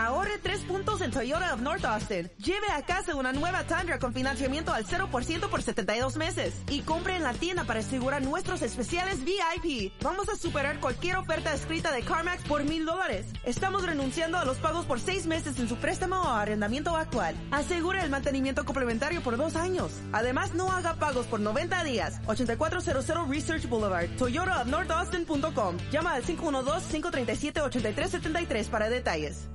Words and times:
Ahorre 0.00 0.38
tres 0.42 0.62
puntos 0.62 1.02
en 1.02 1.10
Toyota 1.10 1.52
of 1.52 1.60
North 1.60 1.84
Austin. 1.84 2.30
Lleve 2.38 2.68
a 2.74 2.80
casa 2.86 3.14
una 3.14 3.34
nueva 3.34 3.64
Tundra 3.64 3.98
con 3.98 4.14
financiamiento 4.14 4.72
al 4.72 4.86
0% 4.86 5.50
por 5.50 5.62
72 5.62 6.16
meses. 6.16 6.54
Y 6.70 6.80
compre 6.80 7.16
en 7.16 7.22
la 7.22 7.34
tienda 7.34 7.64
para 7.64 7.80
asegurar 7.80 8.22
nuestros 8.22 8.62
especiales 8.62 9.22
VIP. 9.22 9.92
Vamos 10.02 10.30
a 10.30 10.36
superar 10.36 10.80
cualquier 10.80 11.18
oferta 11.18 11.52
escrita 11.52 11.92
de 11.92 12.00
CarMax 12.00 12.44
por 12.44 12.64
mil 12.64 12.86
dólares. 12.86 13.26
Estamos 13.44 13.84
renunciando 13.84 14.38
a 14.38 14.46
los 14.46 14.56
pagos 14.56 14.86
por 14.86 15.00
seis 15.00 15.26
meses 15.26 15.58
en 15.58 15.68
su 15.68 15.76
préstamo 15.76 16.16
o 16.16 16.28
arrendamiento 16.28 16.96
actual. 16.96 17.34
Asegure 17.50 18.02
el 18.02 18.08
mantenimiento 18.08 18.64
complementario 18.64 19.20
por 19.20 19.36
dos 19.36 19.54
años. 19.54 19.92
Además, 20.12 20.54
no 20.54 20.72
haga 20.72 20.94
pagos 20.94 21.26
por 21.26 21.40
90 21.40 21.84
días. 21.84 22.22
8400 22.24 23.28
Research 23.28 23.68
Boulevard, 23.68 24.08
Toyota 24.16 24.62
of 24.62 24.68
North 24.68 24.90
Austin.com. 24.90 25.76
Llama 25.92 26.14
al 26.14 26.24
512-537-8373 26.24 28.70
para 28.70 28.88
detalles. 28.88 29.50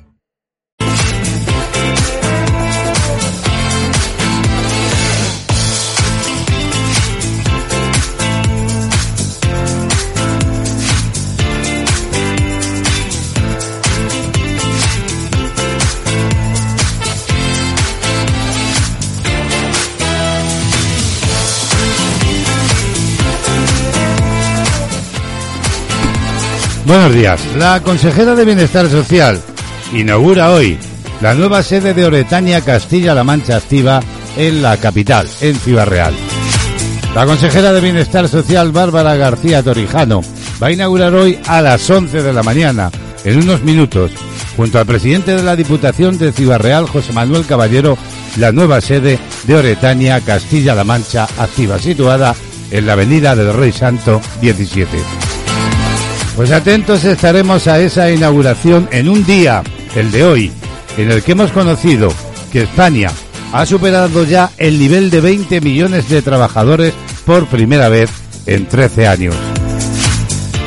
Buenos 26.85 27.15
días. 27.15 27.41
La 27.57 27.81
consejera 27.81 28.35
de 28.35 28.45
Bienestar 28.45 28.87
Social 28.87 29.41
inaugura 29.91 30.51
hoy 30.51 30.77
la 31.21 31.33
nueva 31.33 31.63
sede 31.63 31.93
de 31.93 32.05
Oretania 32.05 32.61
Castilla-La 32.61 33.23
Mancha 33.23 33.57
Activa 33.57 34.01
en 34.37 34.61
la 34.61 34.77
capital, 34.77 35.27
en 35.41 35.55
Ciudad 35.55 35.87
Real. 35.87 36.13
La 37.13 37.25
consejera 37.25 37.71
de 37.71 37.81
Bienestar 37.81 38.27
Social, 38.27 38.71
Bárbara 38.71 39.15
García 39.15 39.63
Torijano, 39.63 40.21
va 40.61 40.67
a 40.67 40.71
inaugurar 40.71 41.13
hoy 41.15 41.39
a 41.47 41.61
las 41.61 41.89
11 41.89 42.21
de 42.21 42.33
la 42.33 42.43
mañana, 42.43 42.91
en 43.23 43.39
unos 43.39 43.63
minutos, 43.63 44.11
junto 44.57 44.79
al 44.79 44.85
presidente 44.85 45.35
de 45.35 45.43
la 45.43 45.55
Diputación 45.55 46.17
de 46.17 46.33
Ciudad 46.33 46.59
Real, 46.59 46.87
José 46.87 47.13
Manuel 47.13 47.45
Caballero, 47.45 47.97
la 48.37 48.51
nueva 48.51 48.81
sede 48.81 49.17
de 49.45 49.55
Oretania 49.55 50.19
Castilla-La 50.21 50.83
Mancha 50.83 51.27
Activa, 51.37 51.79
situada 51.79 52.35
en 52.71 52.85
la 52.85 52.93
avenida 52.93 53.35
del 53.35 53.53
Rey 53.53 53.71
Santo 53.71 54.21
17. 54.41 54.97
Pues 56.35 56.51
atentos 56.51 57.05
estaremos 57.05 57.67
a 57.67 57.79
esa 57.79 58.11
inauguración 58.11 58.89
en 58.91 59.07
un 59.07 59.25
día, 59.25 59.63
el 59.95 60.11
de 60.11 60.23
hoy, 60.25 60.51
en 60.97 61.11
el 61.11 61.23
que 61.23 61.33
hemos 61.33 61.51
conocido 61.51 62.11
que 62.51 62.63
España 62.63 63.11
ha 63.51 63.65
superado 63.65 64.23
ya 64.23 64.51
el 64.57 64.79
nivel 64.79 65.09
de 65.09 65.21
20 65.21 65.61
millones 65.61 66.09
de 66.09 66.21
trabajadores 66.21 66.93
por 67.25 67.47
primera 67.47 67.89
vez 67.89 68.09
en 68.45 68.67
13 68.67 69.07
años. 69.07 69.35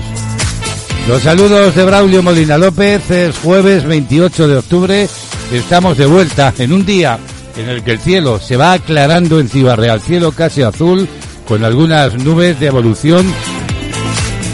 Los 1.09 1.23
saludos 1.23 1.75
de 1.75 1.85
Braulio 1.85 2.23
Molina 2.23 2.57
López, 2.59 3.11
es 3.11 3.39
jueves 3.39 3.85
28 3.85 4.49
de 4.49 4.57
octubre, 4.57 5.09
estamos 5.53 5.97
de 5.97 6.07
vuelta 6.07 6.53
en 6.59 6.73
un 6.73 6.85
día 6.85 7.19
en 7.57 7.69
el 7.69 7.83
que 7.83 7.93
el 7.93 8.01
cielo 8.01 8.41
se 8.41 8.57
va 8.57 8.73
aclarando 8.73 9.39
en 9.41 9.49
Ciudad 9.49 10.01
cielo 10.01 10.33
casi 10.33 10.63
azul, 10.63 11.09
con 11.47 11.65
algunas 11.65 12.15
nubes 12.15 12.59
de 12.59 12.67
evolución 12.67 13.27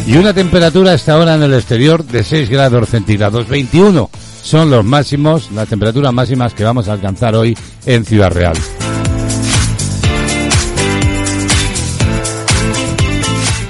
y 0.07 0.17
una 0.17 0.35
temperatura 0.35 0.93
hasta 0.93 1.15
ahora 1.15 1.35
en 1.35 1.43
el 1.43 1.55
exterior 1.55 2.05
de 2.05 2.23
6 2.23 2.51
grados 2.51 2.89
centígrados. 2.89 3.49
21 3.49 4.11
son 4.43 4.71
los 4.71 4.85
máximos, 4.85 5.51
las 5.53 5.69
temperaturas 5.69 6.13
máximas 6.13 6.55
que 6.55 6.65
vamos 6.65 6.89
a 6.89 6.93
alcanzar 6.93 7.35
hoy 7.35 7.57
en 7.87 8.05
Ciudad 8.05 8.33
Real. 8.33 8.57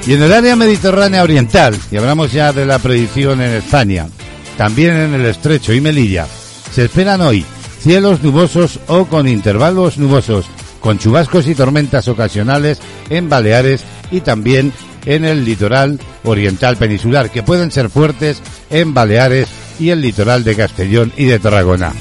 Y 0.06 0.14
en 0.14 0.22
el 0.22 0.32
área 0.32 0.56
mediterránea 0.56 1.22
oriental, 1.22 1.78
y 1.90 1.96
hablamos 1.96 2.32
ya 2.32 2.52
de 2.52 2.66
la 2.66 2.80
predicción 2.80 3.40
en 3.40 3.52
España, 3.52 4.08
también 4.56 4.96
en 4.96 5.14
el 5.14 5.26
estrecho 5.26 5.72
y 5.72 5.80
Melilla, 5.80 6.26
se 6.72 6.86
esperan 6.86 7.20
hoy 7.20 7.44
cielos 7.80 8.22
nubosos 8.22 8.80
o 8.88 9.04
con 9.04 9.28
intervalos 9.28 9.98
nubosos, 9.98 10.46
con 10.82 10.98
chubascos 10.98 11.46
y 11.46 11.54
tormentas 11.54 12.08
ocasionales 12.08 12.80
en 13.08 13.30
Baleares 13.30 13.82
y 14.10 14.20
también 14.20 14.72
en 15.06 15.24
el 15.24 15.44
litoral 15.44 15.98
oriental 16.24 16.76
peninsular, 16.76 17.30
que 17.30 17.42
pueden 17.42 17.70
ser 17.70 17.88
fuertes 17.88 18.42
en 18.68 18.92
Baleares 18.92 19.48
y 19.78 19.90
el 19.90 20.02
litoral 20.02 20.44
de 20.44 20.56
Castellón 20.56 21.12
y 21.16 21.24
de 21.24 21.38
Tarragona. 21.38 21.92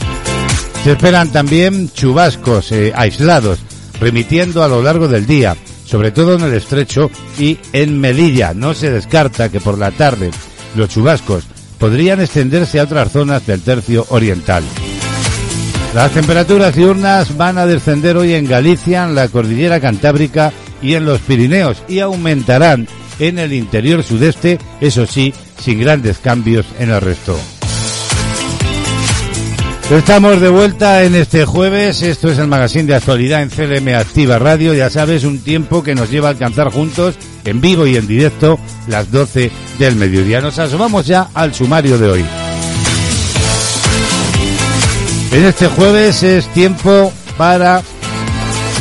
Se 0.83 0.91
esperan 0.93 1.31
también 1.31 1.91
chubascos 1.91 2.71
eh, 2.71 2.91
aislados, 2.95 3.59
remitiendo 3.99 4.63
a 4.63 4.67
lo 4.67 4.81
largo 4.81 5.07
del 5.07 5.27
día, 5.27 5.55
sobre 5.85 6.11
todo 6.11 6.35
en 6.35 6.41
el 6.41 6.53
estrecho 6.53 7.11
y 7.37 7.59
en 7.71 7.99
Melilla. 7.99 8.53
No 8.53 8.73
se 8.73 8.91
descarta 8.91 9.49
que 9.49 9.61
por 9.61 9.77
la 9.77 9.91
tarde 9.91 10.31
los 10.75 10.89
chubascos 10.89 11.43
podrían 11.77 12.19
extenderse 12.19 12.79
a 12.79 12.83
otras 12.83 13.11
zonas 13.11 13.45
del 13.45 13.61
tercio 13.61 14.05
oriental. 14.09 14.63
Las 15.93 16.11
temperaturas 16.11 16.73
diurnas 16.73 17.35
van 17.35 17.57
a 17.57 17.65
descender 17.65 18.15
hoy 18.15 18.33
en 18.33 18.47
Galicia, 18.47 19.03
en 19.03 19.13
la 19.13 19.27
cordillera 19.27 19.81
cantábrica 19.81 20.53
y 20.81 20.93
en 20.93 21.05
los 21.05 21.19
Pirineos 21.19 21.83
y 21.89 21.99
aumentarán 21.99 22.87
en 23.19 23.37
el 23.37 23.51
interior 23.51 24.01
sudeste, 24.01 24.57
eso 24.79 25.05
sí, 25.05 25.33
sin 25.59 25.81
grandes 25.81 26.19
cambios 26.19 26.65
en 26.79 26.91
el 26.91 27.01
resto. 27.01 27.37
Estamos 29.91 30.39
de 30.39 30.47
vuelta 30.47 31.03
en 31.03 31.15
este 31.15 31.43
jueves, 31.43 32.01
esto 32.01 32.31
es 32.31 32.39
el 32.39 32.47
magazine 32.47 32.85
de 32.85 32.95
actualidad 32.95 33.41
en 33.41 33.49
CLM 33.49 33.89
Activa 33.93 34.39
Radio, 34.39 34.73
ya 34.73 34.89
sabes, 34.89 35.25
un 35.25 35.39
tiempo 35.39 35.83
que 35.83 35.93
nos 35.93 36.09
lleva 36.09 36.29
a 36.29 36.31
alcanzar 36.31 36.71
juntos, 36.71 37.15
en 37.43 37.59
vivo 37.59 37.85
y 37.85 37.97
en 37.97 38.07
directo, 38.07 38.57
las 38.87 39.11
12 39.11 39.51
del 39.77 39.97
mediodía. 39.97 40.39
Nos 40.39 40.57
asomamos 40.57 41.05
ya 41.05 41.27
al 41.33 41.53
sumario 41.53 41.97
de 41.97 42.09
hoy. 42.09 42.25
En 45.31 45.45
este 45.45 45.67
jueves 45.67 46.23
es 46.23 46.45
tiempo 46.47 47.11
para 47.37 47.81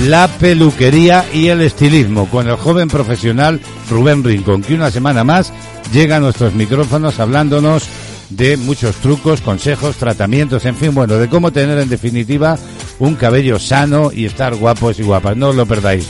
la 0.07 0.27
peluquería 0.27 1.25
y 1.33 1.47
el 1.47 1.61
estilismo 1.61 2.29
con 2.29 2.49
el 2.49 2.57
joven 2.57 2.89
profesional 2.89 3.61
Rubén 3.89 4.25
Rincón, 4.25 4.63
que 4.63 4.75
una 4.75 4.91
semana 4.91 5.23
más 5.23 5.53
llega 5.93 6.17
a 6.17 6.21
nuestros 6.21 6.55
micrófonos 6.55 7.21
hablándonos 7.21 7.85
de 8.31 8.57
muchos 8.57 8.97
trucos, 8.97 9.41
consejos, 9.41 9.97
tratamientos, 9.97 10.65
en 10.65 10.75
fin, 10.75 10.93
bueno, 10.93 11.19
de 11.19 11.29
cómo 11.29 11.53
tener 11.53 11.79
en 11.79 11.89
definitiva 11.89 12.59
un 12.99 13.15
cabello 13.15 13.61
sano 13.61 14.11
y 14.13 14.25
estar 14.25 14.57
guapos 14.57 14.99
y 14.99 15.05
guapas. 15.05 15.37
No 15.37 15.51
os 15.51 15.57
lo 15.57 15.67
perdáis. 15.67 16.07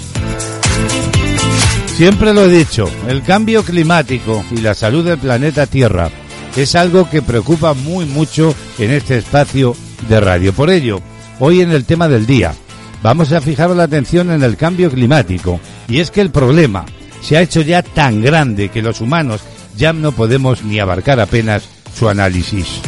Siempre 1.96 2.32
lo 2.32 2.46
he 2.46 2.48
dicho, 2.48 2.90
el 3.08 3.22
cambio 3.22 3.62
climático 3.62 4.42
y 4.50 4.62
la 4.62 4.74
salud 4.74 5.04
del 5.04 5.18
planeta 5.18 5.66
Tierra 5.66 6.10
es 6.56 6.74
algo 6.74 7.10
que 7.10 7.20
preocupa 7.20 7.74
muy 7.74 8.06
mucho 8.06 8.54
en 8.78 8.90
este 8.90 9.18
espacio 9.18 9.76
de 10.08 10.20
radio. 10.20 10.52
Por 10.52 10.70
ello, 10.70 11.00
hoy 11.38 11.60
en 11.60 11.70
el 11.70 11.84
tema 11.84 12.08
del 12.08 12.26
día, 12.26 12.54
vamos 13.02 13.32
a 13.32 13.40
fijar 13.40 13.70
la 13.70 13.84
atención 13.84 14.30
en 14.30 14.42
el 14.42 14.56
cambio 14.56 14.90
climático. 14.90 15.60
Y 15.88 16.00
es 16.00 16.10
que 16.10 16.20
el 16.20 16.30
problema 16.30 16.84
se 17.22 17.36
ha 17.36 17.42
hecho 17.42 17.60
ya 17.60 17.82
tan 17.82 18.22
grande 18.22 18.68
que 18.68 18.82
los 18.82 19.00
humanos 19.00 19.40
ya 19.76 19.92
no 19.92 20.12
podemos 20.12 20.62
ni 20.62 20.78
abarcar 20.78 21.20
apenas 21.20 21.64
su 21.96 22.08
análisis. 22.08 22.80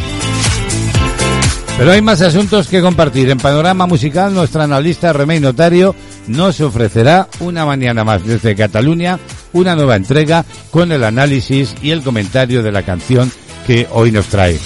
Pero 1.78 1.90
hay 1.90 2.02
más 2.02 2.20
asuntos 2.20 2.68
que 2.68 2.82
compartir. 2.82 3.30
En 3.30 3.38
Panorama 3.38 3.86
Musical, 3.86 4.32
nuestra 4.32 4.64
analista 4.64 5.12
Remey 5.12 5.40
Notario 5.40 5.94
nos 6.28 6.60
ofrecerá 6.60 7.28
una 7.40 7.64
mañana 7.64 8.04
más 8.04 8.24
desde 8.24 8.54
Cataluña 8.54 9.18
una 9.52 9.74
nueva 9.74 9.96
entrega 9.96 10.44
con 10.70 10.92
el 10.92 11.04
análisis 11.04 11.74
y 11.82 11.90
el 11.90 12.02
comentario 12.02 12.62
de 12.62 12.72
la 12.72 12.82
canción 12.82 13.30
que 13.66 13.86
hoy 13.90 14.12
nos 14.12 14.26
trae. 14.26 14.58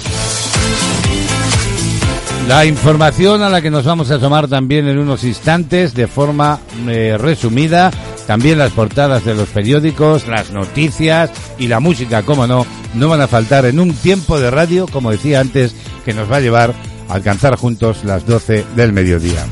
La 2.46 2.64
información 2.64 3.42
a 3.42 3.48
la 3.48 3.60
que 3.60 3.72
nos 3.72 3.84
vamos 3.84 4.08
a 4.10 4.14
asomar 4.14 4.46
también 4.46 4.86
en 4.86 4.98
unos 4.98 5.24
instantes 5.24 5.94
de 5.94 6.06
forma 6.06 6.60
eh, 6.86 7.16
resumida, 7.18 7.90
también 8.28 8.58
las 8.58 8.70
portadas 8.70 9.24
de 9.24 9.34
los 9.34 9.48
periódicos, 9.48 10.28
las 10.28 10.50
noticias 10.52 11.30
y 11.58 11.66
la 11.66 11.80
música, 11.80 12.22
como 12.22 12.46
no, 12.46 12.64
no 12.94 13.08
van 13.08 13.20
a 13.20 13.26
faltar 13.26 13.66
en 13.66 13.80
un 13.80 13.92
tiempo 13.94 14.38
de 14.38 14.52
radio, 14.52 14.86
como 14.86 15.10
decía 15.10 15.40
antes, 15.40 15.74
que 16.04 16.14
nos 16.14 16.30
va 16.30 16.36
a 16.36 16.40
llevar 16.40 16.72
a 17.08 17.14
alcanzar 17.14 17.56
juntos 17.56 18.04
las 18.04 18.24
12 18.24 18.64
del 18.76 18.92
mediodía. 18.92 19.44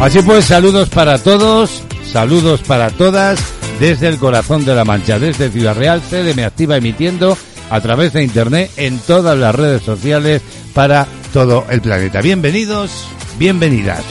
Así 0.00 0.20
pues, 0.22 0.46
saludos 0.46 0.88
para 0.88 1.18
todos, 1.18 1.84
saludos 2.04 2.62
para 2.62 2.90
todas, 2.90 3.38
desde 3.78 4.08
el 4.08 4.18
corazón 4.18 4.64
de 4.64 4.74
la 4.74 4.84
Mancha, 4.84 5.20
desde 5.20 5.48
Ciudad 5.48 5.76
Real, 5.76 6.02
me 6.34 6.44
Activa 6.44 6.76
emitiendo 6.76 7.38
a 7.70 7.80
través 7.80 8.12
de 8.12 8.24
Internet 8.24 8.70
en 8.76 8.98
todas 8.98 9.38
las 9.38 9.54
redes 9.54 9.82
sociales 9.82 10.42
para 10.74 11.06
todo 11.32 11.64
el 11.70 11.80
planeta. 11.80 12.20
Bienvenidos, 12.20 13.08
bienvenidas. 13.38 14.04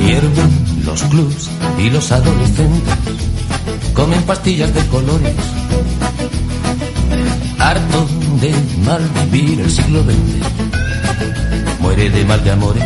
Hierven 0.00 0.84
los 0.86 1.02
clubs 1.04 1.50
y 1.78 1.90
los 1.90 2.10
adolescentes 2.10 2.94
comen 3.92 4.22
pastillas 4.22 4.74
de 4.74 4.86
colores. 4.86 5.36
Harto 7.58 8.08
de 8.40 8.54
mal 8.84 9.02
vivir 9.30 9.60
el 9.60 9.70
siglo 9.70 10.02
XX, 10.02 11.80
muere 11.80 12.08
de 12.10 12.24
mal 12.24 12.42
de 12.42 12.50
amores 12.50 12.82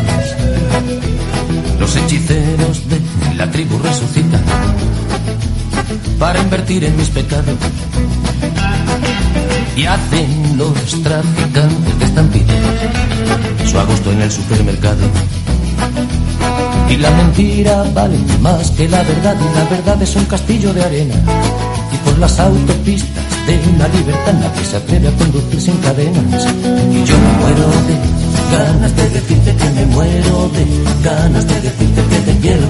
los 1.79 1.95
hechiceros 1.95 2.89
de 2.89 2.99
la 3.37 3.49
tribu 3.51 3.77
resucitan 3.77 4.41
para 6.17 6.39
invertir 6.41 6.83
en 6.83 6.97
mis 6.97 7.09
pecados. 7.09 7.55
Y 9.75 9.85
hacen 9.85 10.57
los 10.57 11.03
traficantes 11.03 11.99
de 11.99 12.05
estampillas 12.05 12.57
su 13.65 13.77
agosto 13.77 14.11
en 14.11 14.21
el 14.21 14.31
supermercado. 14.31 15.05
Y 16.89 16.97
la 16.97 17.11
mentira 17.11 17.83
vale 17.93 18.17
más 18.41 18.71
que 18.71 18.87
la 18.89 19.03
verdad 19.03 19.35
y 19.39 19.55
la 19.55 19.65
verdad 19.65 20.01
es 20.01 20.15
un 20.15 20.25
castillo 20.25 20.73
de 20.73 20.83
arena. 20.83 21.15
Y 21.93 21.97
por 21.97 22.17
las 22.17 22.39
autopistas 22.39 23.23
de 23.45 23.59
una 23.75 23.87
libertad 23.89 24.33
nadie 24.33 24.65
se 24.65 24.77
atreve 24.77 25.09
a 25.09 25.11
conducir 25.11 25.61
sin 25.61 25.77
cadenas. 25.77 26.47
Y 26.91 27.03
yo 27.03 27.15
me 27.19 27.31
muero 27.39 27.67
de 27.87 28.26
ganas 28.51 28.95
de 28.95 29.09
decirte 29.09 29.55
que 29.55 29.69
me 29.71 29.85
muero 29.87 30.49
de 30.49 30.65
ganas 31.03 31.47
de 31.47 31.61
decirte 31.61 32.01
que 32.09 32.19
te 32.27 32.39
quiero 32.39 32.67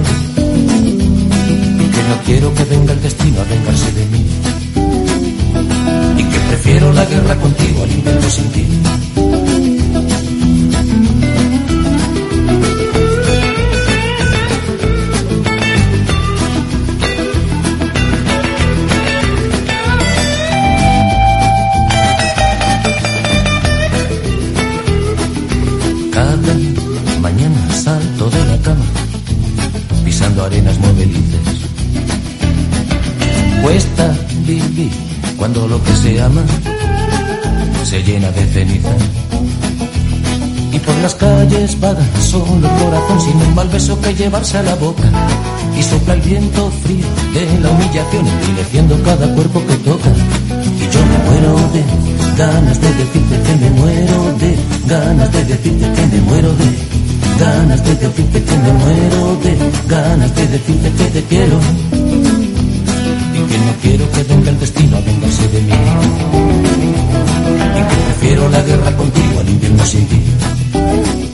y 1.82 1.86
que 1.94 2.02
no 2.08 2.16
quiero 2.26 2.54
que 2.54 2.64
venga 2.64 2.92
el 2.92 3.02
destino 3.02 3.40
a 3.40 3.44
vengarse 3.44 3.92
de 3.92 4.06
mí 4.06 4.26
y 6.18 6.24
que 6.24 6.38
prefiero 6.48 6.92
la 6.92 7.04
guerra 7.04 7.36
contigo 7.36 7.82
al 7.82 7.90
invierno 7.90 8.30
sin 8.30 8.48
ti. 8.50 8.66
Se 37.84 38.02
llena 38.02 38.30
de 38.30 38.44
ceniza. 38.46 38.90
Y 40.72 40.78
por 40.78 40.94
las 40.96 41.14
calles 41.14 41.80
vaga 41.80 42.04
solo 42.20 42.68
corazón 42.82 43.20
sin 43.20 43.36
un 43.36 43.54
mal 43.54 43.68
beso 43.68 43.98
que 44.00 44.14
llevarse 44.14 44.58
a 44.58 44.62
la 44.62 44.74
boca. 44.74 45.04
Y 45.78 45.82
sopla 45.82 46.14
el 46.14 46.20
viento 46.20 46.70
frío 46.82 47.06
de 47.32 47.60
la 47.60 47.70
humillación 47.70 48.26
endureciendo 48.26 49.02
cada 49.02 49.34
cuerpo 49.34 49.64
que 49.66 49.76
toca. 49.76 50.10
Y 50.80 50.84
yo 50.92 51.00
me 51.10 51.18
muero 51.28 51.52
de 51.72 51.82
ganas 52.36 52.80
de 52.80 52.88
decirte 52.94 53.36
que 53.46 53.56
me 53.56 53.70
muero 53.70 54.18
de 54.38 54.56
ganas 54.86 55.32
de 55.32 55.44
decirte 55.44 55.92
que 55.92 56.06
me 56.06 56.20
muero 56.22 56.52
de 56.52 56.98
ganas 57.38 57.84
de 57.84 57.94
decirte 57.94 58.42
que 58.42 58.56
me 58.58 58.72
muero 58.72 59.36
de 59.44 59.56
ganas 59.86 60.34
de 60.34 60.46
decirte 60.48 60.92
que 60.92 61.04
te 61.04 61.22
quiero 61.24 61.58
que 63.48 63.58
no 63.58 63.72
quiero 63.82 64.10
que 64.12 64.22
venga 64.24 64.50
el 64.50 64.60
destino 64.60 64.96
a 64.96 65.00
vengarse 65.00 65.48
de 65.48 65.60
mí. 65.62 65.72
Y 67.78 67.82
que 67.88 67.96
prefiero 68.06 68.48
la 68.48 68.62
guerra 68.62 68.96
contigo 68.96 69.40
al 69.40 69.48
invierno 69.48 69.86
sin 69.86 70.06
ti 70.06 71.27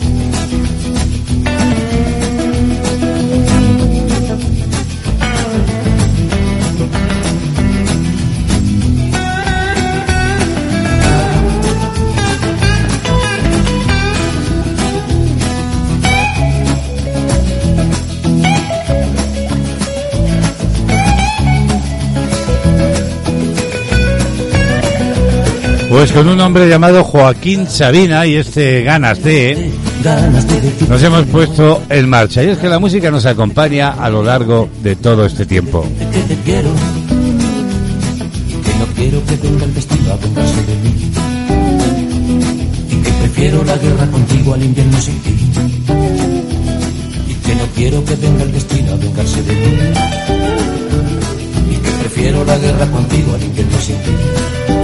Pues 26.04 26.12
con 26.12 26.28
un 26.28 26.38
hombre 26.38 26.68
llamado 26.68 27.02
Joaquín 27.02 27.66
Sabina 27.66 28.26
y 28.26 28.34
este 28.34 28.82
Ganas 28.82 29.22
de 29.22 29.72
nos 30.86 31.02
hemos 31.02 31.24
puesto 31.24 31.80
en 31.88 32.10
marcha. 32.10 32.44
Y 32.44 32.48
es 32.48 32.58
que 32.58 32.68
la 32.68 32.78
música 32.78 33.10
nos 33.10 33.24
acompaña 33.24 33.92
a 33.92 34.10
lo 34.10 34.22
largo 34.22 34.68
de 34.82 34.96
todo 34.96 35.24
este 35.24 35.46
tiempo. 35.46 35.82
Quiero 38.94 39.24
que 39.24 39.36
venga 39.36 39.64
el 39.64 39.74
destino 39.74 40.12
a 40.12 40.16
vengarse 40.16 40.62
de 40.66 40.76
mí. 40.76 41.10
Y 42.90 42.96
que 43.02 43.10
prefiero 43.10 43.64
la 43.64 43.76
guerra 43.78 44.06
contigo 44.10 44.52
al 44.52 44.62
invierno 44.62 45.00
sin 45.00 45.18
ti. 45.20 45.30
Y 47.28 47.34
que 47.34 47.54
no 47.54 47.64
quiero 47.74 48.04
que 48.04 48.14
venga 48.16 48.42
el 48.42 48.52
destino 48.52 48.92
a 48.92 48.96
vengarse 48.96 49.42
de 49.42 49.54
mí. 49.54 49.72
Y 51.70 51.76
que 51.76 51.90
prefiero 52.00 52.44
la 52.44 52.58
guerra 52.58 52.86
contigo 52.88 53.34
al 53.34 53.42
invierno 53.42 53.80
sin 53.80 53.96
ti 53.96 54.83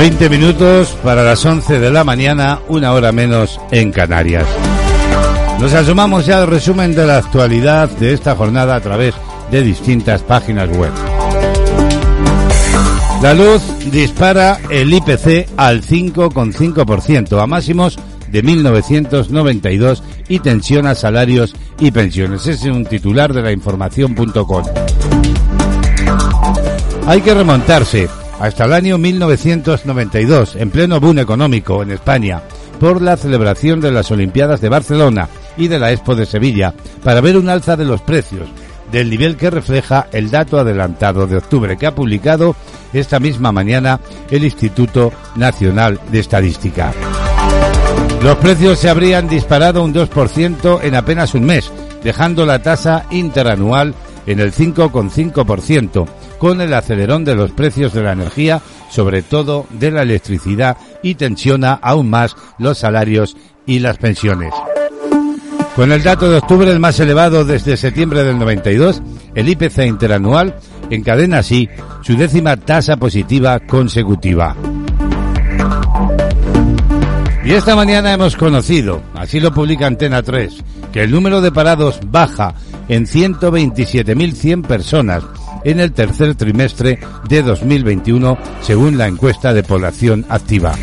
Veinte 0.00 0.30
minutos 0.30 0.96
para 1.04 1.22
las 1.22 1.44
11 1.44 1.78
de 1.78 1.90
la 1.90 2.04
mañana, 2.04 2.60
una 2.68 2.94
hora 2.94 3.12
menos 3.12 3.60
en 3.70 3.92
Canarias. 3.92 4.46
Nos 5.60 5.74
asomamos 5.74 6.24
ya 6.24 6.38
al 6.38 6.46
resumen 6.46 6.94
de 6.94 7.06
la 7.06 7.18
actualidad 7.18 7.90
de 7.90 8.14
esta 8.14 8.34
jornada 8.34 8.76
a 8.76 8.80
través 8.80 9.14
de 9.50 9.62
distintas 9.62 10.22
páginas 10.22 10.74
web. 10.74 10.90
La 13.20 13.34
luz 13.34 13.60
dispara 13.92 14.58
el 14.70 14.90
IPC 14.90 15.50
al 15.58 15.82
5,5%, 15.82 17.38
a 17.38 17.46
máximos 17.46 17.98
de 18.30 18.42
1992 18.42 20.02
y 20.30 20.38
tensiona 20.38 20.94
salarios 20.94 21.54
y 21.78 21.90
pensiones. 21.90 22.46
Es 22.46 22.62
un 22.62 22.86
titular 22.86 23.34
de 23.34 23.42
la 23.42 23.52
información.com. 23.52 24.64
Hay 27.06 27.20
que 27.20 27.34
remontarse 27.34 28.08
hasta 28.40 28.64
el 28.64 28.72
año 28.72 28.96
1992, 28.96 30.56
en 30.56 30.70
pleno 30.70 30.98
boom 30.98 31.18
económico 31.18 31.82
en 31.82 31.90
España, 31.90 32.42
por 32.80 33.02
la 33.02 33.18
celebración 33.18 33.82
de 33.82 33.92
las 33.92 34.10
Olimpiadas 34.10 34.62
de 34.62 34.70
Barcelona 34.70 35.28
y 35.58 35.68
de 35.68 35.78
la 35.78 35.92
Expo 35.92 36.14
de 36.14 36.24
Sevilla, 36.24 36.72
para 37.04 37.20
ver 37.20 37.36
un 37.36 37.50
alza 37.50 37.76
de 37.76 37.84
los 37.84 38.00
precios, 38.00 38.48
del 38.90 39.10
nivel 39.10 39.36
que 39.36 39.50
refleja 39.50 40.08
el 40.10 40.30
dato 40.30 40.58
adelantado 40.58 41.26
de 41.26 41.36
octubre 41.36 41.76
que 41.76 41.86
ha 41.86 41.94
publicado 41.94 42.56
esta 42.94 43.20
misma 43.20 43.52
mañana 43.52 44.00
el 44.30 44.42
Instituto 44.42 45.12
Nacional 45.36 46.00
de 46.10 46.20
Estadística. 46.20 46.94
Los 48.22 48.36
precios 48.38 48.78
se 48.78 48.88
habrían 48.88 49.28
disparado 49.28 49.84
un 49.84 49.92
2% 49.92 50.80
en 50.82 50.94
apenas 50.94 51.34
un 51.34 51.44
mes, 51.44 51.70
dejando 52.02 52.46
la 52.46 52.62
tasa 52.62 53.04
interanual 53.10 53.94
en 54.26 54.40
el 54.40 54.52
5,5%, 54.52 56.06
con 56.40 56.62
el 56.62 56.72
acelerón 56.72 57.22
de 57.22 57.34
los 57.34 57.52
precios 57.52 57.92
de 57.92 58.02
la 58.02 58.12
energía, 58.12 58.62
sobre 58.88 59.20
todo 59.20 59.66
de 59.68 59.90
la 59.90 60.02
electricidad, 60.02 60.78
y 61.02 61.14
tensiona 61.14 61.74
aún 61.74 62.08
más 62.08 62.34
los 62.58 62.78
salarios 62.78 63.36
y 63.66 63.78
las 63.78 63.98
pensiones. 63.98 64.52
Con 65.76 65.92
el 65.92 66.02
dato 66.02 66.30
de 66.30 66.38
octubre, 66.38 66.70
el 66.70 66.80
más 66.80 66.98
elevado 66.98 67.44
desde 67.44 67.76
septiembre 67.76 68.24
del 68.24 68.38
92, 68.38 69.02
el 69.34 69.50
IPC 69.50 69.80
interanual 69.86 70.56
encadena 70.88 71.38
así 71.38 71.68
su 72.00 72.16
décima 72.16 72.56
tasa 72.56 72.96
positiva 72.96 73.60
consecutiva. 73.60 74.56
Y 77.44 77.52
esta 77.52 77.76
mañana 77.76 78.14
hemos 78.14 78.34
conocido, 78.34 79.02
así 79.14 79.40
lo 79.40 79.52
publica 79.52 79.86
Antena 79.86 80.22
3, 80.22 80.56
que 80.90 81.02
el 81.02 81.10
número 81.10 81.42
de 81.42 81.52
parados 81.52 82.00
baja 82.06 82.54
en 82.88 83.04
127.100 83.04 84.66
personas 84.66 85.22
en 85.64 85.80
el 85.80 85.92
tercer 85.92 86.34
trimestre 86.34 86.98
de 87.28 87.42
2021, 87.42 88.38
según 88.62 88.98
la 88.98 89.08
encuesta 89.08 89.52
de 89.52 89.62
población 89.62 90.24
activa. 90.28 90.74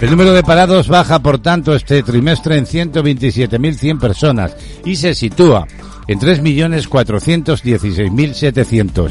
El 0.00 0.10
número 0.10 0.32
de 0.32 0.42
parados 0.42 0.88
baja, 0.88 1.20
por 1.20 1.38
tanto, 1.38 1.74
este 1.74 2.02
trimestre 2.02 2.58
en 2.58 2.66
127.100 2.66 3.98
personas 3.98 4.54
y 4.84 4.96
se 4.96 5.14
sitúa 5.14 5.66
en 6.06 6.18
3.416.700. 6.18 9.10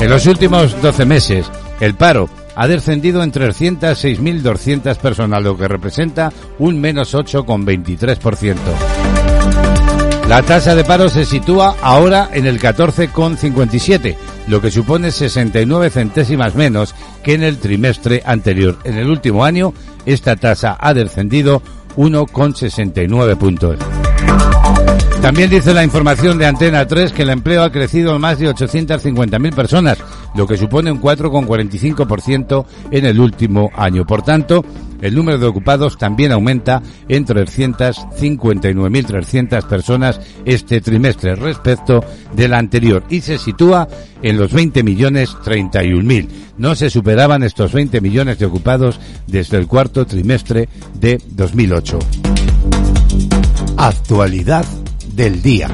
En 0.00 0.10
los 0.10 0.26
últimos 0.26 0.82
12 0.82 1.06
meses, 1.06 1.50
el 1.80 1.94
paro 1.94 2.28
ha 2.54 2.66
descendido 2.66 3.22
en 3.22 3.32
306.200 3.32 4.96
personas, 4.96 5.42
lo 5.42 5.56
que 5.56 5.68
representa 5.68 6.30
un 6.58 6.78
menos 6.80 7.14
8,23%. 7.14 9.75
La 10.28 10.42
tasa 10.42 10.74
de 10.74 10.82
paro 10.82 11.08
se 11.08 11.24
sitúa 11.24 11.76
ahora 11.80 12.28
en 12.32 12.46
el 12.46 12.60
14,57, 12.60 14.16
lo 14.48 14.60
que 14.60 14.72
supone 14.72 15.12
69 15.12 15.88
centésimas 15.90 16.56
menos 16.56 16.96
que 17.22 17.34
en 17.34 17.44
el 17.44 17.58
trimestre 17.58 18.22
anterior. 18.26 18.76
En 18.82 18.98
el 18.98 19.08
último 19.08 19.44
año, 19.44 19.72
esta 20.04 20.34
tasa 20.34 20.76
ha 20.80 20.94
descendido 20.94 21.62
1,69 21.96 23.36
puntos. 23.36 23.78
También 25.26 25.50
dice 25.50 25.74
la 25.74 25.82
información 25.82 26.38
de 26.38 26.46
Antena 26.46 26.86
3 26.86 27.10
que 27.10 27.22
el 27.22 27.30
empleo 27.30 27.64
ha 27.64 27.72
crecido 27.72 28.14
en 28.14 28.20
más 28.20 28.38
de 28.38 28.48
850.000 28.48 29.54
personas, 29.56 29.98
lo 30.36 30.46
que 30.46 30.56
supone 30.56 30.92
un 30.92 31.02
4,45% 31.02 32.64
en 32.92 33.06
el 33.06 33.18
último 33.18 33.72
año. 33.74 34.06
Por 34.06 34.22
tanto, 34.22 34.64
el 35.02 35.16
número 35.16 35.38
de 35.38 35.46
ocupados 35.46 35.98
también 35.98 36.30
aumenta 36.30 36.80
en 37.08 37.26
359.300 37.26 39.66
personas 39.66 40.20
este 40.44 40.80
trimestre 40.80 41.34
respecto 41.34 42.04
del 42.32 42.54
anterior 42.54 43.02
y 43.10 43.20
se 43.20 43.36
sitúa 43.36 43.88
en 44.22 44.38
los 44.38 44.52
20 44.52 44.84
millones 44.84 45.30
31.000. 45.44 46.28
No 46.58 46.76
se 46.76 46.88
superaban 46.88 47.42
estos 47.42 47.72
20 47.72 48.00
millones 48.00 48.38
de 48.38 48.46
ocupados 48.46 49.00
desde 49.26 49.58
el 49.58 49.66
cuarto 49.66 50.06
trimestre 50.06 50.68
de 51.00 51.20
2008. 51.34 51.98
Actualidad 53.76 54.64
del 55.16 55.40
día. 55.42 55.68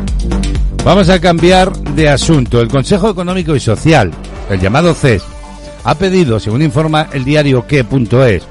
Vamos 0.84 1.08
a 1.08 1.20
cambiar 1.20 1.72
de 1.72 2.08
asunto. 2.08 2.60
El 2.60 2.68
Consejo 2.68 3.10
Económico 3.10 3.54
y 3.54 3.60
Social, 3.60 4.12
el 4.48 4.60
llamado 4.60 4.94
CES, 4.94 5.22
ha 5.84 5.96
pedido, 5.96 6.38
según 6.38 6.62
informa 6.62 7.08
el 7.12 7.24
diario 7.24 7.66
que.es, 7.66 8.44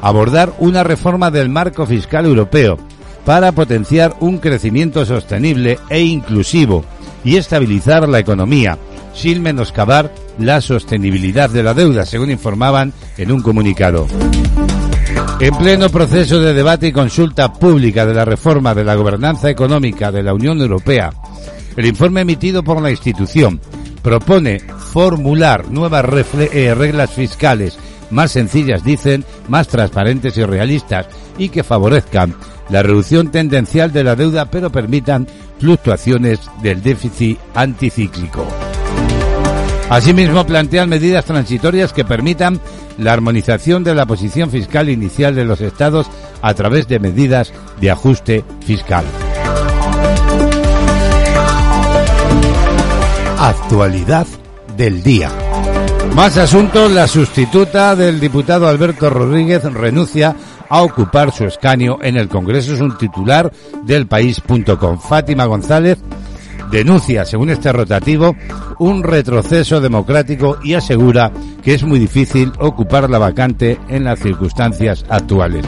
abordar 0.00 0.54
una 0.58 0.84
reforma 0.84 1.30
del 1.30 1.48
marco 1.48 1.84
fiscal 1.84 2.26
europeo 2.26 2.78
para 3.24 3.50
potenciar 3.52 4.14
un 4.20 4.38
crecimiento 4.38 5.04
sostenible 5.04 5.80
e 5.90 6.00
inclusivo 6.02 6.84
y 7.24 7.36
estabilizar 7.36 8.08
la 8.08 8.20
economía, 8.20 8.78
sin 9.14 9.42
menoscabar 9.42 10.14
la 10.38 10.60
sostenibilidad 10.60 11.50
de 11.50 11.64
la 11.64 11.74
deuda, 11.74 12.06
según 12.06 12.30
informaban 12.30 12.92
en 13.16 13.32
un 13.32 13.42
comunicado. 13.42 14.06
En 15.38 15.54
pleno 15.54 15.90
proceso 15.90 16.40
de 16.40 16.54
debate 16.54 16.86
y 16.86 16.92
consulta 16.92 17.52
pública 17.52 18.06
de 18.06 18.14
la 18.14 18.24
reforma 18.24 18.74
de 18.74 18.84
la 18.84 18.94
gobernanza 18.94 19.50
económica 19.50 20.10
de 20.10 20.22
la 20.22 20.32
Unión 20.32 20.58
Europea, 20.62 21.12
el 21.76 21.84
informe 21.84 22.22
emitido 22.22 22.62
por 22.62 22.80
la 22.80 22.90
institución 22.90 23.60
propone 24.02 24.60
formular 24.60 25.70
nuevas 25.70 26.06
eh, 26.38 26.74
reglas 26.74 27.10
fiscales 27.10 27.78
más 28.10 28.32
sencillas, 28.32 28.82
dicen, 28.82 29.24
más 29.48 29.68
transparentes 29.68 30.38
y 30.38 30.44
realistas 30.44 31.06
y 31.36 31.50
que 31.50 31.64
favorezcan 31.64 32.34
la 32.70 32.82
reducción 32.82 33.30
tendencial 33.30 33.92
de 33.92 34.04
la 34.04 34.16
deuda 34.16 34.50
pero 34.50 34.70
permitan 34.70 35.26
fluctuaciones 35.58 36.40
del 36.62 36.82
déficit 36.82 37.38
anticíclico. 37.54 38.46
Asimismo, 39.88 40.44
plantean 40.44 40.88
medidas 40.88 41.24
transitorias 41.24 41.92
que 41.92 42.04
permitan 42.04 42.60
la 42.98 43.12
armonización 43.12 43.84
de 43.84 43.94
la 43.94 44.04
posición 44.06 44.50
fiscal 44.50 44.88
inicial 44.88 45.34
de 45.34 45.44
los 45.44 45.60
estados 45.60 46.08
a 46.42 46.54
través 46.54 46.88
de 46.88 46.98
medidas 46.98 47.52
de 47.80 47.90
ajuste 47.90 48.44
fiscal. 48.64 49.04
Actualidad 53.38 54.26
del 54.76 55.02
día. 55.02 55.30
Más 56.14 56.36
asuntos, 56.36 56.90
la 56.90 57.06
sustituta 57.06 57.94
del 57.94 58.18
diputado 58.18 58.66
Alberto 58.66 59.10
Rodríguez 59.10 59.62
renuncia 59.64 60.34
a 60.68 60.82
ocupar 60.82 61.30
su 61.32 61.44
escaño 61.44 61.98
en 62.02 62.16
el 62.16 62.28
Congreso. 62.28 62.74
Es 62.74 62.80
un 62.80 62.96
titular 62.96 63.52
del 63.84 64.06
país.com. 64.06 64.98
Fátima 64.98 65.44
González 65.44 65.98
denuncia, 66.70 67.24
según 67.24 67.50
este 67.50 67.72
rotativo, 67.72 68.36
un 68.78 69.02
retroceso 69.02 69.80
democrático 69.80 70.58
y 70.62 70.74
asegura 70.74 71.32
que 71.62 71.74
es 71.74 71.84
muy 71.84 71.98
difícil 71.98 72.52
ocupar 72.58 73.08
la 73.08 73.18
vacante 73.18 73.78
en 73.88 74.04
las 74.04 74.18
circunstancias 74.20 75.04
actuales. 75.08 75.64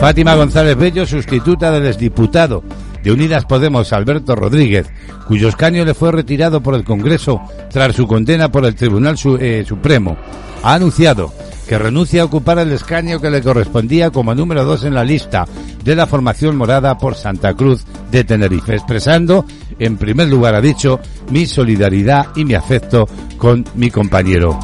Fátima 0.00 0.34
González 0.34 0.76
Bello, 0.76 1.06
sustituta 1.06 1.70
del 1.70 1.86
exdiputado 1.86 2.62
de 3.02 3.12
Unidas 3.12 3.44
Podemos 3.44 3.92
Alberto 3.92 4.34
Rodríguez, 4.34 4.86
cuyo 5.26 5.48
escaño 5.48 5.84
le 5.84 5.94
fue 5.94 6.12
retirado 6.12 6.62
por 6.62 6.74
el 6.74 6.84
Congreso 6.84 7.40
tras 7.70 7.94
su 7.94 8.06
condena 8.06 8.50
por 8.50 8.64
el 8.64 8.74
Tribunal 8.74 9.16
eh, 9.40 9.64
Supremo, 9.66 10.16
ha 10.62 10.74
anunciado 10.74 11.32
que 11.68 11.78
renuncia 11.78 12.22
a 12.22 12.24
ocupar 12.24 12.58
el 12.58 12.72
escaño 12.72 13.20
que 13.20 13.30
le 13.30 13.42
correspondía 13.42 14.10
como 14.10 14.34
número 14.34 14.64
dos 14.64 14.84
en 14.84 14.94
la 14.94 15.04
lista 15.04 15.46
de 15.84 15.96
la 15.96 16.06
formación 16.06 16.56
morada 16.56 16.98
por 16.98 17.14
Santa 17.14 17.54
Cruz 17.54 17.84
de 18.10 18.24
Tenerife, 18.24 18.74
expresando, 18.74 19.44
en 19.78 19.96
primer 19.96 20.28
lugar, 20.28 20.54
ha 20.54 20.60
dicho, 20.60 21.00
mi 21.30 21.46
solidaridad 21.46 22.28
y 22.36 22.44
mi 22.44 22.54
afecto 22.54 23.08
con 23.38 23.64
mi 23.74 23.90
compañero. 23.90 24.58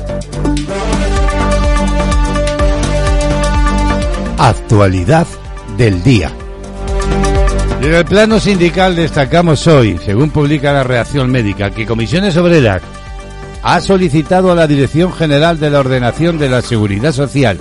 Actualidad 4.38 5.26
del 5.76 6.02
día. 6.02 6.32
En 7.80 7.94
el 7.94 8.04
plano 8.04 8.40
sindical 8.40 8.96
destacamos 8.96 9.66
hoy, 9.66 9.98
según 10.04 10.30
publica 10.30 10.72
la 10.72 10.82
reacción 10.82 11.30
médica, 11.30 11.70
que 11.70 11.86
Comisiones 11.86 12.36
Obreras 12.36 12.82
ha 13.62 13.80
solicitado 13.80 14.52
a 14.52 14.54
la 14.54 14.66
Dirección 14.66 15.12
General 15.12 15.58
de 15.58 15.70
la 15.70 15.80
Ordenación 15.80 16.38
de 16.38 16.48
la 16.48 16.62
Seguridad 16.62 17.12
Social 17.12 17.58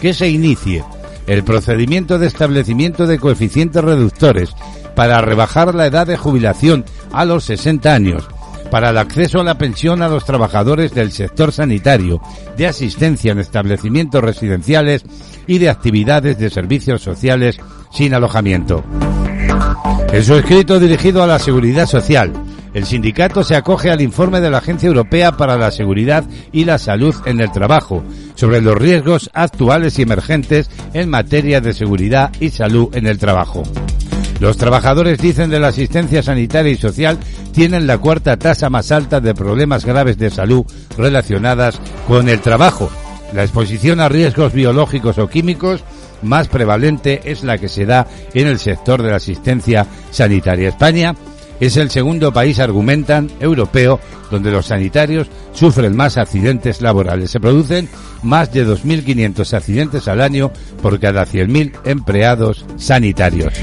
que 0.00 0.14
se 0.14 0.28
inicie 0.28 0.84
el 1.26 1.44
procedimiento 1.44 2.18
de 2.18 2.26
establecimiento 2.26 3.06
de 3.06 3.18
coeficientes 3.18 3.84
reductores 3.84 4.54
para 4.94 5.20
rebajar 5.20 5.74
la 5.74 5.86
edad 5.86 6.06
de 6.06 6.16
jubilación 6.16 6.84
a 7.12 7.24
los 7.24 7.44
60 7.44 7.94
años, 7.94 8.26
para 8.70 8.90
el 8.90 8.98
acceso 8.98 9.40
a 9.40 9.44
la 9.44 9.58
pensión 9.58 10.02
a 10.02 10.08
los 10.08 10.24
trabajadores 10.24 10.94
del 10.94 11.12
sector 11.12 11.52
sanitario, 11.52 12.20
de 12.56 12.66
asistencia 12.66 13.32
en 13.32 13.38
establecimientos 13.38 14.22
residenciales 14.22 15.04
y 15.46 15.58
de 15.58 15.70
actividades 15.70 16.38
de 16.38 16.50
servicios 16.50 17.02
sociales 17.02 17.58
sin 17.92 18.14
alojamiento. 18.14 18.82
En 20.12 20.24
su 20.24 20.34
escrito 20.34 20.80
dirigido 20.80 21.22
a 21.22 21.26
la 21.26 21.38
Seguridad 21.38 21.86
Social, 21.86 22.32
El 22.74 22.84
sindicato 22.84 23.42
se 23.44 23.56
acoge 23.56 23.90
al 23.90 24.00
informe 24.00 24.40
de 24.40 24.50
la 24.50 24.58
Agencia 24.58 24.88
Europea 24.88 25.36
para 25.36 25.56
la 25.56 25.70
Seguridad 25.70 26.24
y 26.52 26.64
la 26.64 26.78
Salud 26.78 27.14
en 27.24 27.40
el 27.40 27.50
Trabajo 27.50 28.04
sobre 28.34 28.60
los 28.60 28.76
riesgos 28.76 29.30
actuales 29.32 29.98
y 29.98 30.02
emergentes 30.02 30.70
en 30.92 31.08
materia 31.08 31.60
de 31.60 31.72
seguridad 31.72 32.30
y 32.40 32.50
salud 32.50 32.94
en 32.94 33.06
el 33.06 33.18
trabajo. 33.18 33.62
Los 34.40 34.56
trabajadores, 34.56 35.18
dicen, 35.18 35.50
de 35.50 35.58
la 35.58 35.68
asistencia 35.68 36.22
sanitaria 36.22 36.70
y 36.70 36.76
social 36.76 37.18
tienen 37.52 37.88
la 37.88 37.98
cuarta 37.98 38.36
tasa 38.36 38.70
más 38.70 38.92
alta 38.92 39.20
de 39.20 39.34
problemas 39.34 39.84
graves 39.84 40.16
de 40.18 40.30
salud 40.30 40.64
relacionadas 40.96 41.80
con 42.06 42.28
el 42.28 42.40
trabajo. 42.40 42.88
La 43.32 43.42
exposición 43.42 43.98
a 43.98 44.08
riesgos 44.08 44.52
biológicos 44.52 45.18
o 45.18 45.28
químicos 45.28 45.82
más 46.22 46.46
prevalente 46.48 47.20
es 47.24 47.42
la 47.42 47.58
que 47.58 47.68
se 47.68 47.86
da 47.86 48.06
en 48.32 48.46
el 48.46 48.60
sector 48.60 49.02
de 49.02 49.10
la 49.10 49.16
asistencia 49.16 49.86
sanitaria. 50.10 50.68
España 50.68 51.16
es 51.60 51.76
el 51.76 51.90
segundo 51.90 52.32
país, 52.32 52.58
argumentan, 52.58 53.30
europeo, 53.40 54.00
donde 54.30 54.50
los 54.50 54.66
sanitarios 54.66 55.28
sufren 55.52 55.96
más 55.96 56.16
accidentes 56.16 56.80
laborales. 56.80 57.30
Se 57.30 57.40
producen 57.40 57.88
más 58.22 58.52
de 58.52 58.66
2.500 58.66 59.54
accidentes 59.54 60.08
al 60.08 60.20
año 60.20 60.50
por 60.82 61.00
cada 61.00 61.26
100.000 61.26 61.72
empleados 61.84 62.64
sanitarios. 62.76 63.54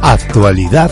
Actualidad 0.00 0.90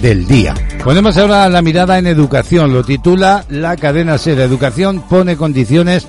del 0.00 0.26
día. 0.26 0.54
Ponemos 0.84 1.16
ahora 1.16 1.48
la 1.48 1.62
mirada 1.62 1.98
en 1.98 2.06
educación. 2.06 2.72
Lo 2.72 2.84
titula 2.84 3.44
La 3.48 3.76
cadena 3.76 4.18
SER. 4.18 4.40
Educación 4.40 5.02
pone 5.08 5.36
condiciones 5.36 6.06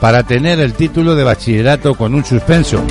para 0.00 0.22
tener 0.22 0.60
el 0.60 0.74
título 0.74 1.14
de 1.14 1.24
bachillerato 1.24 1.94
con 1.94 2.14
un 2.14 2.24
suspenso. 2.24 2.82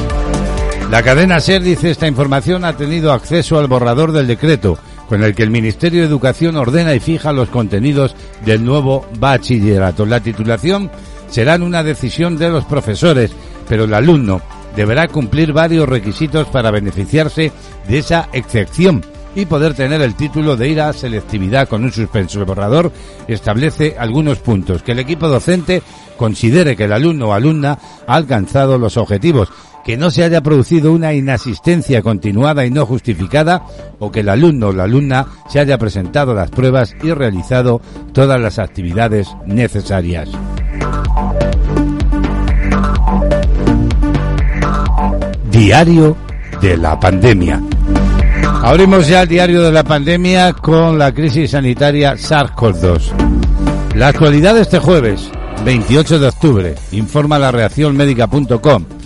La 0.92 1.04
cadena 1.04 1.40
SER 1.40 1.64
dice 1.64 1.90
esta 1.90 2.06
información 2.06 2.66
ha 2.66 2.76
tenido 2.76 3.14
acceso 3.14 3.58
al 3.58 3.68
borrador 3.68 4.12
del 4.12 4.28
decreto 4.28 4.78
con 5.08 5.24
el 5.24 5.34
que 5.34 5.44
el 5.44 5.50
Ministerio 5.50 6.02
de 6.02 6.08
Educación 6.08 6.58
ordena 6.58 6.94
y 6.94 7.00
fija 7.00 7.32
los 7.32 7.48
contenidos 7.48 8.14
del 8.44 8.66
nuevo 8.66 9.06
bachillerato. 9.18 10.06
La 10.06 10.20
titulación 10.20 10.92
será 11.30 11.56
una 11.56 11.82
decisión 11.82 12.38
de 12.38 12.50
los 12.50 12.66
profesores, 12.66 13.32
pero 13.70 13.86
el 13.86 13.94
alumno 13.94 14.42
deberá 14.76 15.08
cumplir 15.08 15.54
varios 15.54 15.88
requisitos 15.88 16.50
para 16.50 16.72
beneficiarse 16.72 17.54
de 17.88 17.98
esa 17.98 18.28
excepción 18.34 19.02
y 19.34 19.46
poder 19.46 19.74
tener 19.74 20.02
el 20.02 20.16
título 20.16 20.58
de 20.58 20.68
ir 20.68 20.82
a 20.82 20.92
selectividad 20.92 21.70
con 21.70 21.86
un 21.86 21.94
suspenso. 21.94 22.40
El 22.40 22.46
borrador 22.46 22.92
establece 23.30 23.96
algunos 23.98 24.40
puntos. 24.40 24.84
Que 24.84 24.92
el 24.92 25.00
equipo 25.00 25.30
docente 25.30 25.82
considere 26.18 26.76
que 26.76 26.84
el 26.84 26.92
alumno 26.92 27.30
o 27.30 27.34
alumna 27.34 27.80
ha 28.06 28.14
alcanzado 28.14 28.78
los 28.78 28.98
objetivos, 28.98 29.50
que 29.84 29.98
no 29.98 30.12
se 30.12 30.24
haya 30.24 30.42
producido 30.42 30.92
una 30.94 31.14
inasistencia 31.14 32.02
continuada 32.02 32.66
y 32.66 32.72
no 32.72 32.86
justificada, 32.86 33.64
o 34.00 34.12
que 34.12 34.22
el 34.22 34.30
alumno 34.30 34.68
o 34.68 34.74
la 34.74 34.84
alumna 34.84 35.28
se 35.50 35.60
haya 35.60 35.78
presentado 35.78 36.34
las 36.34 36.50
pruebas 36.52 36.96
y 37.04 37.12
realizado 37.12 37.82
todas 38.14 38.40
las 38.40 38.60
actividades 38.60 39.28
necesarias. 39.46 40.30
Diario 45.52 46.16
de 46.62 46.78
la 46.78 47.00
pandemia. 47.00 47.62
Abrimos 48.64 49.08
ya 49.08 49.24
el 49.24 49.28
diario 49.28 49.64
de 49.64 49.72
la 49.72 49.84
pandemia 49.84 50.54
con 50.54 51.00
la 51.00 51.12
crisis 51.12 51.52
sanitaria 51.52 52.14
SARS-CoV-2. 52.14 53.12
La 53.96 54.10
actualidad 54.10 54.54
de 54.54 54.62
este 54.62 54.80
jueves, 54.80 55.30
28 55.66 56.20
de 56.20 56.28
octubre, 56.28 56.76
informa 56.92 57.40
la 57.40 57.52
reaccionmédica.com. 57.52 59.00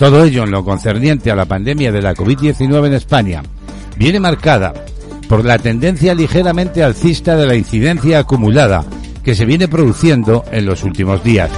Todo 0.00 0.24
ello 0.24 0.44
en 0.44 0.50
lo 0.50 0.64
concerniente 0.64 1.30
a 1.30 1.36
la 1.36 1.44
pandemia 1.44 1.92
de 1.92 2.00
la 2.00 2.14
COVID-19 2.14 2.86
en 2.86 2.94
España 2.94 3.42
viene 3.98 4.18
marcada 4.18 4.72
por 5.28 5.44
la 5.44 5.58
tendencia 5.58 6.14
ligeramente 6.14 6.82
alcista 6.82 7.36
de 7.36 7.46
la 7.46 7.54
incidencia 7.54 8.20
acumulada 8.20 8.82
que 9.22 9.34
se 9.34 9.44
viene 9.44 9.68
produciendo 9.68 10.42
en 10.52 10.64
los 10.64 10.84
últimos 10.84 11.22
días. 11.22 11.50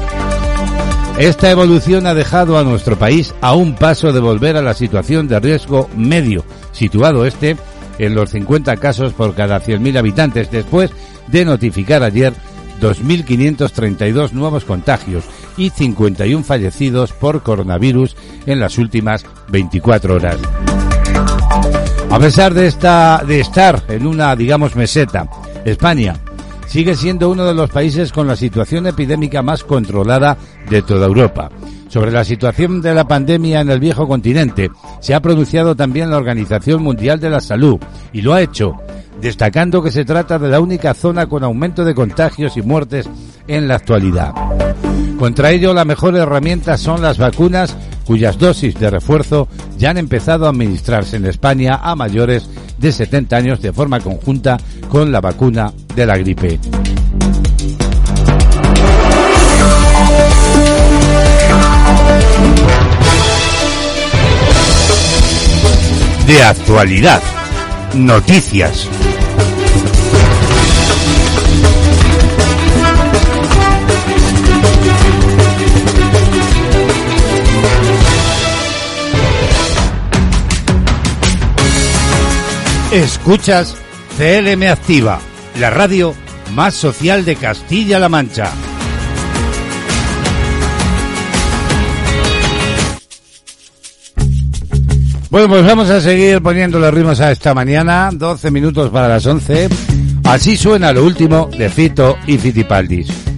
Esta 1.21 1.53
evolución 1.53 2.05
ha 2.09 2.15
dejado 2.15 2.59
a 2.59 2.65
nuestro 2.65 2.99
país 2.99 3.33
a 3.43 3.55
un 3.55 3.77
paso 3.77 4.13
de 4.13 4.19
volver 4.19 4.57
a 4.57 4.63
la 4.63 4.75
situación 4.75 5.29
de 5.29 5.39
riesgo 5.39 5.89
medio, 5.97 6.45
situado 6.73 7.25
este 7.25 7.57
en 8.01 8.17
los 8.17 8.31
50 8.31 8.77
casos 8.79 9.13
por 9.13 9.37
cada 9.37 9.61
100.000 9.63 9.99
habitantes, 9.99 10.51
después 10.51 10.91
de 11.29 11.45
notificar 11.45 12.03
ayer 12.03 12.33
2.532 12.81 14.33
nuevos 14.33 14.65
contagios 14.65 15.23
y 15.57 15.71
51 15.71 16.45
fallecidos 16.45 17.13
por 17.13 17.43
coronavirus 17.43 18.17
en 18.47 18.61
las 18.61 18.79
últimas 18.79 19.25
24 19.49 20.15
horas. 20.15 20.39
A 22.11 22.19
pesar 22.19 22.53
de, 22.53 22.67
esta, 22.67 23.23
de 23.27 23.41
estar 23.41 23.83
en 23.89 24.07
una, 24.07 24.37
digamos, 24.37 24.77
meseta, 24.77 25.27
España 25.65 26.17
sigue 26.67 26.95
siendo 26.95 27.31
uno 27.31 27.45
de 27.45 27.55
los 27.55 27.71
países 27.71 28.13
con 28.13 28.27
la 28.27 28.37
situación 28.37 28.87
epidémica 28.87 29.43
más 29.43 29.65
controlada 29.65 30.37
de 30.69 30.83
toda 30.83 31.07
Europa. 31.07 31.51
Sobre 31.89 32.11
la 32.11 32.25
situación 32.25 32.81
de 32.81 32.95
la 32.95 33.07
pandemia 33.07 33.61
en 33.61 33.71
el 33.71 33.79
viejo 33.79 34.09
continente 34.09 34.71
se 35.01 35.15
ha 35.15 35.21
pronunciado 35.21 35.77
también 35.77 36.11
la 36.11 36.17
Organización 36.17 36.83
Mundial 36.83 37.21
de 37.21 37.29
la 37.29 37.41
Salud 37.41 37.79
y 38.15 38.23
lo 38.23 38.33
ha 38.33 38.41
hecho 38.41 38.77
destacando 39.21 39.83
que 39.83 39.91
se 39.91 40.05
trata 40.05 40.39
de 40.39 40.49
la 40.49 40.61
única 40.61 40.95
zona 40.95 41.27
con 41.27 41.45
aumento 41.45 41.85
de 41.85 41.95
contagios 41.95 42.57
y 42.57 42.63
muertes 42.63 43.09
en 43.47 43.69
la 43.69 43.77
actualidad. 43.77 44.33
Contra 45.23 45.53
ello, 45.53 45.73
la 45.73 45.85
mejor 45.85 46.17
herramienta 46.17 46.77
son 46.77 47.01
las 47.01 47.17
vacunas 47.17 47.77
cuyas 48.05 48.41
dosis 48.41 48.75
de 48.75 48.91
refuerzo 48.91 49.47
ya 49.79 49.91
han 49.91 49.99
empezado 49.99 50.47
a 50.47 50.49
administrarse 50.49 51.15
en 51.15 51.27
España 51.27 51.79
a 51.81 51.95
mayores 51.95 52.51
de 52.77 52.91
70 52.91 53.37
años 53.37 53.63
de 53.63 53.73
forma 53.73 54.01
conjunta 54.01 54.57
con 54.89 55.13
la 55.13 55.21
vacuna 55.21 55.73
de 55.95 56.07
la 56.07 56.19
gripe. 56.19 56.59
De 66.27 66.43
actualidad. 66.43 67.23
Noticias. 67.95 68.89
Escuchas 82.93 83.75
CLM 84.19 84.65
Activa, 84.71 85.19
la 85.59 85.71
radio 85.71 86.15
más 86.53 86.75
social 86.75 87.25
de 87.25 87.37
Castilla-La 87.37 88.11
Mancha. 88.11 88.51
Bueno, 95.31 95.49
pues 95.49 95.65
vamos 95.65 95.89
a 95.89 96.03
seguir 96.03 96.43
poniéndole 96.43 96.91
ritmos 96.91 97.19
a 97.21 97.33
esta 97.33 97.55
mañana, 97.55 98.11
12 98.13 98.51
minutos 98.51 98.91
para 98.91 99.09
las 99.09 99.25
11. 99.25 99.71
Así 100.25 100.59
suena 100.59 100.93
lo 100.93 101.03
último 101.07 101.47
de 101.47 101.71
Fito 101.71 102.19
y 102.27 102.37
Fitipaldis. 102.37 103.32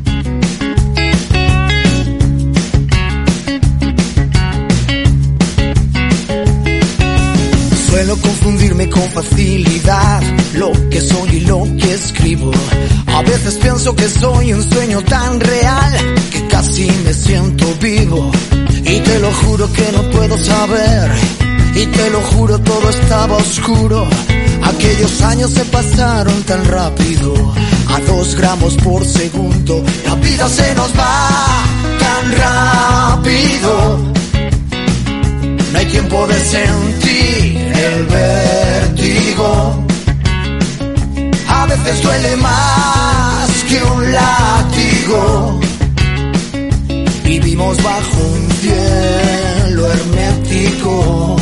Con 8.95 9.11
facilidad 9.11 10.23
lo 10.55 10.71
que 10.89 11.01
soy 11.01 11.29
y 11.37 11.41
lo 11.41 11.65
que 11.81 11.95
escribo. 11.95 12.53
A 13.09 13.23
veces 13.23 13.55
pienso 13.55 13.95
que 13.95 14.09
soy 14.09 14.53
un 14.53 14.63
sueño 14.63 15.03
tan 15.03 15.41
real 15.41 15.93
que 16.31 16.47
casi 16.47 16.87
me 17.05 17.13
siento 17.13 17.67
vivo. 17.81 18.31
Y 18.85 19.01
te 19.01 19.19
lo 19.19 19.33
juro 19.33 19.71
que 19.73 19.93
no 19.93 20.03
puedo 20.11 20.39
saber. 20.39 21.11
Y 21.75 21.87
te 21.87 22.11
lo 22.11 22.21
juro 22.21 22.59
todo 22.61 22.89
estaba 22.91 23.37
oscuro. 23.37 24.07
Aquellos 24.63 25.21
años 25.23 25.51
se 25.51 25.65
pasaron 25.65 26.43
tan 26.45 26.65
rápido. 26.67 27.35
A 27.89 28.01
dos 28.01 28.37
gramos 28.37 28.75
por 28.77 29.05
segundo. 29.05 29.83
La 30.07 30.15
vida 30.17 30.49
se 30.49 30.75
nos 30.75 30.91
va 30.93 31.65
tan 31.99 32.33
rápido. 32.45 34.13
No 35.73 35.79
hay 35.79 35.87
tiempo 35.87 36.27
de 36.29 36.45
sentir 36.45 37.34
el 37.85 38.07
vértigo. 38.07 39.85
A 41.49 41.67
veces 41.67 42.03
duele 42.03 42.37
más 42.37 43.49
que 43.69 43.83
un 43.83 44.13
látigo. 44.13 45.61
Vivimos 47.25 47.83
bajo 47.83 48.19
un 48.37 48.51
cielo 48.61 49.93
hermético. 49.93 51.37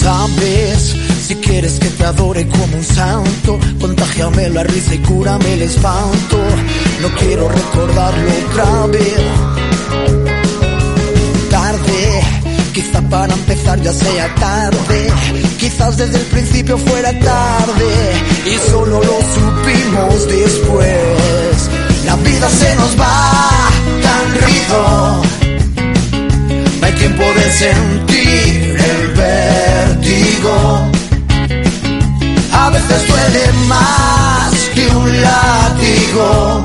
Sabes, 0.00 0.96
si 1.26 1.34
quieres 1.36 1.78
que 1.78 1.88
te 1.88 2.04
adore 2.04 2.46
como 2.48 2.76
un 2.76 2.84
santo, 2.84 3.58
contagiame 3.80 4.48
la 4.50 4.62
risa 4.62 4.94
y 4.94 4.98
cúrame 4.98 5.54
el 5.54 5.62
espanto. 5.62 6.38
No 7.02 7.08
quiero 7.18 7.48
recordarlo 7.48 8.30
otra 8.46 8.86
vez. 8.86 10.19
Quizá 12.72 13.02
para 13.02 13.20
para 13.20 13.34
empezar 13.34 13.78
ya 13.82 13.92
sea 13.92 14.34
tarde. 14.36 15.12
Quizás 15.58 15.98
desde 15.98 16.16
el 16.16 16.24
principio 16.26 16.78
fuera 16.78 17.12
tarde 17.18 17.92
y 18.46 18.70
solo 18.70 18.98
lo 18.98 19.18
supimos 19.36 20.26
después. 20.26 21.70
La 22.06 22.16
vida 22.16 22.48
se 22.48 22.74
nos 22.76 22.98
va 22.98 23.68
tan 24.06 24.26
rápido. 24.40 25.22
No 26.80 26.86
hay 26.86 26.92
tiempo 26.94 27.24
de 27.24 27.50
sentir 27.52 28.76
el 28.90 29.08
vértigo. 29.20 30.54
A 32.52 32.70
veces 32.70 33.08
duele 33.08 33.52
más 33.68 34.54
que 34.74 34.86
un 34.96 35.22
látigo. 35.22 36.64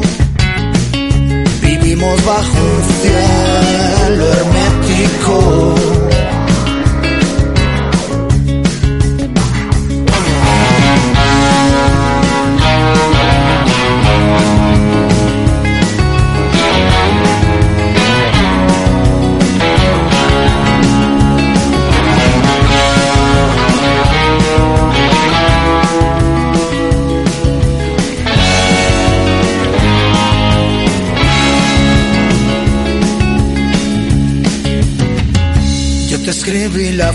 Vivimos 1.62 2.26
bajo 2.26 2.58
un 2.72 2.82
cielo 3.02 4.24
hermético. 4.34 5.95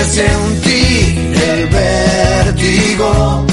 de 0.00 0.06
sentir 0.06 1.34
el 1.50 1.66
vértigo. 1.68 3.44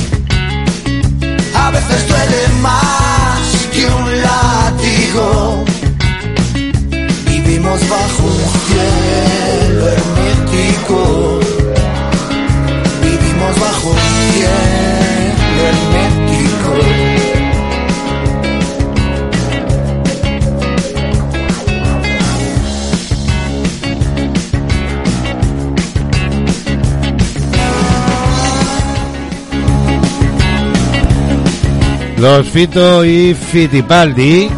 A 1.54 1.72
veces 1.72 2.08
duele 2.08 2.42
más 2.62 3.40
que 3.74 3.86
un 3.86 4.22
látigo. 4.22 5.66
Vivimos 7.26 7.80
bajo 7.90 8.24
un 8.24 8.44
cielo 8.66 9.88
hermético. 9.96 11.57
Los 32.18 32.48
Fito 32.50 33.06
y 33.06 33.36
Fitipaldi. 33.36 34.50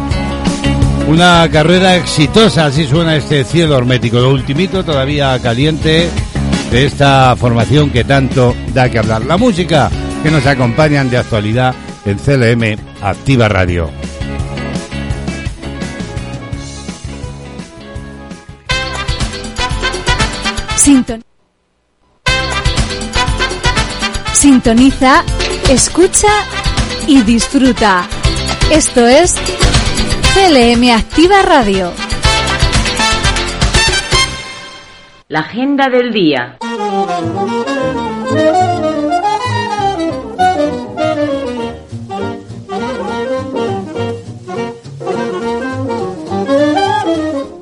Una 1.08 1.48
carrera 1.50 1.96
exitosa, 1.96 2.66
así 2.66 2.86
suena 2.86 3.16
este 3.16 3.44
cielo 3.44 3.76
hermético. 3.76 4.18
Lo 4.18 4.30
ultimito 4.30 4.84
todavía 4.84 5.38
caliente 5.42 6.08
de 6.70 6.86
esta 6.86 7.36
formación 7.36 7.90
que 7.90 8.04
tanto 8.04 8.54
da 8.72 8.88
que 8.88 8.98
hablar. 8.98 9.26
La 9.26 9.36
música 9.36 9.90
que 10.22 10.30
nos 10.30 10.46
acompañan 10.46 11.10
de 11.10 11.18
actualidad 11.18 11.74
en 12.06 12.18
CLM 12.18 12.78
Activa 13.02 13.48
Radio. 13.48 13.90
Sintoniza, 24.32 25.22
escucha 25.68 26.28
y 27.10 27.22
disfruta. 27.22 28.06
Esto 28.70 29.04
es 29.04 29.34
CLM 30.32 30.92
Activa 30.92 31.42
Radio. 31.42 31.90
La 35.26 35.40
agenda 35.40 35.88
del 35.88 36.12
día. 36.12 36.56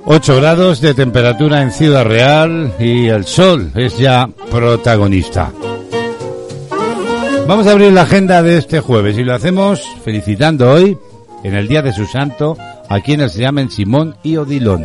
Ocho 0.05 0.37
grados 0.37 0.83
de 0.83 0.93
temperatura 0.93 1.63
en 1.63 1.73
Ciudad 1.73 2.05
Real 2.05 2.75
y 2.79 3.07
el 3.07 3.25
sol 3.25 3.73
es 3.75 3.97
ya 3.97 4.29
protagonista. 4.51 5.51
Vamos 7.49 7.67
a 7.67 7.73
abrir 7.73 7.93
la 7.95 8.03
agenda 8.03 8.43
de 8.43 8.59
este 8.59 8.81
jueves 8.81 9.17
y 9.17 9.25
lo 9.25 9.35
hacemos 9.35 9.81
felicitando 10.05 10.71
hoy, 10.71 10.99
en 11.43 11.55
el 11.55 11.67
día 11.67 11.81
de 11.81 11.95
su 11.95 12.05
santo, 12.05 12.59
a 12.91 13.01
quienes 13.01 13.33
se 13.33 13.41
llamen 13.41 13.71
Simón 13.71 14.17
y 14.23 14.37
Odilón. 14.37 14.85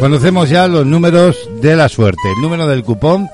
Conocemos 0.00 0.50
ya 0.50 0.66
los 0.66 0.84
números 0.84 1.48
de 1.62 1.76
la 1.76 1.88
suerte. 1.88 2.32
El 2.34 2.42
número 2.42 2.66
del 2.66 2.82
cupón 2.82 3.28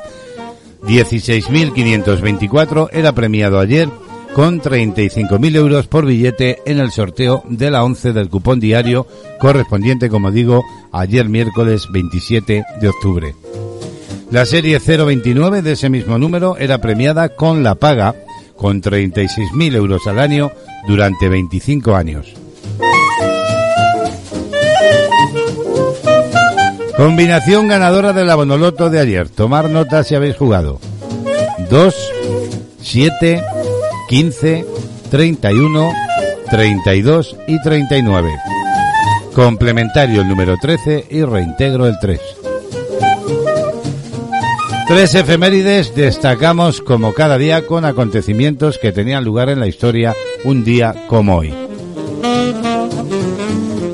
16.524 0.83 2.91
era 2.93 3.13
premiado 3.13 3.59
ayer 3.59 3.89
con 4.35 4.61
35.000 4.61 5.57
euros 5.57 5.87
por 5.87 6.05
billete 6.05 6.59
en 6.67 6.79
el 6.79 6.91
sorteo 6.91 7.43
de 7.49 7.71
la 7.71 7.85
11 7.85 8.13
del 8.13 8.29
cupón 8.29 8.61
diario 8.61 9.07
correspondiente, 9.41 10.11
como 10.11 10.31
digo, 10.31 10.63
ayer 10.93 11.31
miércoles 11.31 11.89
27 11.91 12.65
de 12.83 12.89
octubre. 12.91 13.35
La 14.33 14.47
serie 14.47 14.79
029 14.79 15.61
de 15.61 15.73
ese 15.73 15.91
mismo 15.91 16.17
número 16.17 16.57
era 16.57 16.79
premiada 16.79 17.29
con 17.29 17.63
la 17.63 17.75
paga, 17.75 18.15
con 18.57 18.81
36.000 18.81 19.75
euros 19.75 20.07
al 20.07 20.19
año 20.19 20.51
durante 20.89 21.29
25 21.29 21.95
años. 21.95 22.33
Combinación 26.97 27.69
ganadora 27.69 28.15
de 28.15 28.25
la 28.25 28.35
Bonoloto 28.35 28.89
de 28.89 29.01
ayer. 29.01 29.29
Tomar 29.29 29.69
nota 29.69 30.03
si 30.03 30.15
habéis 30.15 30.39
jugado. 30.39 30.81
2, 31.69 31.95
7, 32.81 33.43
15, 34.09 34.67
31, 35.11 35.93
32 36.49 37.37
y 37.49 37.61
39. 37.61 38.31
Complementario 39.35 40.23
el 40.23 40.29
número 40.29 40.57
13 40.57 41.05
y 41.11 41.23
reintegro 41.23 41.87
el 41.87 41.99
3. 42.01 42.42
Tres 44.89 45.15
efemérides 45.15 45.95
destacamos 45.95 46.81
como 46.81 47.15
cada 47.15 47.39
día 47.39 47.65
con 47.67 47.85
acontecimientos 47.85 48.79
que 48.79 48.91
tenían 48.93 49.25
lugar 49.25 49.49
en 49.49 49.61
la 49.61 49.69
historia 49.69 50.15
un 50.45 50.65
día 50.65 51.07
como 51.09 51.39
hoy. 51.39 51.55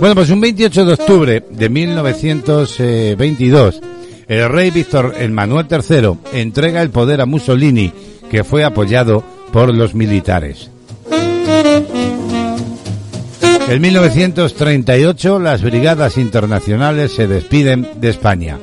Bueno, 0.01 0.15
pues 0.15 0.31
un 0.31 0.41
28 0.41 0.85
de 0.85 0.93
octubre 0.93 1.45
de 1.51 1.69
1922, 1.69 3.81
el 4.29 4.49
rey 4.49 4.71
Víctor 4.71 5.15
Emmanuel 5.19 5.67
III 5.71 6.13
entrega 6.33 6.83
el 6.83 6.91
poder 6.91 7.21
a 7.21 7.27
Mussolini, 7.27 7.93
que 8.31 8.45
fue 8.45 8.63
apoyado 8.65 9.25
por 9.53 9.75
los 9.75 9.95
militares. 9.95 10.71
En 13.69 13.83
1938, 13.83 15.41
las 15.41 15.63
brigadas 15.63 16.17
internacionales 16.17 17.13
se 17.13 17.27
despiden 17.27 17.87
de 18.01 18.09
España. 18.09 18.57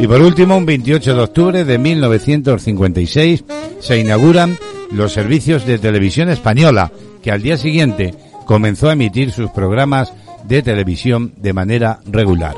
Y 0.00 0.06
por 0.06 0.20
último, 0.20 0.56
un 0.56 0.66
28 0.66 1.14
de 1.14 1.22
octubre 1.22 1.64
de 1.64 1.78
1956 1.78 3.44
se 3.80 3.98
inauguran 3.98 4.58
los 4.92 5.12
servicios 5.12 5.66
de 5.66 5.78
televisión 5.78 6.28
española, 6.28 6.92
que 7.22 7.32
al 7.32 7.42
día 7.42 7.56
siguiente 7.56 8.14
comenzó 8.44 8.88
a 8.88 8.92
emitir 8.92 9.32
sus 9.32 9.50
programas 9.50 10.12
de 10.44 10.62
televisión 10.62 11.32
de 11.36 11.52
manera 11.52 12.00
regular. 12.06 12.54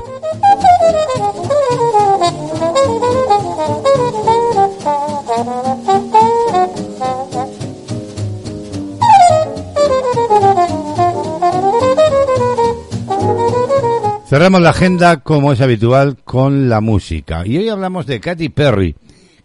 Cerramos 14.29 14.61
la 14.61 14.69
agenda, 14.69 15.21
como 15.21 15.51
es 15.51 15.59
habitual, 15.59 16.15
con 16.23 16.69
la 16.69 16.81
música. 16.81 17.47
Y 17.47 17.57
hoy 17.57 17.67
hablamos 17.67 18.05
de 18.05 18.19
Katy 18.19 18.49
Perry, 18.49 18.95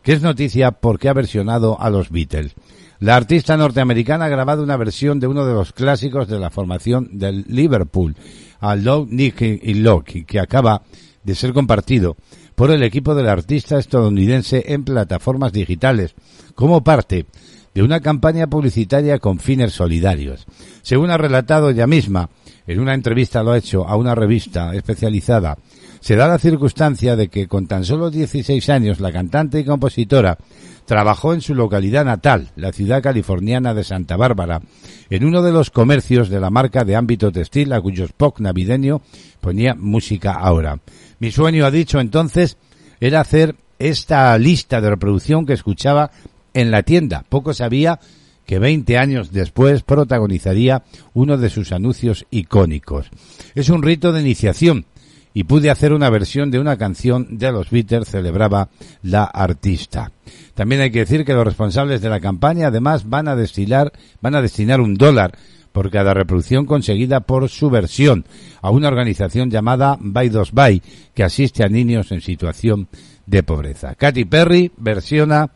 que 0.03 0.13
es 0.13 0.21
noticia 0.21 0.73
porque 0.73 1.09
ha 1.09 1.15
versionado 1.15 1.81
a 1.81 1.89
los 1.89 2.11
Beatles. 2.11 2.53
La 2.99 3.17
artista 3.17 3.57
norteamericana 3.57 4.27
ha 4.27 4.29
grabado 4.29 4.63
una 4.63 4.77
versión 4.77 5.21
de 5.21 5.27
uno 5.27 5.47
de 5.47 5.55
los 5.55 5.73
clásicos 5.73 6.29
de 6.29 6.39
la 6.39 6.51
formación 6.51 7.09
del 7.13 7.47
Liverpool, 7.49 8.15
a 8.61 8.77
Love, 8.77 9.09
Nick 9.09 9.41
y 9.41 9.73
Loki, 9.73 10.27
que 10.27 10.39
acaba 10.39 10.83
de 11.23 11.35
ser 11.35 11.55
compartido 11.55 12.19
por 12.55 12.71
el 12.71 12.83
equipo 12.83 13.15
del 13.15 13.31
artista 13.31 13.79
estadounidense 13.79 14.65
en 14.67 14.85
plataformas 14.85 15.55
digitales, 15.55 16.15
como 16.55 16.85
parte 16.85 17.25
de 17.73 17.83
una 17.83 18.01
campaña 18.01 18.49
publicitaria 18.49 19.19
con 19.19 19.39
fines 19.39 19.73
solidarios. 19.73 20.45
Según 20.83 21.11
ha 21.11 21.17
relatado 21.17 21.71
ella 21.71 21.87
misma, 21.87 22.29
en 22.67 22.81
una 22.81 22.95
entrevista 22.95 23.43
lo 23.43 23.53
ha 23.53 23.59
hecho 23.59 23.87
a 23.87 23.97
una 23.97 24.15
revista 24.15 24.75
especializada, 24.75 25.57
se 26.01 26.17
da 26.17 26.29
la 26.29 26.39
circunstancia 26.39 27.17
de 27.17 27.29
que 27.29 27.49
con 27.49 27.67
tan 27.67 27.85
solo 27.85 28.11
16 28.11 28.69
años 28.69 29.01
la 29.01 29.11
cantante 29.11 29.61
y 29.61 29.65
compositora 29.65 30.37
trabajó 30.85 31.33
en 31.33 31.41
su 31.41 31.55
localidad 31.55 32.05
natal, 32.05 32.51
la 32.57 32.73
ciudad 32.73 33.03
californiana 33.03 33.73
de 33.73 33.85
Santa 33.85 34.17
Bárbara, 34.17 34.61
en 35.09 35.25
uno 35.25 35.43
de 35.43 35.53
los 35.53 35.71
comercios 35.71 36.29
de 36.29 36.41
la 36.41 36.51
marca 36.51 36.85
de 36.85 36.97
ámbito 36.97 37.33
textil 37.33 37.73
a 37.73 37.81
cuyo 37.81 38.05
spot 38.05 38.41
navideño 38.41 39.01
ponía 39.41 39.75
música 39.75 40.33
ahora. 40.33 40.79
Mi 41.21 41.31
sueño, 41.31 41.65
ha 41.65 41.71
dicho 41.71 42.01
entonces, 42.01 42.59
era 43.01 43.21
hacer 43.21 43.57
esta 43.79 44.37
lista 44.39 44.81
de 44.81 44.91
reproducción 44.91 45.47
que 45.47 45.55
escuchaba 45.55 46.11
en 46.53 46.71
la 46.71 46.83
tienda. 46.83 47.25
Poco 47.29 47.55
sabía 47.55 47.99
que 48.47 48.59
20 48.59 48.99
años 48.99 49.33
después 49.33 49.83
protagonizaría 49.83 50.83
uno 51.13 51.37
de 51.39 51.51
sus 51.51 51.73
anuncios 51.73 52.27
icónicos. 52.31 53.11
Es 53.55 53.69
un 53.69 53.83
rito 53.83 54.13
de 54.13 54.21
iniciación 54.21 54.87
y 55.35 55.45
pude 55.45 55.71
hacer 55.71 55.93
una 55.93 56.11
versión 56.11 56.51
de 56.51 56.61
una 56.61 56.79
canción 56.79 57.39
de 57.39 57.51
los 57.51 57.71
Beatles, 57.71 58.09
celebraba 58.09 58.69
la 59.03 59.25
artista. 59.25 60.13
También 60.55 60.81
hay 60.81 60.93
que 60.93 61.01
decir 61.01 61.25
que 61.25 61.35
los 61.35 61.45
responsables 61.45 62.01
de 62.01 62.09
la 62.09 62.21
campaña 62.21 62.69
además 62.69 63.09
van 63.09 63.27
a 63.27 63.35
destinar, 63.35 63.93
van 64.21 64.37
a 64.37 64.43
destinar 64.43 64.81
un 64.81 64.95
dólar 64.95 65.37
por 65.73 65.91
cada 65.91 66.15
reproducción 66.15 66.67
conseguida 66.67 67.19
por 67.19 67.49
su 67.49 67.69
versión 67.69 68.25
a 68.63 68.71
una 68.71 68.87
organización 68.87 69.51
llamada 69.51 69.99
By 70.01 70.29
Dos 70.29 70.53
By 70.53 70.81
que 71.13 71.25
asiste 71.25 71.65
a 71.65 71.69
niños 71.69 72.13
en 72.13 72.21
situación 72.21 72.87
de 73.27 73.43
pobreza. 73.43 73.97
Katy 73.97 74.25
Perry 74.25 74.71
versiona 74.77 75.51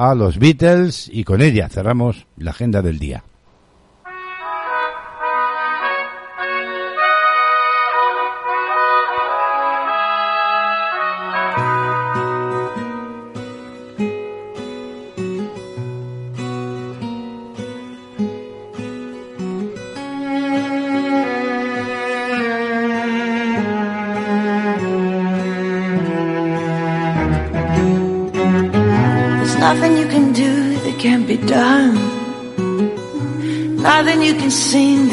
a 0.00 0.14
los 0.14 0.38
Beatles 0.38 1.10
y 1.12 1.24
con 1.24 1.42
ella 1.42 1.68
cerramos 1.68 2.26
la 2.38 2.52
agenda 2.52 2.80
del 2.80 2.98
día. 2.98 3.22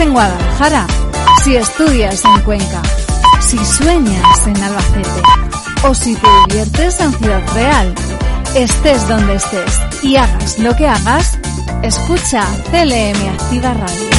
En 0.00 0.12
Guadalajara, 0.12 0.86
si 1.44 1.56
estudias 1.56 2.24
en 2.24 2.40
Cuenca, 2.42 2.82
si 3.40 3.58
sueñas 3.58 4.46
en 4.46 4.56
Albacete 4.56 5.22
o 5.86 5.94
si 5.94 6.14
te 6.14 6.28
diviertes 6.48 7.00
en 7.00 7.12
Ciudad 7.12 7.42
Real, 7.54 7.94
estés 8.54 9.08
donde 9.08 9.34
estés 9.34 9.80
y 10.02 10.16
hagas 10.16 10.58
lo 10.58 10.74
que 10.74 10.86
hagas, 10.86 11.38
Escucha 11.82 12.44
CLM 12.70 13.28
Activa 13.30 13.72
Radio. 13.72 14.10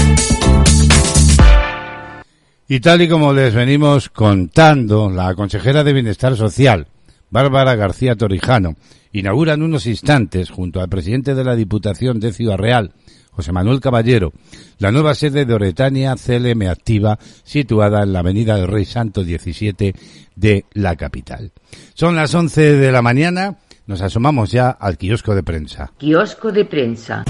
Y 2.67 2.79
tal 2.79 3.01
y 3.03 3.09
como 3.09 3.33
les 3.33 3.53
venimos 3.53 4.09
contando, 4.09 5.11
la 5.11 5.35
consejera 5.35 5.83
de 5.83 5.93
Bienestar 5.93 6.35
Social, 6.35 6.87
Bárbara 7.31 7.75
García 7.75 8.15
Torijano, 8.15 8.75
inaugura 9.13 9.53
en 9.53 9.63
unos 9.63 9.87
instantes, 9.87 10.51
junto 10.51 10.81
al 10.81 10.89
presidente 10.89 11.33
de 11.33 11.43
la 11.43 11.55
Diputación 11.55 12.19
de 12.19 12.33
Ciudad 12.33 12.57
Real, 12.57 12.91
José 13.31 13.53
Manuel 13.53 13.79
Caballero, 13.79 14.33
la 14.77 14.91
nueva 14.91 15.15
sede 15.15 15.45
de 15.45 15.53
Oretania 15.53 16.15
CLM 16.15 16.67
Activa, 16.69 17.17
situada 17.43 18.03
en 18.03 18.11
la 18.11 18.19
Avenida 18.19 18.57
del 18.57 18.67
Rey 18.67 18.85
Santo 18.85 19.23
17 19.23 19.95
de 20.35 20.65
la 20.73 20.97
capital. 20.97 21.51
Son 21.93 22.15
las 22.15 22.35
11 22.35 22.75
de 22.75 22.91
la 22.91 23.01
mañana, 23.01 23.57
nos 23.87 24.01
asomamos 24.01 24.51
ya 24.51 24.69
al 24.69 24.97
kiosco 24.97 25.33
de 25.33 25.43
prensa. 25.43 25.93
Kiosco 25.97 26.51
de 26.51 26.65
prensa. 26.65 27.23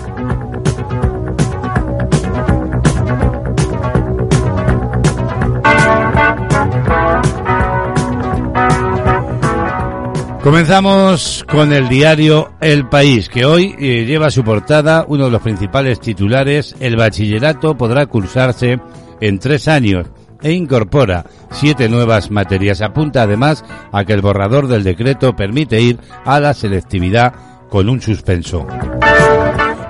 Comenzamos 10.43 11.45
con 11.51 11.71
el 11.71 11.88
diario 11.88 12.54
El 12.62 12.89
País, 12.89 13.30
que 13.30 13.45
hoy 13.45 13.75
eh, 13.77 14.06
lleva 14.06 14.32
su 14.32 14.43
portada 14.43 15.06
uno 15.08 15.25
de 15.25 15.32
los 15.32 15.41
principales 15.43 15.99
titulares, 15.99 16.75
el 16.80 16.95
bachillerato 16.95 17.77
podrá 17.77 18.08
cursarse 18.08 18.80
en 19.21 19.38
tres 19.38 19.67
años 19.67 20.08
e 20.41 20.51
incorpora 20.54 21.25
siete 21.51 21.88
nuevas 21.89 22.32
materias. 22.32 22.82
Apunta 22.82 23.21
además 23.21 23.63
a 23.91 24.04
que 24.04 24.13
el 24.13 24.21
borrador 24.21 24.67
del 24.67 24.84
decreto 24.84 25.36
permite 25.36 25.80
ir 25.80 25.99
a 26.25 26.39
la 26.39 26.56
selectividad 26.56 27.36
con 27.69 27.88
un 27.88 28.01
suspenso. 28.01 28.65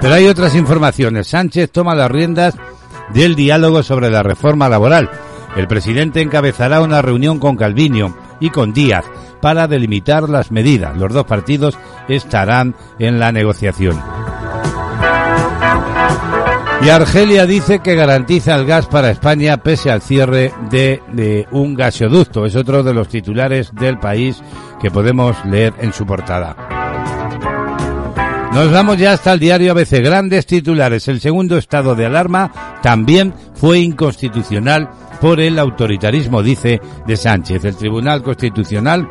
Pero 0.02 0.14
hay 0.14 0.28
otras 0.28 0.54
informaciones. 0.56 1.28
Sánchez 1.28 1.72
toma 1.72 1.96
las 1.96 2.12
riendas 2.12 2.56
del 3.14 3.36
diálogo 3.36 3.84
sobre 3.84 4.10
la 4.10 4.22
reforma 4.22 4.68
laboral. 4.68 5.10
El 5.56 5.68
presidente 5.68 6.20
encabezará 6.20 6.82
una 6.82 7.02
reunión 7.02 7.40
con 7.40 7.56
Calviño 7.56 8.18
y 8.42 8.50
con 8.50 8.74
Díaz 8.74 9.06
para 9.42 9.68
delimitar 9.68 10.30
las 10.30 10.52
medidas. 10.52 10.96
Los 10.98 11.14
dos 11.14 11.26
partidos 11.26 11.78
estarán 12.08 12.76
en 13.00 13.20
la 13.20 13.32
negociación. 13.32 14.00
Y 16.84 16.90
Argelia 16.90 17.46
dice 17.46 17.80
que 17.80 17.96
garantiza 17.96 18.56
el 18.56 18.66
gas 18.66 18.88
para 18.88 19.12
España 19.12 19.58
pese 19.58 19.92
al 19.92 20.02
cierre 20.02 20.52
de, 20.72 21.48
un 21.52 21.76
gasoducto. 21.76 22.46
Es 22.46 22.56
otro 22.56 22.82
de 22.82 22.94
los 22.94 23.08
titulares 23.08 23.72
del 23.76 24.00
país 24.00 24.42
que 24.82 24.90
podemos 24.90 25.36
leer 25.46 25.74
en 25.80 25.94
su 25.94 26.08
portada. 26.08 26.81
Nos 28.54 28.70
vamos 28.70 28.98
ya 28.98 29.14
hasta 29.14 29.32
el 29.32 29.40
diario 29.40 29.72
ABC. 29.72 30.04
Grandes 30.04 30.46
titulares. 30.46 31.08
El 31.08 31.22
segundo 31.22 31.58
estado 31.58 31.96
de 31.96 32.06
alarma 32.06 32.80
también 32.84 33.34
fue 33.54 33.80
inconstitucional 33.80 34.90
por 35.22 35.40
el 35.40 35.58
autoritarismo, 35.58 36.44
dice 36.44 36.82
de 37.08 37.16
Sánchez. 37.16 37.64
El 37.64 37.78
Tribunal 37.78 38.22
Constitucional 38.22 39.08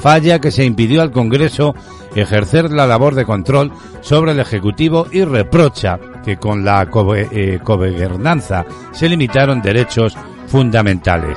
falla 0.00 0.38
que 0.38 0.52
se 0.52 0.64
impidió 0.64 1.02
al 1.02 1.10
Congreso 1.10 1.74
ejercer 2.14 2.70
la 2.70 2.86
labor 2.86 3.16
de 3.16 3.24
control 3.24 3.72
sobre 4.00 4.30
el 4.30 4.38
Ejecutivo 4.38 5.08
y 5.10 5.24
reprocha 5.24 5.98
que 6.24 6.36
con 6.36 6.64
la 6.64 6.86
cogobernanza 6.88 8.64
se 8.92 9.08
limitaron 9.08 9.60
derechos 9.60 10.16
fundamentales. 10.46 11.36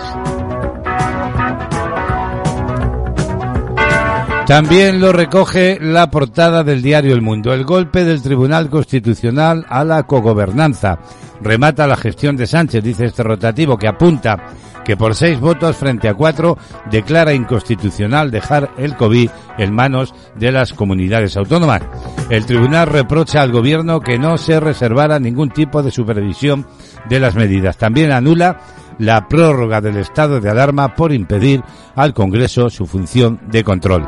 También 4.47 5.01
lo 5.01 5.11
recoge 5.11 5.77
la 5.81 6.09
portada 6.09 6.63
del 6.63 6.81
diario 6.81 7.13
El 7.13 7.21
Mundo. 7.21 7.53
El 7.53 7.65
golpe 7.65 8.05
del 8.05 8.21
Tribunal 8.21 8.69
Constitucional 8.69 9.65
a 9.67 9.83
la 9.83 10.03
cogobernanza. 10.03 10.99
Remata 11.41 11.85
la 11.85 11.97
gestión 11.97 12.37
de 12.37 12.47
Sánchez, 12.47 12.81
dice 12.81 13.05
este 13.07 13.23
rotativo, 13.23 13.77
que 13.77 13.89
apunta 13.89 14.37
que 14.85 14.95
por 14.95 15.15
seis 15.15 15.37
votos 15.41 15.75
frente 15.75 16.07
a 16.07 16.13
cuatro 16.13 16.57
declara 16.89 17.33
inconstitucional 17.33 18.31
dejar 18.31 18.71
el 18.77 18.95
COVID 18.95 19.29
en 19.57 19.75
manos 19.75 20.15
de 20.35 20.53
las 20.53 20.71
comunidades 20.71 21.35
autónomas. 21.35 21.81
El 22.29 22.45
tribunal 22.45 22.87
reprocha 22.87 23.41
al 23.41 23.51
gobierno 23.51 23.99
que 23.99 24.17
no 24.17 24.37
se 24.37 24.61
reservara 24.61 25.19
ningún 25.19 25.49
tipo 25.49 25.83
de 25.83 25.91
supervisión 25.91 26.65
de 27.09 27.19
las 27.19 27.35
medidas. 27.35 27.75
También 27.75 28.13
anula 28.13 28.61
la 28.97 29.27
prórroga 29.27 29.81
del 29.81 29.97
estado 29.97 30.39
de 30.39 30.49
alarma 30.49 30.95
por 30.95 31.11
impedir 31.11 31.61
al 31.95 32.13
Congreso 32.13 32.69
su 32.69 32.85
función 32.85 33.41
de 33.51 33.65
control. 33.65 34.07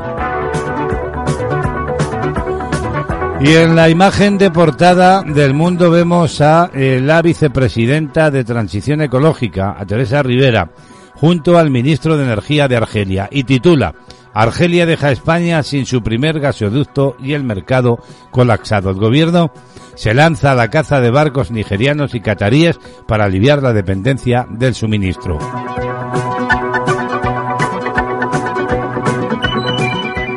Y 3.42 3.54
en 3.54 3.74
la 3.74 3.88
imagen 3.88 4.36
de 4.36 4.50
portada 4.50 5.22
del 5.22 5.54
mundo 5.54 5.90
vemos 5.90 6.42
a 6.42 6.70
eh, 6.74 7.00
la 7.02 7.22
vicepresidenta 7.22 8.30
de 8.30 8.44
Transición 8.44 9.00
Ecológica, 9.00 9.76
a 9.78 9.86
Teresa 9.86 10.22
Rivera, 10.22 10.70
junto 11.14 11.56
al 11.56 11.70
ministro 11.70 12.18
de 12.18 12.24
Energía 12.24 12.68
de 12.68 12.76
Argelia, 12.76 13.28
y 13.30 13.44
titula 13.44 13.94
Argelia 14.34 14.86
deja 14.86 15.08
a 15.08 15.12
España 15.12 15.62
sin 15.62 15.86
su 15.86 16.02
primer 16.02 16.38
gasoducto 16.38 17.16
y 17.18 17.32
el 17.32 17.44
mercado 17.44 17.98
colapsado. 18.30 18.90
El 18.90 18.96
gobierno 18.96 19.52
se 19.94 20.14
lanza 20.14 20.52
a 20.52 20.54
la 20.54 20.68
caza 20.68 21.00
de 21.00 21.10
barcos 21.10 21.50
nigerianos 21.50 22.14
y 22.14 22.20
cataríes 22.20 22.78
para 23.08 23.24
aliviar 23.24 23.62
la 23.62 23.72
dependencia 23.72 24.46
del 24.50 24.74
suministro. 24.74 25.38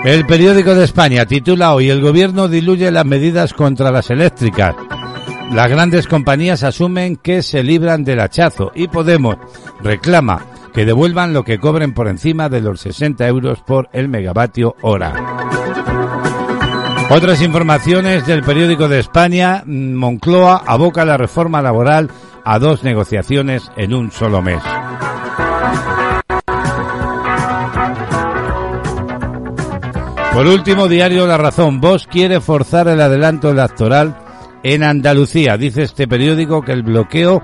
El 0.03 0.25
periódico 0.25 0.75
de 0.75 0.83
España 0.83 1.25
titula 1.25 1.73
hoy 1.73 1.89
El 1.89 2.01
gobierno 2.01 2.49
diluye 2.49 2.91
las 2.91 3.05
medidas 3.05 3.53
contra 3.53 3.89
las 3.89 4.09
eléctricas. 4.09 4.75
Las 5.53 5.69
grandes 5.69 6.07
compañías 6.07 6.63
asumen 6.63 7.15
que 7.15 7.41
se 7.41 7.63
libran 7.63 8.03
del 8.03 8.19
hachazo 8.19 8.73
y 8.75 8.89
Podemos 8.89 9.37
reclama 9.81 10.45
que 10.73 10.85
devuelvan 10.85 11.31
lo 11.31 11.43
que 11.43 11.57
cobren 11.57 11.93
por 11.93 12.09
encima 12.09 12.49
de 12.49 12.59
los 12.59 12.81
60 12.81 13.25
euros 13.27 13.61
por 13.61 13.87
el 13.93 14.09
megavatio 14.09 14.75
hora. 14.81 15.13
Otras 17.09 17.41
informaciones 17.41 18.27
del 18.27 18.43
periódico 18.43 18.89
de 18.89 18.99
España, 18.99 19.63
Moncloa 19.65 20.63
aboca 20.65 21.05
la 21.05 21.15
reforma 21.15 21.61
laboral 21.61 22.09
a 22.43 22.59
dos 22.59 22.83
negociaciones 22.83 23.71
en 23.77 23.93
un 23.93 24.11
solo 24.11 24.41
mes. 24.41 24.61
Por 30.33 30.47
último, 30.47 30.87
diario 30.87 31.27
La 31.27 31.37
Razón. 31.37 31.79
Vox 31.79 32.07
quiere 32.07 32.41
forzar 32.41 32.87
el 32.87 32.99
adelanto 32.99 33.51
electoral 33.51 34.17
en 34.63 34.81
Andalucía. 34.81 35.57
Dice 35.57 35.83
este 35.83 36.07
periódico 36.07 36.63
que 36.63 36.71
el 36.71 36.81
bloqueo 36.81 37.43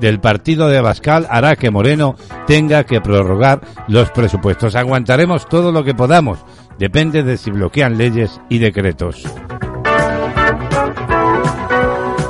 del 0.00 0.20
partido 0.20 0.68
de 0.68 0.78
Abascal 0.78 1.26
hará 1.28 1.54
que 1.56 1.70
Moreno 1.70 2.16
tenga 2.46 2.84
que 2.84 3.02
prorrogar 3.02 3.60
los 3.88 4.10
presupuestos. 4.10 4.74
Aguantaremos 4.74 5.46
todo 5.48 5.70
lo 5.70 5.84
que 5.84 5.94
podamos. 5.94 6.38
Depende 6.78 7.22
de 7.22 7.36
si 7.36 7.50
bloquean 7.50 7.98
leyes 7.98 8.40
y 8.48 8.56
decretos. 8.56 9.22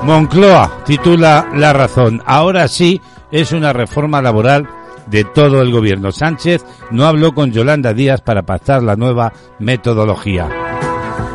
Moncloa 0.02 0.82
titula 0.84 1.48
La 1.54 1.72
Razón. 1.72 2.20
Ahora 2.26 2.66
sí 2.66 3.00
es 3.30 3.52
una 3.52 3.72
reforma 3.72 4.20
laboral 4.20 4.68
de 5.10 5.24
todo 5.24 5.62
el 5.62 5.72
gobierno. 5.72 6.12
Sánchez 6.12 6.64
no 6.90 7.06
habló 7.06 7.34
con 7.34 7.52
Yolanda 7.52 7.92
Díaz 7.92 8.20
para 8.20 8.42
pactar 8.42 8.82
la 8.82 8.96
nueva 8.96 9.32
metodología. 9.58 10.48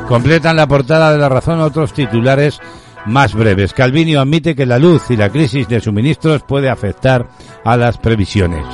Completan 0.07 0.55
la 0.55 0.67
portada 0.67 1.11
de 1.11 1.17
la 1.17 1.29
razón 1.29 1.59
otros 1.61 1.93
titulares 1.93 2.59
más 3.05 3.33
breves. 3.33 3.73
Calvinio 3.73 4.21
admite 4.21 4.55
que 4.55 4.65
la 4.65 4.79
luz 4.79 5.09
y 5.09 5.17
la 5.17 5.29
crisis 5.29 5.67
de 5.67 5.81
suministros 5.81 6.43
puede 6.43 6.69
afectar 6.69 7.27
a 7.63 7.77
las 7.77 7.97
previsiones. 7.97 8.65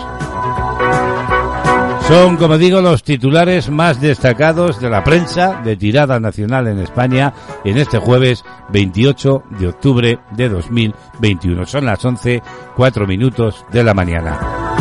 Son, 2.08 2.36
como 2.36 2.58
digo, 2.58 2.82
los 2.82 3.04
titulares 3.04 3.70
más 3.70 4.02
destacados 4.02 4.82
de 4.82 4.90
la 4.90 5.04
prensa 5.04 5.62
de 5.64 5.78
tirada 5.78 6.20
nacional 6.20 6.68
en 6.68 6.80
España 6.80 7.34
en 7.64 7.78
este 7.78 8.00
jueves 8.00 8.44
28 8.70 9.44
de 9.60 9.68
octubre 9.70 10.20
de 10.32 10.50
2021. 10.50 11.66
Son 11.66 11.86
las 11.86 12.04
11, 12.04 12.42
4 12.76 13.08
minutos 13.08 13.66
de 13.72 13.84
la 13.84 13.94
mañana. 13.94 14.81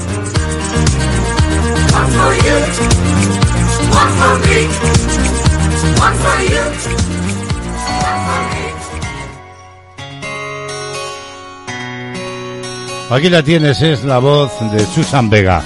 Aquí 13.11 13.29
la 13.29 13.43
tienes, 13.43 13.81
es 13.81 14.05
la 14.05 14.19
voz 14.19 14.53
de 14.71 14.85
Susan 14.85 15.29
Vega. 15.29 15.61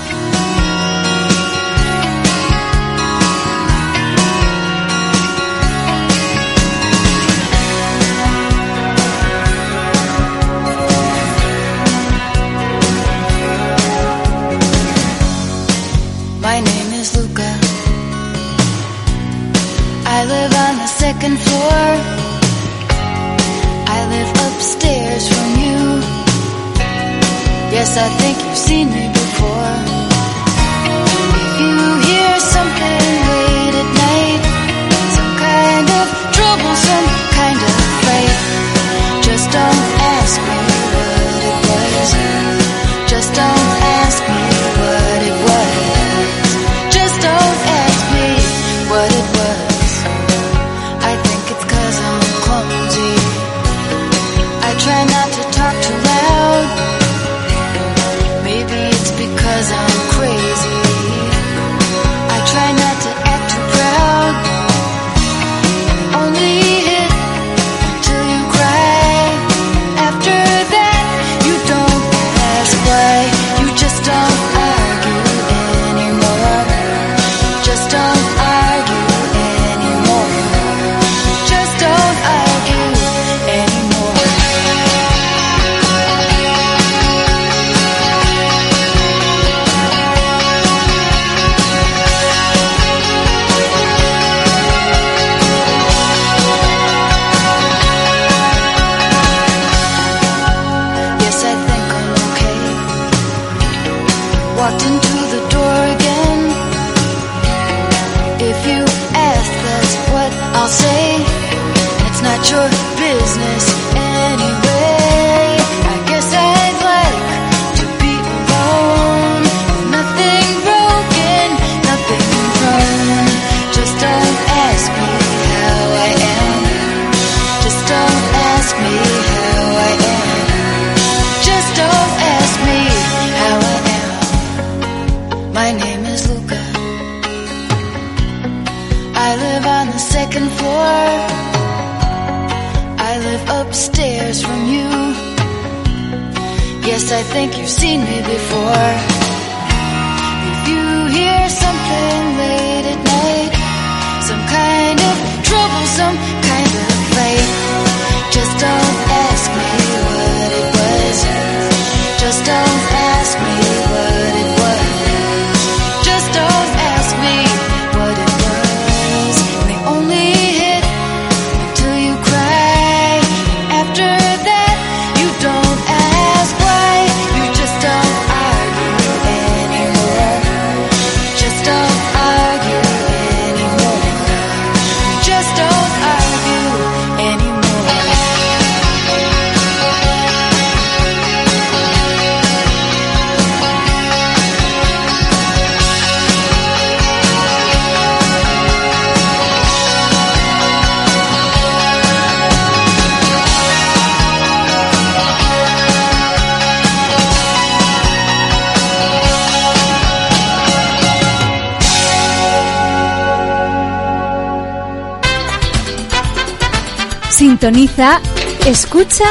Escucha 218.65 219.23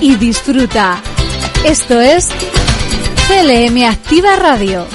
y 0.00 0.14
disfruta. 0.14 1.02
Esto 1.62 2.00
es 2.00 2.30
CLM 3.28 3.84
Activa 3.84 4.36
Radio. 4.36 4.86